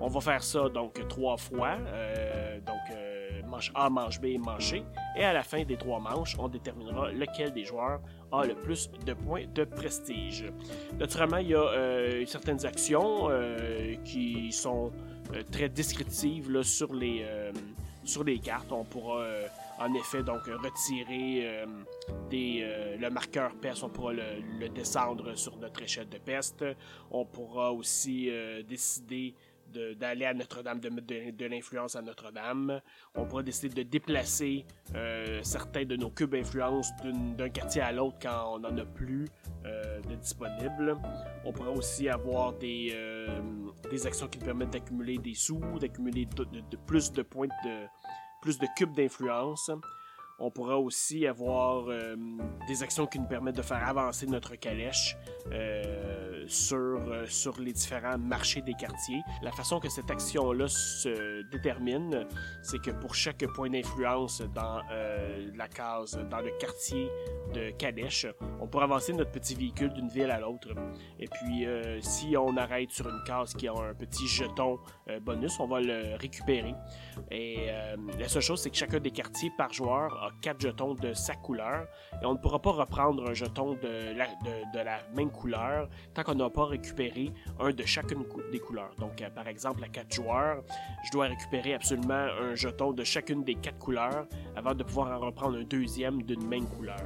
[0.00, 1.76] On va faire ça donc trois fois.
[1.86, 4.82] Euh, donc euh, manche A, manche B, manche C.
[5.16, 8.00] Et à la fin des trois manches, on déterminera lequel des joueurs
[8.32, 10.44] a le plus de points de prestige.
[10.98, 13.28] Naturellement, il y a euh, certaines actions
[14.04, 14.92] qui sont
[15.50, 17.24] très descriptives sur, les,
[18.04, 18.70] sur les cartes.
[18.72, 19.24] On pourra
[19.78, 21.66] en effet donc retirer euh,
[22.32, 26.64] euh, le marqueur peste, on pourra le, descendre sur notre échelle de peste.
[27.10, 29.34] On pourra aussi euh, décider
[29.98, 32.80] d'aller à Notre-Dame, de mettre de, de l'influence à Notre-Dame.
[33.14, 34.64] On pourra décider de déplacer
[35.42, 36.92] certains de nos cubes d'influence
[37.36, 39.26] d'un quartier à l'autre quand on n'en a plus
[39.64, 40.96] de disponibles.
[41.44, 42.94] On pourra aussi avoir des,
[44.06, 46.28] actions qui permettent d'accumuler des sous, d'accumuler
[46.86, 47.86] plus de points de
[48.46, 49.72] plus de cubes d'influence.
[50.38, 52.14] On pourra aussi avoir euh,
[52.68, 55.16] des actions qui nous permettent de faire avancer notre calèche
[55.50, 59.20] euh, sur, euh, sur les différents marchés des quartiers.
[59.42, 62.24] La façon que cette action-là se détermine,
[62.62, 64.80] c'est que pour chaque point d'influence dans
[65.56, 67.10] la case, dans le quartier
[67.52, 68.26] de calèche,
[68.60, 70.68] on pourra avancer notre petit véhicule d'une ville à l'autre.
[71.18, 71.66] Et puis,
[72.00, 74.78] si on arrête sur une case qui a un petit jeton
[75.22, 76.74] bonus, on va le récupérer.
[77.30, 77.68] Et
[78.18, 81.34] la seule chose, c'est que chacun des quartiers par joueur a 4 jetons de sa
[81.34, 81.86] couleur
[82.22, 86.50] et on ne pourra pas reprendre un jeton de la, même couleur tant qu'on n'a
[86.50, 88.94] pas récupéré un de chacune des couleurs.
[88.98, 90.62] Donc, euh, par exemple, à 4 joueurs,
[91.04, 95.26] je dois récupérer absolument un jeton de chacune des 4 couleurs avant de pouvoir en
[95.26, 96.96] reprendre un deuxième d'une même couleur.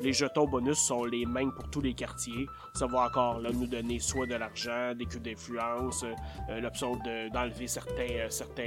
[0.00, 2.46] Les jetons bonus sont les mêmes pour tous les quartiers.
[2.74, 6.96] Ça va encore nous donner soit de l'argent, des cubes d'influence, euh, l'option
[7.32, 8.62] d'enlever certains, euh, certains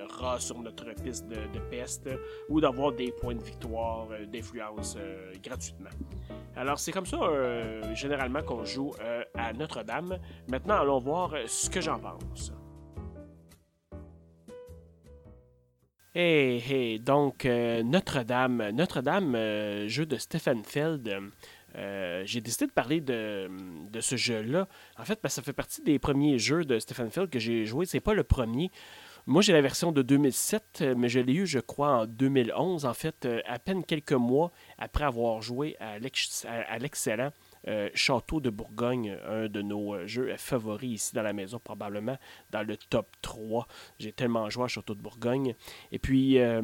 [0.00, 2.08] euh, rats sur notre piste de, peste
[2.48, 5.90] ou d'avoir des points de victoire, euh, d'influence euh, gratuitement.
[6.56, 7.18] Alors c'est comme ça
[7.94, 8.92] généralement qu'on joue
[9.34, 10.18] à Notre-Dame.
[10.48, 12.52] Maintenant allons voir ce que j'en pense.
[16.12, 21.08] Hey, hey, donc Notre-Dame, Notre-Dame, jeu de Stephen Feld.
[22.24, 23.48] J'ai décidé de parler de,
[24.00, 24.66] ce jeu-là.
[24.98, 27.86] En fait, que ça fait partie des premiers jeux de Stephen Feld que j'ai joué.
[27.86, 28.70] C'est pas le premier.
[29.30, 32.84] Moi, j'ai la version de 2007, mais je l'ai eu, je crois, en 2011.
[32.84, 37.30] En fait, à peine quelques mois après avoir joué à l'excellent euh,
[37.94, 42.16] Château de Bourgogne, un de nos euh, jeux favoris ici dans la maison, probablement
[42.50, 43.66] dans le top 3.
[43.98, 45.54] J'ai tellement joué à Château de Bourgogne.
[45.92, 46.60] Et puis, euh,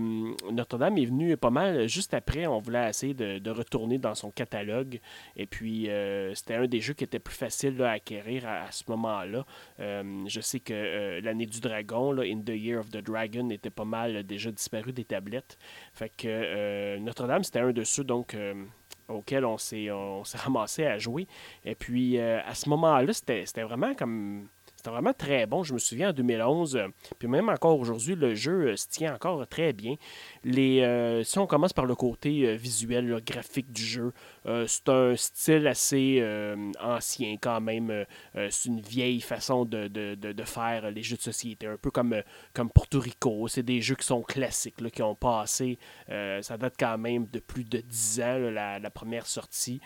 [0.50, 2.46] Notre-Dame est venu pas mal juste après.
[2.46, 5.00] On voulait essayer de, retourner dans son catalogue.
[5.36, 8.84] Et puis, euh, c'était un des jeux qui était plus facile à acquérir à, ce
[8.88, 9.46] moment-là.
[9.80, 13.84] Euh, je sais que l'année du dragon, In the Year of the Dragon, était pas
[13.84, 15.58] mal déjà disparu des tablettes.
[15.92, 18.36] Fait que Notre-Dame, c'était un de ceux, donc
[19.08, 19.88] auquel on s'est,
[20.34, 21.26] ramassé à jouer.
[21.64, 24.48] Et puis, euh, à ce moment-là, c'était vraiment comme...
[24.86, 25.64] C'était vraiment très bon.
[25.64, 26.86] Je me souviens en 2011, euh,
[27.18, 29.96] puis même encore aujourd'hui, le jeu euh, se tient encore très bien.
[30.44, 34.12] Les, euh, si on commence par le côté visuel, le graphique du jeu,
[34.44, 36.22] c'est un style assez
[36.80, 38.04] ancien quand même.
[38.34, 42.22] c'est une vieille façon de, de, de, faire les jeux de société, un peu comme,
[42.54, 43.48] comme Porto Rico.
[43.48, 45.78] C'est des jeux qui sont classiques, qui ont passé.
[46.08, 49.80] ça date quand même de plus de 10 ans, la, première sortie.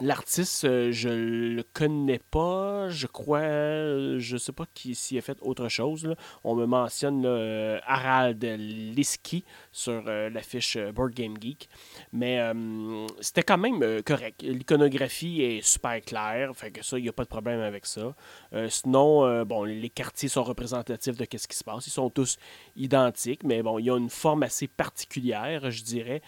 [0.00, 2.88] L'artiste, euh, je le connais pas.
[2.88, 6.06] Je crois, je sais pas qui s'y a fait autre chose.
[6.06, 6.14] Là.
[6.44, 11.68] On me mentionne euh, Harald Liski sur euh, l'affiche Board Game Geek.
[12.12, 12.38] Mais
[13.20, 14.42] c'était quand même correct.
[14.42, 16.54] L'iconographie est super claire.
[16.54, 18.14] Fait que ça, il n'y a pas de problème avec ça.
[18.68, 21.86] sinon, bon, les quartiers sont représentatifs de ce qui se passe.
[21.86, 22.38] Ils sont tous
[22.76, 23.42] identiques.
[23.44, 26.22] Mais bon, il y a une forme assez particulière, je dirais.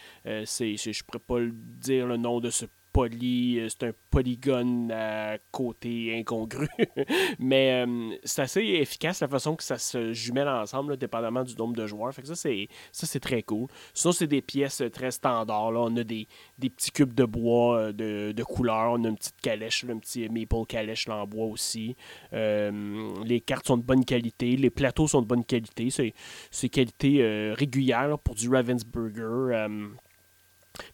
[0.44, 5.38] c'est, je ne pourrais pas dire le nom de ce poly, c'est un polygone à
[5.50, 6.68] côté incongru.
[7.38, 11.76] Mais euh, c'est assez efficace la façon que ça se jumelle ensemble, dépendamment du nombre
[11.76, 12.12] de joueurs.
[12.12, 13.68] Fait que ça, c'est, ça, c'est très cool.
[13.94, 15.72] Sinon, c'est des pièces très standards.
[15.74, 16.26] On a des,
[16.58, 18.92] petits cubes de bois de, de couleur.
[18.92, 21.96] On a une petite calèche, un petit maple calèche en bois aussi.
[22.32, 24.56] Euh, les cartes sont de bonne qualité.
[24.56, 25.90] Les plateaux sont de bonne qualité.
[25.90, 26.14] C'est,
[26.50, 29.68] c'est qualité euh, régulière pour du Ravensburger.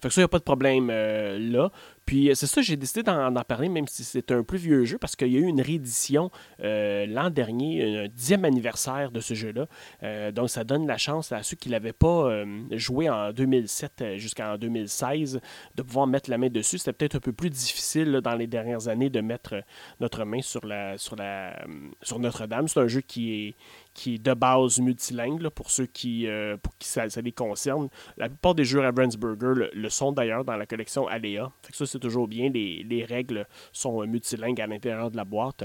[0.00, 1.70] Fait que ça, il n'y a pas de problème euh, là.
[2.06, 5.16] Puis c'est ça, j'ai décidé d'en parler, même si c'est un plus vieux jeu, parce
[5.16, 10.32] qu'il y a eu une réédition l'an dernier, un dixième anniversaire de ce jeu-là.
[10.32, 14.56] donc ça donne la chance à ceux qui ne l'avaient pas joué en 2007 jusqu'en
[14.56, 15.40] 2016
[15.74, 16.78] de pouvoir mettre la main dessus.
[16.78, 19.62] C'était peut-être un peu plus difficile dans les dernières années de mettre
[20.00, 21.64] notre main sur, la, sur, la,
[22.02, 22.68] sur Notre-Dame.
[22.68, 23.54] C'est un jeu qui est,
[23.94, 27.88] qui est de base multilingue pour ceux qui, euh, pour qui ça, les concerne.
[28.16, 31.50] La plupart des jeux Ravensburger le, le sont d'ailleurs dans la collection Alea.
[31.62, 32.48] Fait que ça, toujours bien.
[32.48, 35.64] Les, les, règles sont euh, multilingues à l'intérieur de la boîte.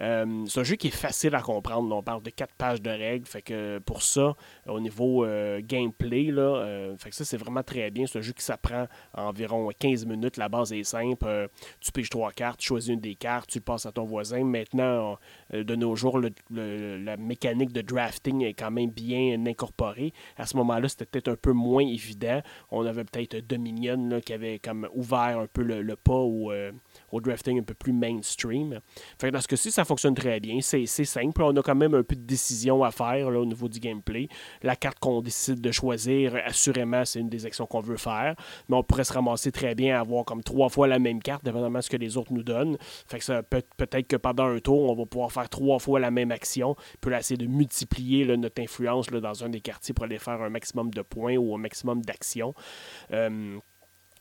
[0.00, 1.94] Euh, c'est un jeu qui est facile à comprendre.
[1.94, 3.26] On parle de quatre pages de règles.
[3.26, 4.34] Fait que pour ça,
[4.66, 5.26] au niveau
[5.60, 8.06] gameplay, là, fait que ça, c'est vraiment très bien.
[8.06, 10.36] C'est un jeu qui s'apprend environ 15 minutes.
[10.36, 11.48] La base est simple.
[11.80, 14.44] tu piges trois cartes, tu choisis une des cartes, tu le passes à ton voisin.
[14.44, 15.18] Maintenant,
[15.52, 16.20] de nos jours,
[16.50, 20.12] la mécanique de drafting est quand même bien incorporée.
[20.36, 22.40] À ce moment-là, c'était peut-être un peu moins évident.
[22.70, 26.72] On avait peut-être Dominion qui avait comme ouvert un peu le, pas au, euh,
[27.12, 28.80] au, drafting un peu plus mainstream.
[29.18, 30.60] Fait dans ce cas-ci, ça fonctionne très bien.
[30.60, 31.42] C'est simple.
[31.42, 34.28] On a quand même un peu de décision à faire au niveau du gameplay.
[34.62, 38.34] La carte qu'on décide de choisir, assurément, c'est une des actions qu'on veut faire.
[38.68, 41.44] Mais on pourrait se ramasser très bien à avoir comme trois fois la même carte,
[41.44, 42.76] dépendamment de ce que les autres nous donnent.
[43.06, 46.00] Fait que ça peut peut-être que pendant un tour, on va pouvoir faire trois fois
[46.00, 50.18] la même action, puis essayer de multiplier notre influence dans un des quartiers pour aller
[50.18, 52.54] faire un maximum de points ou un maximum d'actions.
[53.12, 53.58] Euh,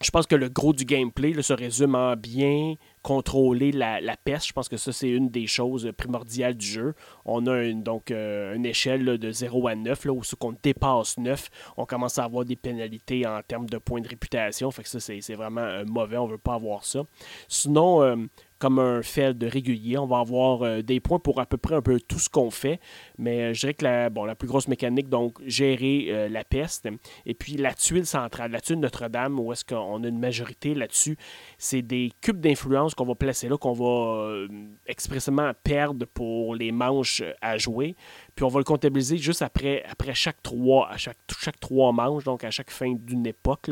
[0.02, 4.48] je pense que le gros du gameplay se résume en bien contrôler la, peste.
[4.48, 6.94] Je pense que ça, c'est une des choses primordiales du jeu.
[7.26, 10.56] On a une, donc euh, une échelle de 0 à 9, là, où ce qu'on
[10.64, 14.72] dépasse 9, on commence à avoir des pénalités en termes de points de réputation.
[14.72, 16.18] Fait que ça, c'est vraiment euh, mauvais.
[16.18, 17.04] On ne veut pas avoir ça.
[17.50, 18.30] Sinon,
[18.60, 19.98] comme un de régulier.
[19.98, 22.52] On va avoir euh, des points pour à peu près un peu tout ce qu'on
[22.52, 22.80] fait.
[23.18, 26.88] Mais euh, je dirais que la, la plus grosse mécanique, donc gérer euh, la peste.
[27.26, 31.18] Et puis la tuile centrale, la tuile Notre-Dame, où est-ce qu'on a une majorité là-dessus,
[31.58, 34.48] c'est des cubes d'influence qu'on va placer là, qu'on va
[34.88, 37.96] expressément perdre pour les manches à jouer.
[38.40, 42.24] Puis on va le comptabiliser juste après, après chaque trois, à chaque, chaque trois manches,
[42.24, 43.70] donc à chaque fin d'une époque.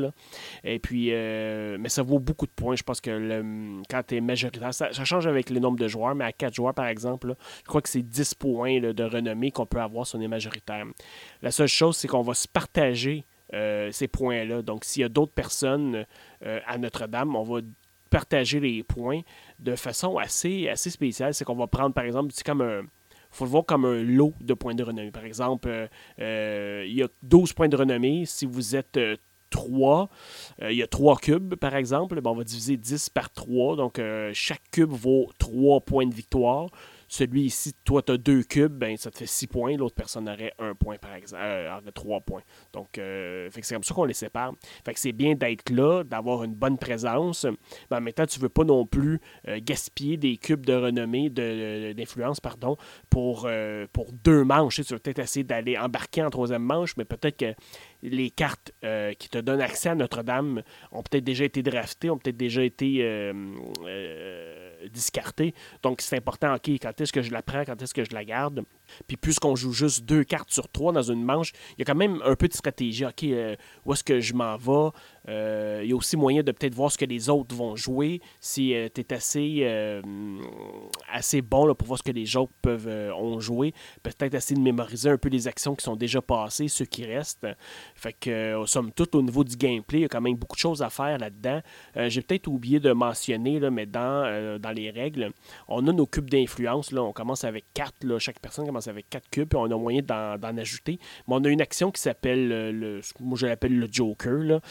[0.66, 2.76] Et puis, mais ça vaut beaucoup de points.
[2.76, 6.16] Je pense que le, quand tu es majoritaire, ça, change avec le nombre de joueurs,
[6.16, 9.66] mais à 4 joueurs, par exemple, je crois que c'est 10 points de renommée qu'on
[9.66, 10.84] peut avoir si on est majoritaire.
[11.42, 14.64] La seule chose, c'est qu'on va se partager euh, ces points-là.
[14.64, 16.06] Donc, s'il y a d'autres personnes
[16.46, 17.62] euh, à Notre-Dame, on va
[18.10, 19.22] partager les points
[19.60, 21.34] de façon assez, assez spéciale.
[21.34, 22.82] C'est qu'on va prendre, par exemple, c'est comme un
[23.32, 25.12] faut le voir comme un lot de points de renommée.
[25.12, 28.24] Par exemple, euh, il y a 12 points de renommée.
[28.26, 29.00] Si vous êtes
[29.50, 30.10] 3.
[30.62, 32.20] Euh, il y a 3 cubes, par exemple.
[32.24, 33.76] on va diviser 10 par 3.
[33.76, 36.70] Donc, euh, chaque cube vaut 3 points de victoire.
[37.08, 39.78] Celui ici, toi, tu as deux cubes, ben, ça te fait six points.
[39.78, 42.42] L'autre personne aurait un point, par exemple, euh, trois points.
[42.74, 44.54] Donc, euh, c'est comme ça qu'on les sépare.
[44.86, 47.46] Fait que c'est bien d'être là, d'avoir une bonne présence.
[47.90, 50.74] Mais en même temps, tu ne veux pas non plus euh, gaspiller des cubes de
[50.74, 52.76] renommée, d'influence, pardon,
[53.10, 53.50] pour,
[53.94, 54.82] pour deux manches.
[54.82, 57.54] Tu vas peut-être essayer d'aller embarquer en troisième manche, mais peut-être que
[58.04, 58.72] les cartes
[59.18, 63.34] qui te donnent accès à Notre-Dame ont peut-être déjà été draftées, ont peut-être déjà été
[64.92, 65.54] discartées.
[65.84, 68.24] Donc, c'est important, OK, quand est-ce que je la prends, quand est-ce que je la
[68.24, 68.64] garde?
[69.08, 71.96] Puis puisqu'on joue juste deux cartes sur trois dans une manche, il y a quand
[71.96, 73.06] même un peu de stratégie.
[73.06, 74.90] OK, euh, où est-ce que je m'en vais?
[75.28, 78.22] Euh, il y a aussi moyen de peut-être voir ce que les autres vont jouer.
[78.40, 79.68] Si euh, tu es assez,
[81.12, 83.74] assez bon là, pour voir ce que les autres peuvent, ont joué,
[84.04, 87.48] peut-être essayer de mémoriser un peu les actions qui sont déjà passées, ceux qui restent.
[87.96, 90.62] Fait que, somme toute, au niveau du gameplay, il y a quand même beaucoup de
[90.62, 91.62] choses à faire là-dedans.
[91.96, 95.32] J'ai peut-être oublié de mentionner, là, mais dans, dans les règles,
[95.68, 96.94] on a nos cubes d'influence.
[96.94, 98.04] On commence avec quatre.
[98.04, 101.00] Là, chaque personne commence avec quatre cubes, et on a moyen d'en ajouter.
[101.28, 104.62] Mais on a une action qui s'appelle, euh, le, moi je l'appelle le Joker.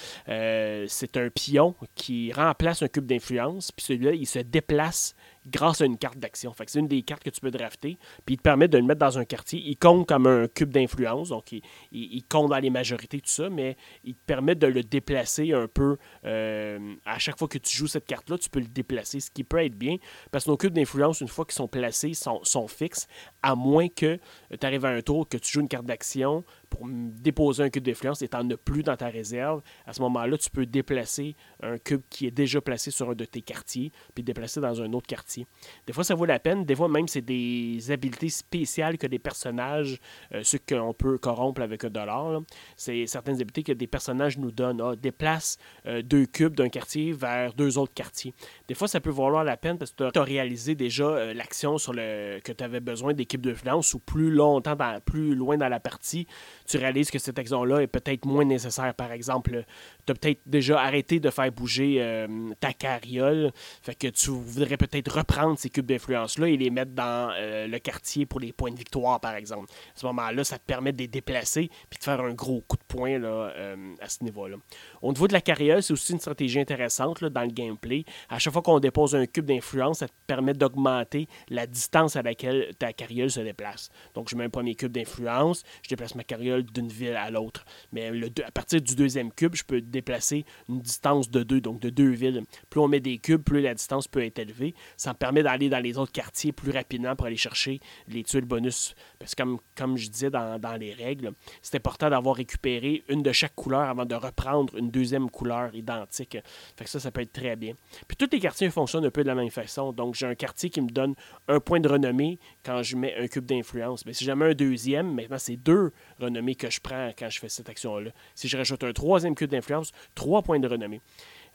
[0.47, 5.15] Euh, c'est un pion qui remplace un cube d'influence, puis celui-là, il se déplace
[5.47, 6.53] grâce à une carte d'action.
[6.57, 9.01] C'est une des cartes que tu peux drafter, puis il te permet de le mettre
[9.01, 9.61] dans un quartier.
[9.65, 13.77] Il compte comme un cube d'influence, donc il, compte dans les majorités, tout ça, mais
[14.05, 15.97] il te permet de le déplacer un peu.
[16.25, 19.45] Euh, à chaque fois que tu joues cette carte-là, tu peux le déplacer, ce qui
[19.45, 19.97] peut être bien,
[20.31, 23.07] parce que nos cubes d'influence, une fois qu'ils sont placés, sont, sont fixes,
[23.43, 24.19] à moins que
[24.51, 27.85] tu arrives à un tour, que tu joues une carte d'action, pour déposer un cube
[27.85, 31.37] d'influence et tu n'en as plus dans ta réserve, à ce moment-là, tu peux déplacer
[31.63, 34.93] un cube qui est déjà placé sur un de tes quartiers, puis déplacer dans un
[34.93, 35.47] autre quartier.
[35.87, 36.65] Des fois, ça vaut la peine.
[36.65, 39.99] Des fois, même, c'est des habiletés spéciales que des personnages,
[40.35, 42.43] euh, ceux qu'on peut corrompre avec un dollar,
[42.77, 44.81] c'est certaines habiletés que des personnages nous donnent.
[44.81, 48.35] Ah, déplace euh, deux cubes d'un quartier vers deux autres quartiers.
[48.69, 51.79] Des fois, ça peut valoir la peine parce que tu as réalisé déjà euh, l'action
[51.79, 55.81] sur le que tu avais besoin d'équipe d'influence ou plus longtemps, plus loin dans la
[55.81, 56.27] partie,
[56.67, 58.95] tu réalises que cette action-là est peut-être moins nécessaire.
[58.95, 59.65] Par exemple,
[60.07, 62.27] tu as peut-être déjà arrêté de faire bouger euh,
[62.61, 63.51] ta carriole,
[63.83, 67.79] fait que tu voudrais peut-être reprendre ces cubes d'influence-là et les mettre dans euh, le
[67.79, 69.67] quartier pour les points de victoire, par exemple.
[69.95, 72.77] À ce moment-là, ça te permet de les déplacer puis de faire un gros coup
[72.77, 74.57] de poing là, euh, à ce niveau-là.
[75.03, 78.05] Au niveau de la carriole, c'est aussi une stratégie intéressante là, dans le gameplay.
[78.29, 82.23] À chaque fois qu'on dépose un cube d'influence, ça te permet d'augmenter la distance à
[82.23, 83.91] laquelle ta carriole se déplace.
[84.15, 87.65] Donc, je mets un premier cube d'influence, je déplace ma carriole d'une ville à l'autre.
[87.93, 88.11] Mais
[88.45, 92.11] à partir du deuxième cube, je peux déplacer une distance de deux, donc de deux
[92.11, 92.43] villes.
[92.71, 94.75] Plus on met des cubes, plus la distance peut être élevée.
[94.97, 98.45] Ça me permet d'aller dans les autres quartiers plus rapidement pour aller chercher les tuiles
[98.45, 98.95] bonus.
[99.19, 101.33] Parce que comme, comme je disais dans, dans les règles,
[101.63, 106.39] c'est important d'avoir récupéré une de chaque couleur avant de reprendre une deuxième couleur identique.
[106.77, 107.75] Fait que ça, ça peut être très bien.
[108.07, 109.93] Puis tous les quartiers fonctionnent un peu de la même façon.
[109.93, 111.15] Donc j'ai un quartier qui me donne
[111.49, 114.05] un point de renommée quand je mets un cube d'influence.
[114.07, 117.49] Mais si jamais un deuxième, maintenant c'est deux renommées que je prends quand je fais
[117.49, 118.11] cette action-là.
[118.35, 121.01] Si je rajoute un troisième cube d'influence, trois points de renommée.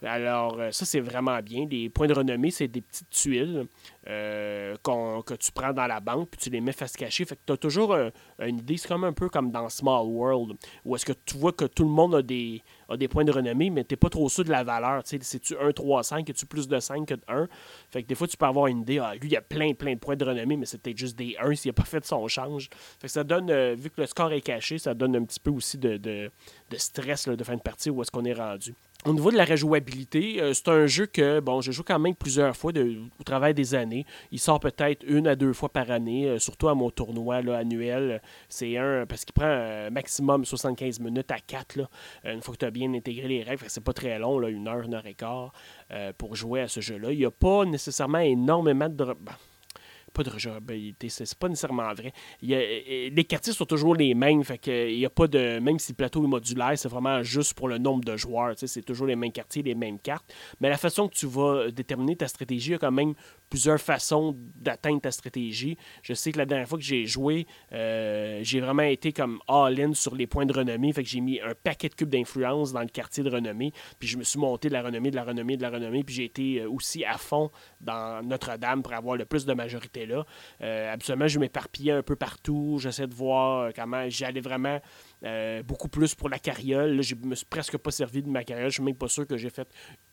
[0.04, 1.68] Alors, euh, ça, c'est vraiment bien.
[1.70, 3.68] Les points de renommée, c'est des petites tuiles
[4.08, 7.26] euh, que tu prends dans la banque, puis tu les mets face cachée.
[7.26, 7.96] Fait que tu as toujours
[8.40, 8.78] une idée.
[8.78, 11.84] C'est comme un peu comme dans Small World, où est-ce que tu vois que tout
[11.84, 12.64] le monde a des,
[12.98, 15.02] des points de renommée, mais tu pas trop sûr de la valeur.
[15.06, 17.48] C'est-tu 1, 3, 5, as-tu plus de 5 que de 1?
[17.90, 19.00] Fait que des fois, tu peux avoir une idée.
[19.00, 21.56] Ah, lui, il a plein, plein de points de renommée, mais peut-être juste des 1
[21.56, 22.70] s'il n'a pas fait son change.
[23.00, 25.40] Fait que ça donne, euh, vu que le score est caché, ça donne un petit
[25.40, 26.32] peu aussi de, de,
[26.78, 28.74] stress de fin de partie où est-ce qu'on est rendu.
[29.04, 32.14] Au niveau de la rejouabilité, euh, c'est un jeu que, bon, je joue quand même
[32.14, 34.06] plusieurs fois au travail des années.
[34.32, 37.58] Il sort peut-être une à deux fois par année, euh, surtout à mon tournoi là,
[37.58, 38.22] annuel.
[38.48, 41.90] C'est un, parce qu'il prend un maximum 75 minutes à 4, là,
[42.26, 43.64] une fois que tu as bien intégré les règles.
[43.70, 45.52] C'est pas très long, une heure, une heure et quart,
[45.90, 47.12] euh, pour jouer à ce jeu-là.
[47.12, 49.16] Il n'y a pas nécessairement énormément de...
[49.20, 49.34] Ben,
[50.14, 52.14] pas de rejouabilité, c'est pas nécessairement vrai.
[52.42, 55.60] Il euh, les quartiers sont toujours les mêmes, fait que il y a pas de.
[55.60, 58.54] Même si le plateau est modulaire, c'est vraiment juste pour le nombre de joueurs.
[58.56, 60.34] C'est toujours les mêmes quartiers, les mêmes cartes.
[60.60, 63.14] Mais la façon que tu vas déterminer ta stratégie, il y a quand même
[63.50, 65.78] plusieurs façons d'atteindre ta stratégie.
[66.02, 69.94] Je sais que la dernière fois que j'ai joué, euh, j'ai vraiment été comme all-in
[69.94, 70.92] sur les points de renommée.
[70.94, 73.74] Fait que j'ai mis un paquet de cubes d'influence dans le quartier de renommée.
[74.00, 76.04] Puis je me suis monté de la renommée, de la renommée, de la renommée.
[76.04, 80.01] Puis j'ai été euh, aussi à fond dans Notre-Dame pour avoir le plus de majorité
[80.06, 80.26] là.
[80.62, 82.80] Euh, absolument, je m'éparpillais un peu partout.
[82.82, 84.80] J'essaie de voir comment j'allais vraiment
[85.24, 86.96] euh, beaucoup plus pour la carriole.
[86.96, 88.70] Là, je me suis presque pas servi de ma carriole.
[88.70, 89.68] Je suis même pas sûr que j'ai fait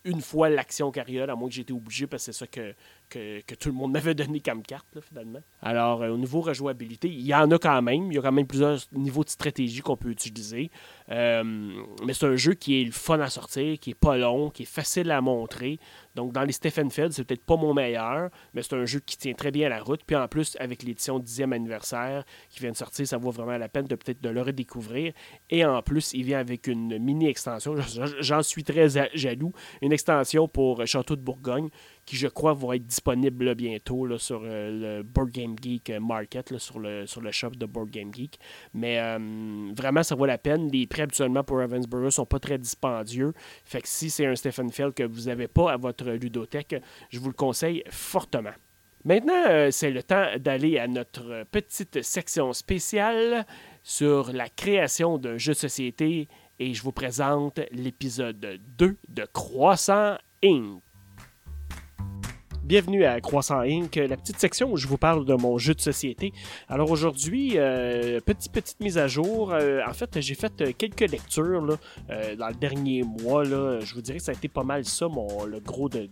[0.04, 2.74] une fois l'action carriole, à moins que été obligé, parce que c'est ça que,
[3.54, 5.40] tout le monde m'avait donné comme carte, finalement.
[5.62, 8.12] Alors, euh, au niveau rejouabilité, il y en a quand même.
[8.12, 10.70] Il y a quand même plusieurs niveaux de stratégie qu'on peut utiliser.
[11.10, 11.42] Euh,
[12.04, 14.64] mais c'est un jeu qui est le fun à sortir, qui est pas long, qui
[14.64, 15.78] est facile à montrer.
[16.14, 19.16] Donc, dans les Stephen Feld, c'est peut-être pas mon meilleur, mais c'est un jeu qui
[19.16, 20.02] tient très bien la route.
[20.04, 23.68] Puis en plus, avec l'édition 10e anniversaire qui vient de sortir, ça vaut vraiment la
[23.68, 24.97] peine de peut-être de le redécouvrir.
[25.50, 27.74] Et en plus, il vient avec une mini-extension.
[28.20, 29.52] J'en suis très jaloux.
[29.82, 31.68] Une extension pour Château de Bourgogne
[32.04, 36.56] qui, je crois, va être disponible bientôt là, sur euh, le Board Game Geek Market,
[36.56, 38.38] sur, le, sur le shop de Board Game Geek.
[38.72, 40.70] Mais euh, vraiment, ça vaut la peine.
[40.70, 43.34] Les prix habituellement pour Ravensburger sont pas très dispendieux.
[43.64, 46.76] Fait que si c'est un Stephen Feld que vous n'avez pas à votre ludothèque,
[47.10, 48.54] je vous le conseille fortement.
[49.04, 53.46] Maintenant, euh, c'est le temps d'aller à notre petite section spéciale
[53.88, 56.28] sur la création d'un jeu de société
[56.58, 60.82] et je vous présente l'épisode 2 de Croissant Inc.
[62.68, 65.80] Bienvenue à Croissant Inc., la petite section où je vous parle de mon jeu de
[65.80, 66.34] société.
[66.68, 69.54] Alors aujourd'hui, euh, petite petite mise à jour.
[69.54, 73.44] Euh, en fait, j'ai fait euh, quelques lectures dans le dernier mois.
[73.44, 76.10] Je vous dirais que ça a été pas mal ça, mon, le gros de,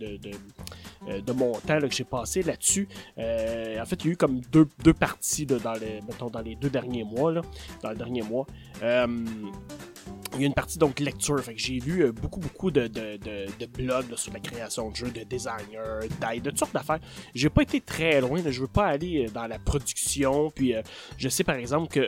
[1.35, 2.89] mon temps que j'ai passé là-dessus.
[3.19, 6.71] en fait, il y a eu comme deux, parties dans, les, mettons, dans les deux
[6.71, 7.35] derniers mois.
[7.83, 8.47] Dans le dernier mois
[10.35, 11.43] il y a une partie donc lecture.
[11.55, 15.23] J'ai lu euh, beaucoup, beaucoup de, de, de, blogs sur la création de jeux, de
[15.25, 17.01] designers, d'aide, de toutes sortes d'affaires.
[17.35, 20.51] J'ai pas été très loin, je veux pas aller euh, dans la production.
[20.51, 20.83] Puis euh,
[21.17, 22.07] je sais par exemple que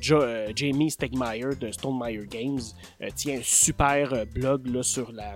[0.00, 2.60] Jamie Stegmaier de Stonemeyer Games
[3.14, 5.34] tient un super blog là, sur la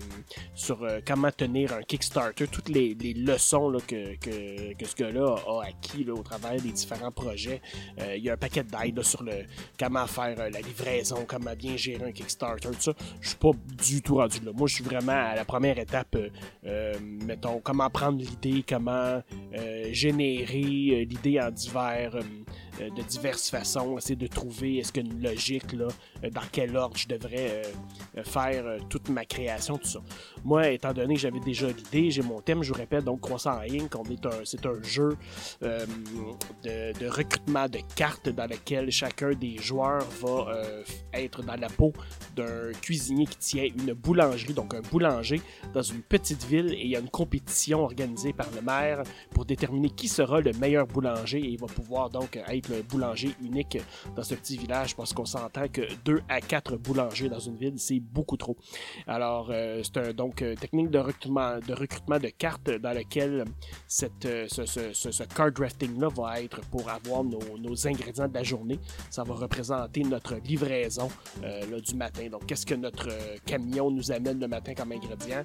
[0.55, 5.65] sur comment tenir un Kickstarter, toutes les, les leçons que, que, que, ce gars-là a
[5.67, 7.61] acquis au travers des différents projets.
[7.99, 9.45] il y a un paquet d'aide sur le
[9.79, 12.93] comment faire la livraison, comment bien gérer un Kickstarter, tout ça.
[13.21, 13.51] Je suis pas
[13.85, 14.53] du tout rendu là.
[14.55, 16.29] Moi, je suis vraiment à la première étape, euh,
[16.67, 19.23] euh, mettons, comment prendre l'idée, comment
[19.55, 22.17] euh, générer l'idée en divers
[22.91, 25.89] de diverses façons, essayer de trouver est-ce qu'il y a une logique là,
[26.31, 27.63] dans quel ordre je devrais
[28.25, 30.01] faire toute ma création, tout ça.
[30.45, 33.59] Moi, étant donné que j'avais déjà l'idée, j'ai mon thème, je vous répète, donc Croissant
[33.61, 33.93] Inc.,
[34.45, 35.17] c'est un jeu
[35.61, 40.53] de, de, recrutement de cartes dans lequel chacun des joueurs va
[41.13, 41.93] être dans la peau
[42.37, 45.41] d'un cuisinier qui tient une boulangerie, donc un boulanger
[45.75, 49.45] dans une petite ville et il y a une compétition organisée par le maire pour
[49.45, 53.79] déterminer qui sera le meilleur boulanger et il va pouvoir donc être le boulanger unique
[54.17, 57.75] dans ce petit village parce qu'on s'entend que 2 à 4 boulangers dans une ville,
[57.77, 58.57] c'est beaucoup trop.
[59.07, 63.45] Alors, euh, c'est un donc euh, technique de recrutement, de recrutement de cartes dans lequel
[63.87, 68.35] cette, euh, ce, ce, ce, card drafting-là va être pour avoir nos, nos, ingrédients de
[68.35, 68.79] la journée.
[69.11, 71.09] Ça va représenter notre livraison
[71.43, 72.29] là, du matin.
[72.31, 73.09] Donc, qu'est-ce que notre
[73.45, 75.43] camion nous amène le matin comme ingrédient?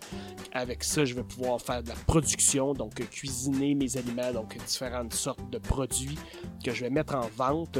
[0.54, 5.14] Avec ça, je vais pouvoir faire de la production, donc cuisiner mes aliments, donc différentes
[5.14, 6.18] sortes de produits
[6.64, 7.80] que je vais mettre en vente.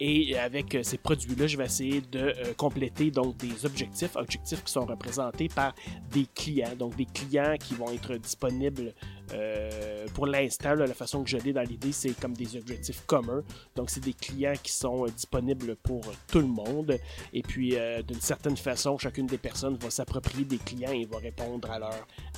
[0.00, 4.62] Et avec euh, ces produits-là, je vais essayer de euh, compléter donc des objectifs, objectifs
[4.62, 5.74] qui sont représentés par
[6.12, 8.94] des clients, donc des clients qui vont être disponibles
[9.32, 13.42] euh, pour l'instant, la façon que je l'ai dans l'idée, c'est comme des objectifs communs.
[13.76, 16.98] Donc, c'est des clients qui sont euh, disponibles pour tout le monde.
[17.32, 21.18] Et puis, euh, d'une certaine façon, chacune des personnes va s'approprier des clients et va
[21.18, 21.78] répondre à,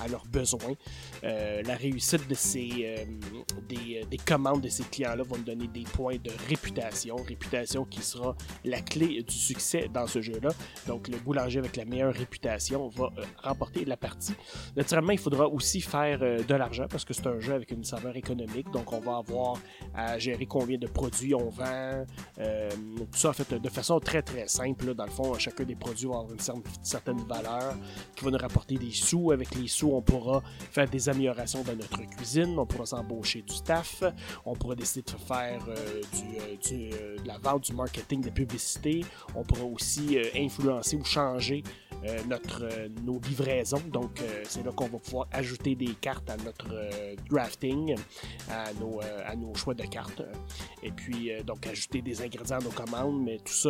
[0.03, 0.75] à leurs besoins.
[1.23, 3.05] la réussite de ces,
[3.67, 7.15] des, des, commandes de ces clients-là va me donner des points de réputation.
[7.15, 8.35] Réputation qui sera
[8.65, 10.49] la clé du succès dans ce jeu-là.
[10.87, 13.11] Donc, le boulanger avec la meilleure réputation va
[13.43, 14.33] remporter la partie.
[14.75, 18.15] Naturellement, il faudra aussi faire de l'argent parce que c'est un jeu avec une saveur
[18.15, 18.69] économique.
[18.71, 19.57] Donc, on va avoir
[19.93, 22.05] à gérer combien de produits on vend.
[22.39, 22.69] Euh,
[23.11, 24.93] tout ça, en fait, de façon très, très simple.
[24.93, 27.75] Dans le fond, chacun des produits va avoir une certaine valeur
[28.15, 29.31] qui va nous rapporter des sous.
[29.31, 32.57] Avec les sous, on pourra faire des améliorations dans notre cuisine.
[32.57, 34.03] On pourra s'embaucher du staff.
[34.45, 36.01] On pourra décider de faire euh,
[36.71, 39.05] euh, de la vente, du marketing, de publicité.
[39.35, 41.63] On pourra aussi influencer ou changer
[42.27, 42.67] notre,
[43.03, 43.81] nos livraisons.
[43.91, 47.95] Donc, c'est là qu'on va pouvoir ajouter des cartes à notre euh, drafting,
[48.49, 50.21] à nos, euh, à nos choix de cartes.
[50.83, 53.69] Et puis, euh, donc, ajouter des ingrédients à nos commandes, mais tout ça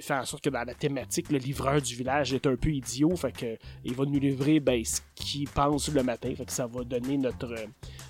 [0.00, 3.14] faire en sorte que dans la thématique, le livreur du village est un peu idiot,
[3.16, 6.66] fait que il va nous livrer ben, ce qu'il pense le matin, fait que ça
[6.66, 7.54] va donner notre,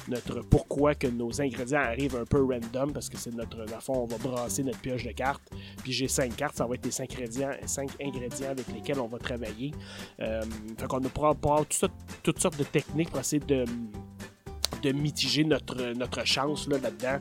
[0.09, 3.95] notre pourquoi que nos ingrédients arrivent un peu random, parce que c'est notre, dans fond,
[4.03, 5.43] on va brasser notre pioche de cartes,
[5.83, 9.09] puis j'ai cinq cartes, ça va être les cinq ingrédients, cinq ingrédients avec lesquels on
[9.09, 9.73] va travailler.
[10.21, 10.43] Euh,
[10.79, 11.65] fait qu'on pourra avoir
[12.23, 13.65] toutes sortes de techniques pour essayer de
[14.87, 17.19] de mitiger notre, notre chance là, dedans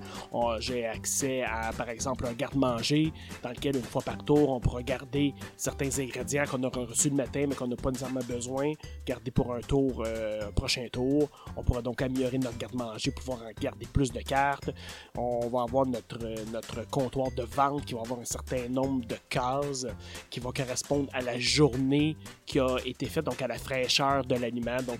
[0.60, 3.12] J'ai accès à, par exemple, un garde-manger
[3.42, 7.16] dans lequel, une fois par tour, on pourra garder certains ingrédients qu'on aura reçus le
[7.16, 8.74] matin, mais qu'on n'a pas nécessairement besoin,
[9.06, 11.30] garder pour un tour, euh, prochain tour.
[11.58, 14.70] On pourra donc améliorer notre garde-manger, pouvoir garder plus de cartes.
[15.18, 16.20] On va avoir notre,
[16.52, 19.88] notre comptoir de vente qui va avoir un certain nombre de cases
[20.30, 24.36] qui vont correspondre à la journée qui a été faite, donc à la fraîcheur de
[24.36, 24.78] l'aliment.
[24.86, 25.00] Donc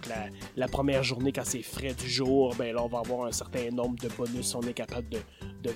[0.56, 3.70] la première journée quand c'est frais du jour, ben là, on va avoir un certain
[3.72, 4.56] nombre de bonus.
[4.56, 5.20] On est capable de,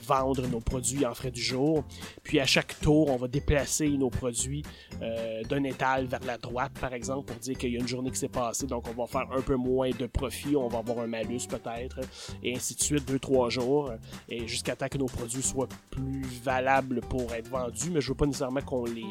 [0.07, 1.83] vendre nos produits en frais du jour.
[2.23, 4.63] Puis à chaque tour, on va déplacer nos produits
[5.01, 8.11] euh, d'un étal vers la droite, par exemple, pour dire qu'il y a une journée
[8.11, 10.99] qui s'est passée, donc on va faire un peu moins de profit, on va avoir
[10.99, 12.01] un malus peut-être,
[12.43, 13.91] et ainsi de suite, deux, trois jours,
[14.29, 18.15] et jusqu'à temps que nos produits soient plus valables pour être vendus, mais je veux
[18.15, 19.05] pas nécessairement qu'on les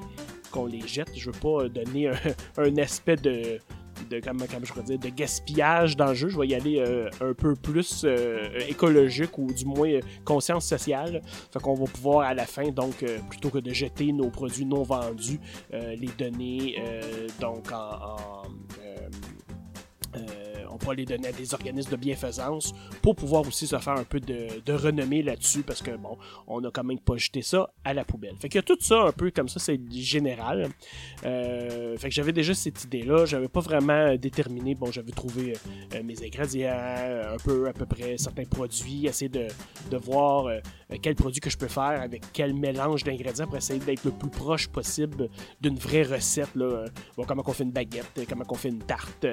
[0.53, 2.11] qu'on les jette, je veux pas donner
[2.57, 3.59] un aspect de
[4.11, 6.29] de, comme, je dire, de gaspillage dans le jeu.
[6.29, 10.67] Je vais y aller euh, un peu plus euh, écologique ou du moins euh, conscience
[10.67, 11.23] sociale.
[11.53, 14.83] Fait qu'on va pouvoir à la fin, donc, plutôt que de jeter nos produits non
[14.83, 15.41] vendus,
[15.73, 16.77] les donner
[17.41, 18.43] donc en
[20.79, 22.72] on pourra les donner à des organismes de bienfaisance
[23.03, 26.16] pour pouvoir aussi se faire un peu de, renommée là-dessus parce que bon,
[26.47, 28.37] on a quand même pas jeté ça à la poubelle.
[28.39, 30.68] Fait a tout ça un peu comme ça, c'est général.
[31.24, 35.55] Euh, fait que j'avais déjà cette idée-là, j'avais pas vraiment déterminé, bon, j'avais trouvé
[35.95, 39.49] euh, mes ingrédients, un peu à peu près certains produits, essayer de,
[39.91, 40.61] de voir euh,
[41.03, 44.30] quel produit que je peux faire avec quel mélange d'ingrédients pour essayer d'être le plus
[44.30, 45.28] proche possible
[45.61, 46.55] d'une vraie recette.
[46.55, 46.84] Là.
[47.16, 49.26] Bon, comment on fait une baguette, comment on fait une tarte,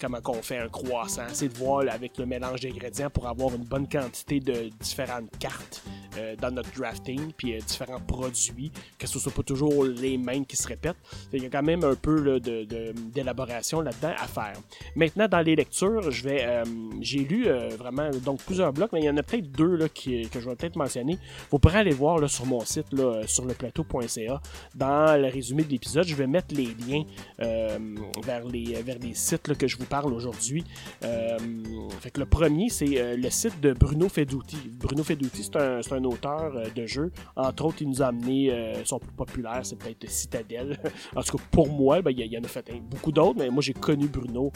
[0.00, 1.26] comment on fait un croissant.
[1.32, 5.82] C'est de voir avec le mélange d'ingrédients pour avoir une bonne quantité de différentes cartes
[6.18, 10.46] euh, dans notre drafting, puis euh, différents produits, que ce soit pas toujours les mêmes
[10.46, 10.96] qui se répètent.
[11.32, 14.54] Il y a quand même un peu d'élaboration de, là-dedans à faire.
[14.94, 16.64] Maintenant, dans les lectures, je vais, euh,
[17.00, 17.48] j'ai lu
[17.78, 20.56] vraiment donc plusieurs blocs, mais il y en a peut-être deux là, que je vais
[20.56, 21.18] peut-être mentionner.
[21.50, 24.40] Vous pourrez aller voir là, sur mon site, là, sur leplateau.ca,
[24.74, 27.04] dans le résumé de l'épisode, je vais mettre les liens
[27.38, 30.64] vers, les, vers les sites que je vous parle aujourd'hui.
[31.00, 34.56] fait que le premier, c'est le site de Bruno Feduti.
[34.72, 37.12] Bruno Feduti, c'est un, un, auteur de jeux.
[37.36, 40.78] Entre autres, il nous a amené son plus populaire, c'est peut-être Citadel.
[41.16, 43.62] en tout cas, pour moi, ben, il y, en a fait beaucoup d'autres, mais moi
[43.62, 44.52] j'ai connu Bruno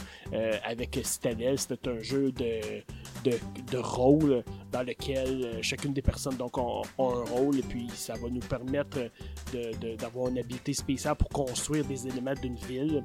[0.63, 1.57] avec Citadel.
[1.57, 2.81] C'était un jeu de,
[3.23, 3.37] de,
[3.71, 5.28] de, rôle dans lequel
[5.61, 8.97] chacune des personnes donc, a, un rôle et puis ça va nous permettre
[9.97, 13.03] d'avoir une habilité spéciale pour construire des éléments d'une ville.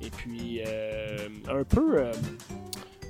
[0.00, 1.98] Et puis, euh, un peu.
[1.98, 2.12] Euh,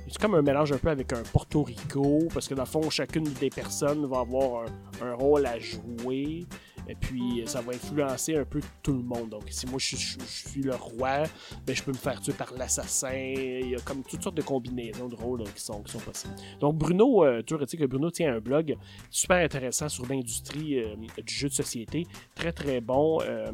[0.07, 2.89] c'est comme un mélange un peu avec un Porto Rico, parce que dans le fond,
[2.89, 4.65] chacune des personnes va avoir
[5.01, 6.45] un rôle à jouer.
[6.87, 9.29] Et puis, ça va influencer un peu tout le monde.
[9.29, 11.23] Donc, si moi je, suis le roi,
[11.65, 13.13] ben, je peux me faire tuer par l'assassin.
[13.13, 16.35] Il y a comme toutes sortes de combinaisons de rôles qui, sont, qui sont possibles.
[16.59, 18.77] Donc, Bruno, euh, tu sais que Bruno tient un blog
[19.09, 22.05] super intéressant sur l'industrie euh, du jeu de société.
[22.35, 23.19] Très, très bon.
[23.21, 23.51] Euh,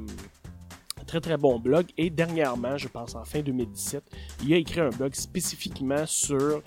[1.07, 1.87] très très bon blog.
[1.97, 4.03] Et dernièrement, je pense en fin 2017,
[4.43, 6.61] il a écrit un blog spécifiquement sur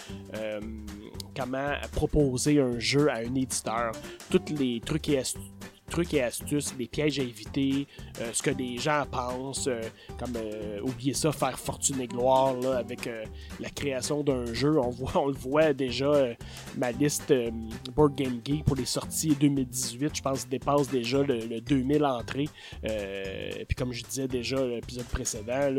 [1.35, 3.93] comment proposer un jeu à un éditeur.
[4.31, 5.41] Tous les trucs et astuces
[5.91, 7.87] trucs et astuces, des pièges à éviter,
[8.21, 9.81] euh, ce que les gens pensent, euh,
[10.19, 13.09] comme euh, oubliez ça, faire fortune et gloire là, avec
[13.61, 14.79] la création d'un jeu.
[14.79, 16.29] On, voit, on le voit déjà,
[16.77, 17.33] ma liste
[17.95, 22.49] Board Game Geek pour les sorties 2018, je pense, dépasse déjà le, 2000 entrées.
[22.83, 25.71] puis comme je disais déjà l'épisode précédent,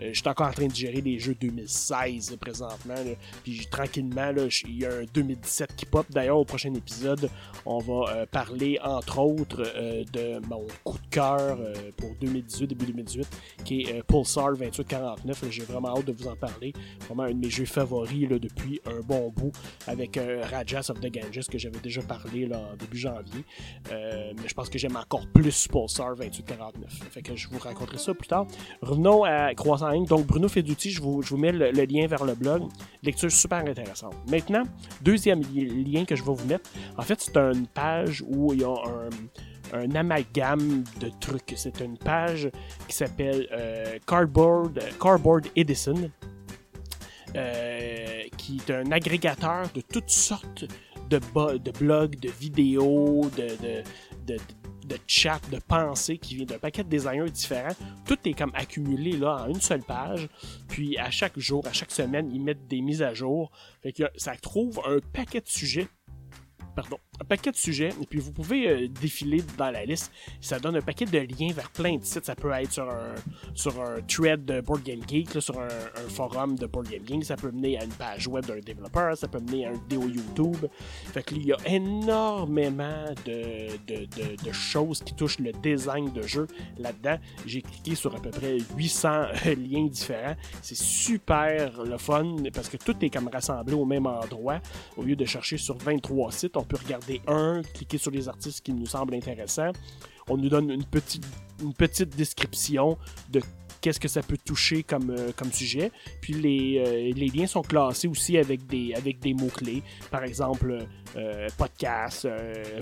[0.00, 2.94] je suis encore en train de gérer les jeux 2016 présentement.
[3.42, 4.32] puis tranquillement,
[4.66, 6.06] il y a un 2017 qui pop.
[6.10, 7.28] D'ailleurs, au prochain épisode,
[7.66, 12.86] on va parler entre autres euh, de mon coup de cœur euh, pour 2018, début
[12.86, 13.28] 2018,
[13.64, 15.44] qui est euh, Pulsar 2849.
[15.50, 16.72] J'ai vraiment hâte de vous en parler.
[17.06, 19.52] Vraiment un de mes jeux favoris là, depuis un bon bout
[19.86, 20.18] avec
[20.50, 23.44] Rajas of the Ganges que j'avais déjà parlé là, en début janvier.
[23.90, 26.90] mais je pense que j'aime encore plus Pulsar 2849.
[27.10, 28.46] Fait que je vous raconterai ça plus tard.
[28.82, 30.06] Revenons à Croissant Ligne.
[30.06, 32.64] Donc Bruno Feduti, je vous, je vous mets le, lien vers le blog.
[33.02, 34.14] Lecture super intéressante.
[34.30, 34.62] Maintenant,
[35.02, 36.70] deuxième lien que je vais vous mettre.
[36.96, 39.10] En fait, c'est une page où il y a un,
[39.72, 41.52] un amalgame de trucs.
[41.56, 42.50] C'est une page
[42.88, 46.10] qui s'appelle euh, Cardboard, Cardboard Edison,
[47.34, 50.64] euh, qui est un agrégateur de toutes sortes
[51.10, 51.18] de,
[51.78, 53.82] blogs, de vidéos, de,
[54.26, 54.36] de,
[54.86, 57.74] de chat, de pensées qui vient d'un paquet de designers différents.
[58.06, 60.28] Tout est comme accumulé là en une seule page.
[60.68, 63.50] Puis à chaque jour, à chaque semaine, ils mettent des mises à jour.
[63.82, 65.88] Fait que ça trouve un paquet de sujets
[66.74, 70.12] pardon, un paquet de sujets, et puis vous pouvez euh, défiler dans la liste.
[70.40, 72.24] Ça donne un paquet de liens vers plein de sites.
[72.24, 73.14] Ça peut être sur un,
[73.54, 75.68] sur un thread de Board Game Geek, sur un,
[76.08, 77.24] forum de Board Game Geek.
[77.24, 79.16] Ça peut mener à une page web d'un développeur.
[79.16, 80.66] Ça peut mener à une vidéo YouTube.
[81.12, 86.46] Fait qu'il y a énormément de, de, choses qui touchent le design de jeu
[86.78, 87.16] là-dedans.
[87.46, 89.08] J'ai cliqué sur à peu près 800
[89.46, 90.36] euh, liens différents.
[90.62, 94.60] C'est super le fun parce que tout est comme rassemblé au même endroit.
[94.96, 98.60] Au lieu de chercher sur 23 sites, on peut regarder un, cliquer sur les artistes
[98.60, 99.72] qui nous semblent intéressants.
[100.28, 101.26] On nous donne une petite,
[101.60, 102.96] une petite description
[103.30, 103.40] de
[103.84, 105.92] qu'est-ce que ça peut toucher comme, euh, comme sujet.
[106.22, 109.82] Puis les, euh, les, liens sont classés aussi avec des, avec des mots-clés.
[110.10, 110.86] Par exemple,
[111.16, 112.26] euh, podcast,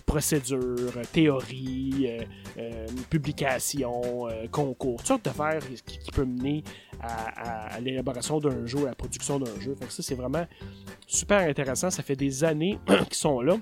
[0.07, 2.07] procédure, théorie,
[3.11, 4.99] publication, concours.
[4.99, 6.63] Toutes sortes d'affaires qui, qui peut mener
[7.01, 9.75] à, l'élaboration d'un jeu, à la production d'un jeu.
[9.75, 10.47] Fait ça, c'est vraiment
[11.09, 11.91] super intéressant.
[11.91, 13.57] Ça fait des années qu'ils sont là.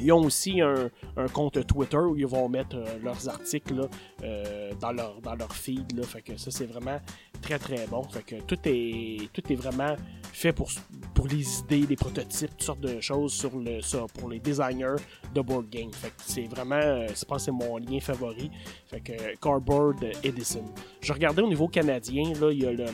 [0.00, 0.90] Ils ont aussi un,
[1.32, 3.88] compte Twitter où ils vont mettre euh, leurs articles
[4.22, 6.04] euh, dans, leur, dans leur feed.
[6.04, 6.98] Fait que ça, c'est vraiment
[7.42, 8.02] très très bon.
[8.04, 9.94] Fait que tout est, tout est vraiment
[10.32, 10.70] fait pour,
[11.14, 14.96] pour les idées, les prototypes, toutes sortes de choses sur le, ça, pour les designers
[15.34, 15.92] de board game.
[15.92, 18.50] Fait que c'est vraiment, euh, je pense c'est mon lien favori.
[18.86, 20.64] Fait que Cardboard Edison.
[21.00, 22.86] Je regardais au niveau canadien, là, il y a le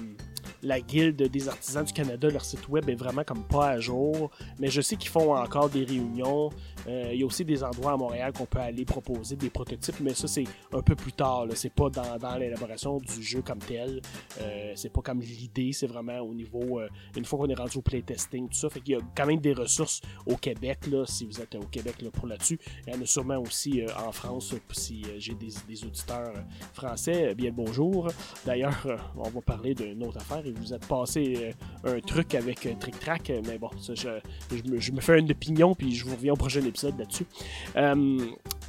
[0.63, 4.31] la Guilde des artisans du Canada, leur site web est vraiment comme pas à jour,
[4.59, 6.51] mais je sais qu'ils font encore des réunions.
[6.89, 10.01] Euh, il y a aussi des endroits à Montréal qu'on peut aller proposer des prototypes,
[10.01, 11.47] mais ça c'est un peu plus tard.
[11.55, 14.01] C'est pas dans, l'élaboration du jeu comme tel.
[14.41, 17.79] Euh, c'est pas comme l'idée, c'est vraiment au niveau euh, une fois qu'on est rendu
[17.79, 18.71] au playtesting, tout ça.
[18.71, 21.67] Fait qu'il y a quand même des ressources au Québec là, si vous êtes au
[21.67, 22.59] Québec là, pour là-dessus.
[22.87, 26.33] Il y en a sûrement aussi en France si j'ai des, auditeurs
[26.73, 27.35] français.
[27.35, 28.09] Bien le bonjour.
[28.45, 28.87] D'ailleurs,
[29.17, 31.55] on va parler d'une autre affaire vous êtes passé
[31.85, 36.05] un truc avec Trick Track, mais bon, ça, je, me, fais une opinion, puis je
[36.05, 37.27] vous reviens au prochain épisode là-dessus.
[37.77, 38.19] Euh,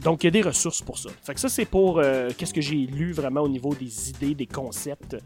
[0.04, 1.10] donc, il y a des ressources pour ça.
[1.24, 4.36] Fait que ça, c'est pour euh, qu'est-ce que j'ai lu vraiment au niveau des idées,
[4.36, 5.18] des concepts,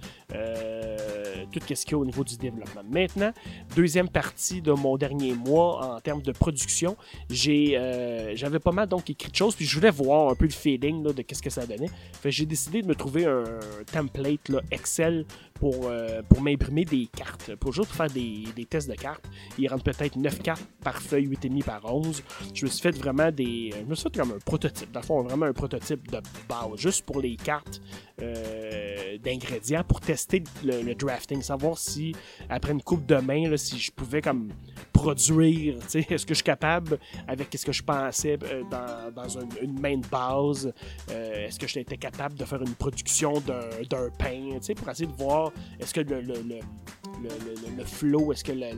[1.52, 2.82] tout ce qu'il y a au niveau du développement.
[2.90, 3.32] Maintenant,
[3.76, 6.96] deuxième partie de mon dernier mois en termes de production,
[7.30, 11.04] j'avais pas mal donc écrit de choses, puis je voulais voir un peu le feeling
[11.04, 11.90] de qu'est-ce que ça donnait.
[12.26, 13.44] J'ai décidé de me trouver un
[13.92, 15.26] template là, Excel
[15.62, 19.24] pour, euh, pour m'imprimer des cartes, pour juste faire des, des, tests de cartes.
[19.60, 22.24] Il rentre peut-être 9 cartes par feuille, 8,5 par 11.
[22.54, 23.72] Je me suis fait vraiment des.
[23.78, 26.78] Je me suis fait comme un prototype, dans le fond, vraiment un prototype de base,
[26.78, 27.82] juste pour les cartes
[28.22, 32.16] euh, d'ingrédients, pour tester le, drafting, savoir si,
[32.50, 34.50] après une coupe de main, si je pouvais comme
[34.94, 38.64] produire, est-ce que je suis capable, avec ce que je pensais euh,
[39.16, 39.28] dans,
[39.62, 40.72] une, main de base,
[41.10, 45.52] euh, est-ce que j'étais capable de faire une production d'un pain, pour essayer de voir
[45.80, 46.60] est-ce que le, le, le,
[47.78, 48.72] le flow, est-ce que le,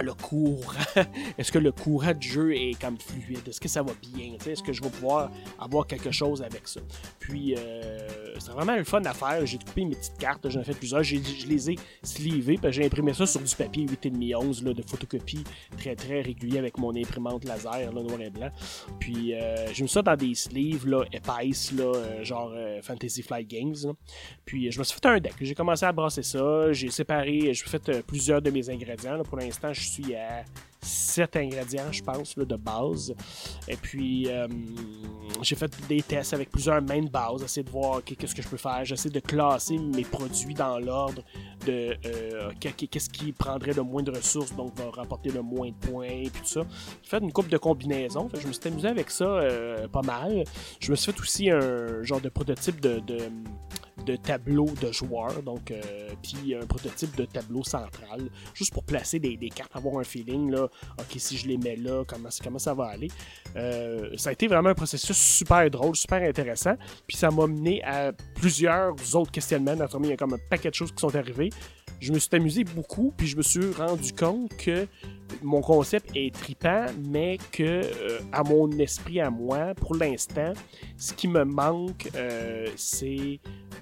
[0.00, 0.72] le courant,
[1.38, 3.46] est-ce que le courant du jeu est comme fluide?
[3.46, 4.36] Est-ce que ça va bien?
[4.46, 6.80] Est-ce que je vais pouvoir avoir quelque chose avec ça?
[7.18, 9.44] Puis, euh, c'est vraiment le fun à faire.
[9.44, 11.02] J'ai coupé mes petites cartes, j'en ai fait plusieurs.
[11.02, 11.16] Je
[11.46, 15.44] les ai slivées, j'ai imprimé ça sur du papier 8,5 11 là, de photocopie
[15.76, 18.50] très très régulier avec mon imprimante laser, là, noir et blanc.
[18.98, 22.52] Puis, euh, j'ai mis ça dans des sleeves là, épaisses, là, euh, genre
[22.82, 23.94] Fantasy Flight Games.
[24.44, 25.34] Puis, je me suis fait un deck.
[25.40, 26.72] J'ai commencé à brasser ça.
[26.72, 29.22] J'ai séparé, j'ai fait plusieurs de mes ingrédients.
[29.22, 30.44] Pour l'instant, je suis à
[30.82, 33.14] 7 ingrédients, je pense, de base.
[33.68, 34.48] Et puis, euh,
[35.40, 38.48] j'ai fait des tests avec plusieurs mains de base, essayer de voir qu'est-ce que je
[38.48, 38.84] peux faire.
[38.84, 41.22] J'essaie de classer mes produits dans l'ordre
[41.66, 45.74] de euh, qu'est-ce qui prendrait le moins de ressources, donc va rapporter le moins de
[45.74, 46.62] points, et tout ça.
[47.02, 48.28] J'ai fait une coupe de combinaisons.
[48.34, 50.42] je me suis amusé avec ça euh, pas mal.
[50.80, 53.00] Je me suis fait aussi un genre de prototype de
[54.16, 55.82] tableau de joueurs, donc euh,
[56.22, 60.68] puis un prototype de tableau central, juste pour placer des, cartes, avoir un feeling là,
[60.98, 63.08] ok si je les mets là, comment, comment ça va aller.
[63.56, 66.74] Euh, ça a été vraiment un processus super drôle, super intéressant,
[67.06, 69.76] puis ça m'a mené à plusieurs autres questionnements.
[69.76, 71.50] Naturellement, il y a comme un paquet de choses qui sont arrivées.
[72.02, 74.88] Je me suis amusé beaucoup, puis je me suis rendu compte que
[75.40, 80.52] mon concept est tripant, mais que euh, à mon esprit, à moi, pour l'instant,
[80.96, 82.08] ce qui me manque,
[82.76, 83.38] c'est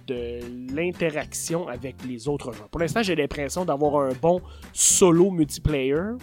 [0.07, 0.41] de
[0.75, 2.69] l'interaction avec les autres joueurs.
[2.69, 4.41] Pour l'instant, j'ai l'impression d'avoir un bon
[4.73, 6.17] solo multiplayer.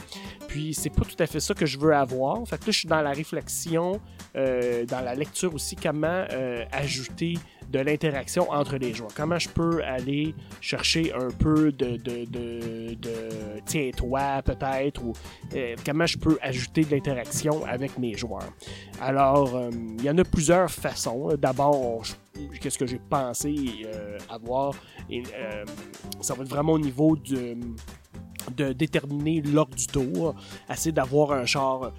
[0.47, 2.47] Puis c'est pas tout à fait ça que je veux avoir.
[2.47, 3.99] Fait là, je suis dans la réflexion,
[4.35, 7.35] euh, dans la lecture aussi, comment euh, ajouter
[7.69, 9.11] de l'interaction entre les joueurs.
[9.15, 13.29] Comment je peux aller chercher un peu de, de, de
[13.65, 15.13] tiens-toi peut-être, ou
[15.55, 18.51] euh, comment je peux ajouter de l'interaction avec mes joueurs?
[19.01, 19.69] Alors,
[19.99, 21.29] il y en a plusieurs façons.
[21.37, 22.03] D'abord,
[22.61, 24.73] qu'est-ce que j'ai pensé euh, avoir.
[25.09, 25.65] Et, euh,
[26.21, 27.57] ça va être vraiment au niveau de
[28.55, 30.33] de déterminer l'ordre du tour,
[30.71, 31.91] essayer d'avoir un char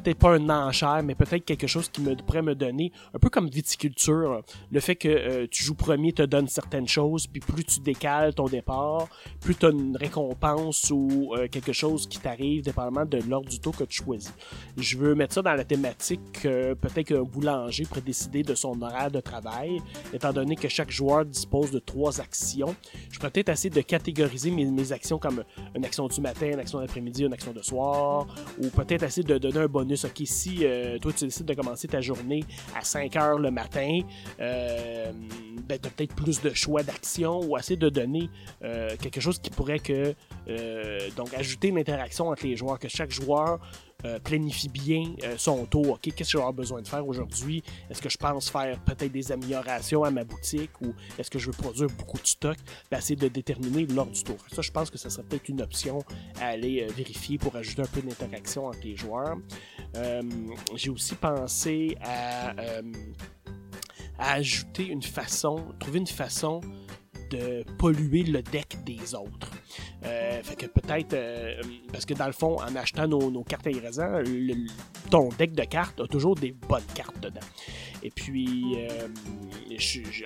[0.00, 3.28] peut-être pas un enchère, mais peut-être quelque chose qui me, pourrait me donner, un peu
[3.28, 7.64] comme viticulture, le fait que euh, tu joues premier te donne certaines choses, puis plus
[7.64, 9.08] tu décales ton départ,
[9.40, 13.60] plus tu as une récompense ou euh, quelque chose qui t'arrive, dépendamment de l'ordre du
[13.60, 14.32] tour que tu choisis.
[14.76, 18.80] Je veux mettre ça dans la thématique que peut-être qu'un boulanger pourrait décider de son
[18.82, 19.80] horaire de travail,
[20.12, 22.74] étant donné que chaque joueur dispose de trois actions.
[23.10, 25.44] Je pourrais peut-être essayer de catégoriser mes, mes actions comme
[25.74, 28.26] une action du matin, une action d'après-midi, une action de soir,
[28.58, 32.00] ou peut-être essayer de donner un Ok, si euh, toi tu décides de commencer ta
[32.00, 32.42] journée
[32.74, 34.00] à 5 heures le matin,
[34.40, 35.12] euh,
[35.68, 38.28] ben, tu as peut-être plus de choix d'action ou essayer de donner
[38.64, 40.14] euh, quelque chose qui pourrait que
[41.16, 43.60] donc ajouter une interaction entre les joueurs, que chaque joueur
[44.04, 45.90] euh, planifie bien euh, son tour.
[45.90, 47.62] Ok, qu'est-ce que avoir besoin de faire aujourd'hui?
[47.88, 51.46] Est-ce que je pense faire peut-être des améliorations à ma boutique ou est-ce que je
[51.46, 52.58] veux produire beaucoup de stock?
[52.90, 54.36] Ben, essayer de déterminer l'ordre du tour.
[54.52, 56.04] Ça, je pense que ça serait peut-être une option
[56.40, 59.38] à aller euh, vérifier pour ajouter un peu d'interaction entre les joueurs.
[60.74, 62.54] J'ai aussi pensé à
[64.18, 66.60] ajouter une façon, trouver une façon
[67.30, 69.50] de polluer le deck des autres.
[70.06, 71.60] Euh, fait que peut-être, euh,
[71.92, 74.22] parce que dans le fond, en achetant nos, cartes ingrédients,
[75.10, 77.40] ton deck de cartes a toujours des bonnes cartes dedans.
[78.02, 79.08] Et puis, euh,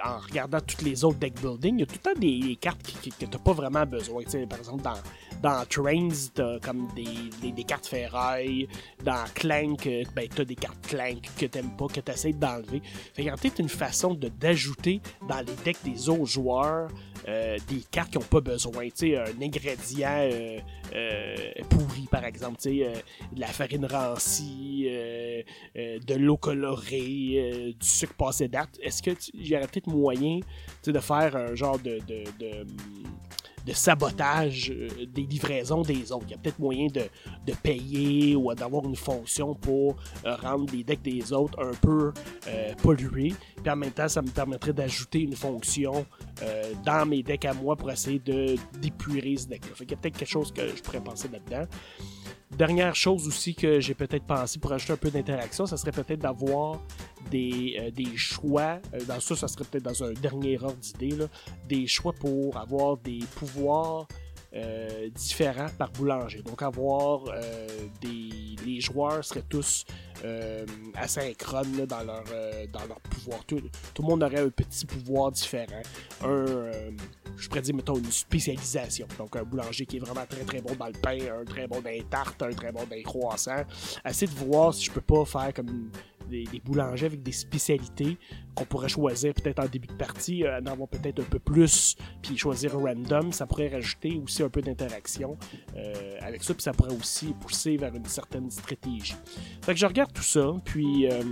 [0.04, 2.82] en regardant toutes les autres deck building, il y a tout le temps des, cartes
[2.82, 4.22] que tu n'as pas vraiment besoin.
[4.48, 4.98] par exemple, dans,
[5.40, 8.68] dans Trains, t'as comme des, cartes ferraille.
[9.02, 12.82] Dans Clank, ben, t'as des cartes Clank que t'aimes pas, que t'essayes d'enlever.
[13.14, 16.90] Fait y a peut-être une façon d'ajouter dans les decks des autres joueurs
[17.28, 18.84] euh, des cartes qui n'ont pas besoin.
[18.94, 20.58] sais un ingrédient euh,
[20.94, 21.36] euh,
[21.68, 22.92] pourri, par exemple, de
[23.36, 24.88] la farine rancie,
[25.74, 28.78] de l'eau colorée, du sucre passé date.
[28.82, 30.40] Est-ce qu'il y aurait peut-être moyen
[30.84, 32.64] de faire un genre de de
[33.72, 36.26] sabotage euh, des livraisons des autres.
[36.28, 37.08] Il y a peut-être moyen de,
[37.62, 42.12] payer ou d'avoir une fonction pour euh, rendre les decks des autres un peu
[42.48, 43.34] euh, pollués.
[43.56, 46.06] Puis en même temps, ça me permettrait d'ajouter une fonction
[46.86, 49.74] dans mes decks à moi pour essayer de d'épurer ce deck-là.
[49.74, 51.66] Fait y a peut-être quelque chose que je pourrais penser là-dedans.
[52.56, 56.20] Dernière chose aussi que j'ai peut-être pensé pour ajouter un peu d'interaction, ça serait peut-être
[56.20, 56.80] d'avoir
[57.30, 61.16] des, euh, choix, euh, dans ça, ça serait peut-être dans un dernier ordre d'idée,
[61.68, 64.06] des choix pour avoir des pouvoirs
[64.54, 66.42] euh, différents par boulanger.
[66.42, 67.66] Donc avoir euh,
[68.00, 69.84] des les joueurs seraient tous
[70.24, 70.64] euh,
[70.94, 73.44] asynchrones dans leur euh, dans leur pouvoir.
[73.46, 73.60] Tout,
[73.94, 75.82] tout, le monde aurait un petit pouvoir différent.
[76.22, 76.90] Un euh,
[77.36, 79.06] je pourrais dire mettons une spécialisation.
[79.18, 81.80] Donc un boulanger qui est vraiment très très bon dans le pain, un très bon
[81.80, 83.64] dans les tartes, un très bon dans les croissants.
[84.04, 85.90] Assez de voir si je peux pas faire comme
[86.30, 88.16] des, boulangers avec des spécialités
[88.54, 91.96] qu'on pourrait choisir peut-être en début de partie, euh, en avoir peut-être un peu plus,
[92.22, 93.32] puis choisir random.
[93.32, 95.36] Ça pourrait rajouter aussi un peu d'interaction
[95.76, 99.16] euh, avec ça, puis ça pourrait aussi pousser vers une certaine stratégie.
[99.62, 101.22] Fait que je regarde tout ça, puis euh,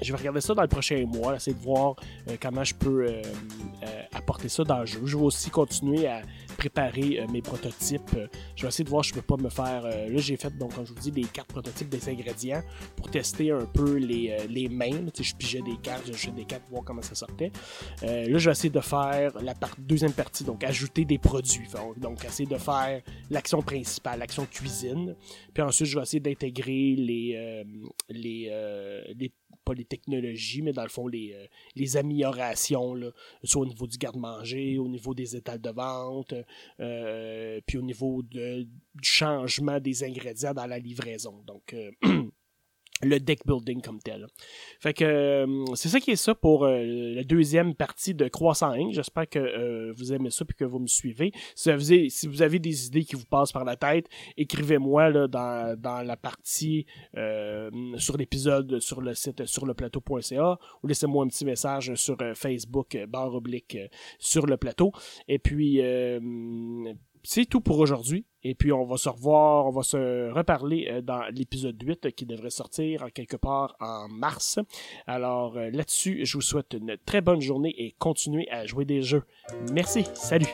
[0.00, 1.96] je vais regarder ça dans le prochain mois, essayer de voir
[2.40, 3.06] comment je peux
[4.12, 5.00] apporter ça dans le jeu.
[5.04, 6.22] Je vais aussi continuer à
[6.52, 8.16] préparer euh, mes prototypes.
[8.56, 9.84] je vais essayer de voir je peux pas me faire.
[9.84, 12.62] Euh, là, j'ai fait, donc, comme je vous dis, des cartes prototypes des ingrédients
[12.96, 15.06] pour tester un peu les, euh, les mains.
[15.18, 17.52] Je pigeais des cartes, j'ai des cartes pour voir comment ça sortait.
[18.02, 21.68] là, je vais essayer de faire la deuxième partie, donc ajouter des produits.
[21.96, 25.14] Donc, essayer de faire l'action principale, l'action cuisine.
[25.52, 27.64] Puis ensuite, je vais essayer d'intégrer les,
[28.08, 29.32] les, les
[29.64, 33.10] pas les technologies, mais dans le fond, les, euh, les améliorations, là,
[33.44, 36.34] soit au niveau du garde-manger, au niveau des étals de vente,
[36.80, 38.68] euh, puis au niveau du
[39.02, 41.42] changement des ingrédients dans la livraison.
[41.46, 41.90] Donc, euh,
[43.02, 44.26] le deck building comme tel.
[44.80, 46.82] Fait que euh, c'est ça qui est ça pour euh,
[47.14, 48.92] la deuxième partie de Croissant Inc.
[48.92, 51.32] J'espère que euh, vous aimez ça puis que vous me suivez.
[51.54, 54.06] Si vous, avez, si vous avez des idées qui vous passent par la tête,
[54.36, 56.86] écrivez-moi là dans, dans la partie
[57.96, 62.96] sur l'épisode sur le site sur le plateau.ca ou laissez-moi un petit message sur Facebook
[63.08, 63.76] barre oblique
[64.18, 64.92] sur le plateau.
[65.28, 65.80] Et puis
[67.22, 68.26] c'est tout pour aujourd'hui.
[68.44, 72.26] Et puis, on va se revoir, on va se reparler euh, dans l'épisode 8 qui
[72.26, 74.58] devrait sortir quelque part en mars.
[75.06, 79.02] Alors, euh, là-dessus, je vous souhaite une très bonne journée et continuez à jouer des
[79.02, 79.22] jeux.
[79.72, 80.04] Merci.
[80.14, 80.48] Salut.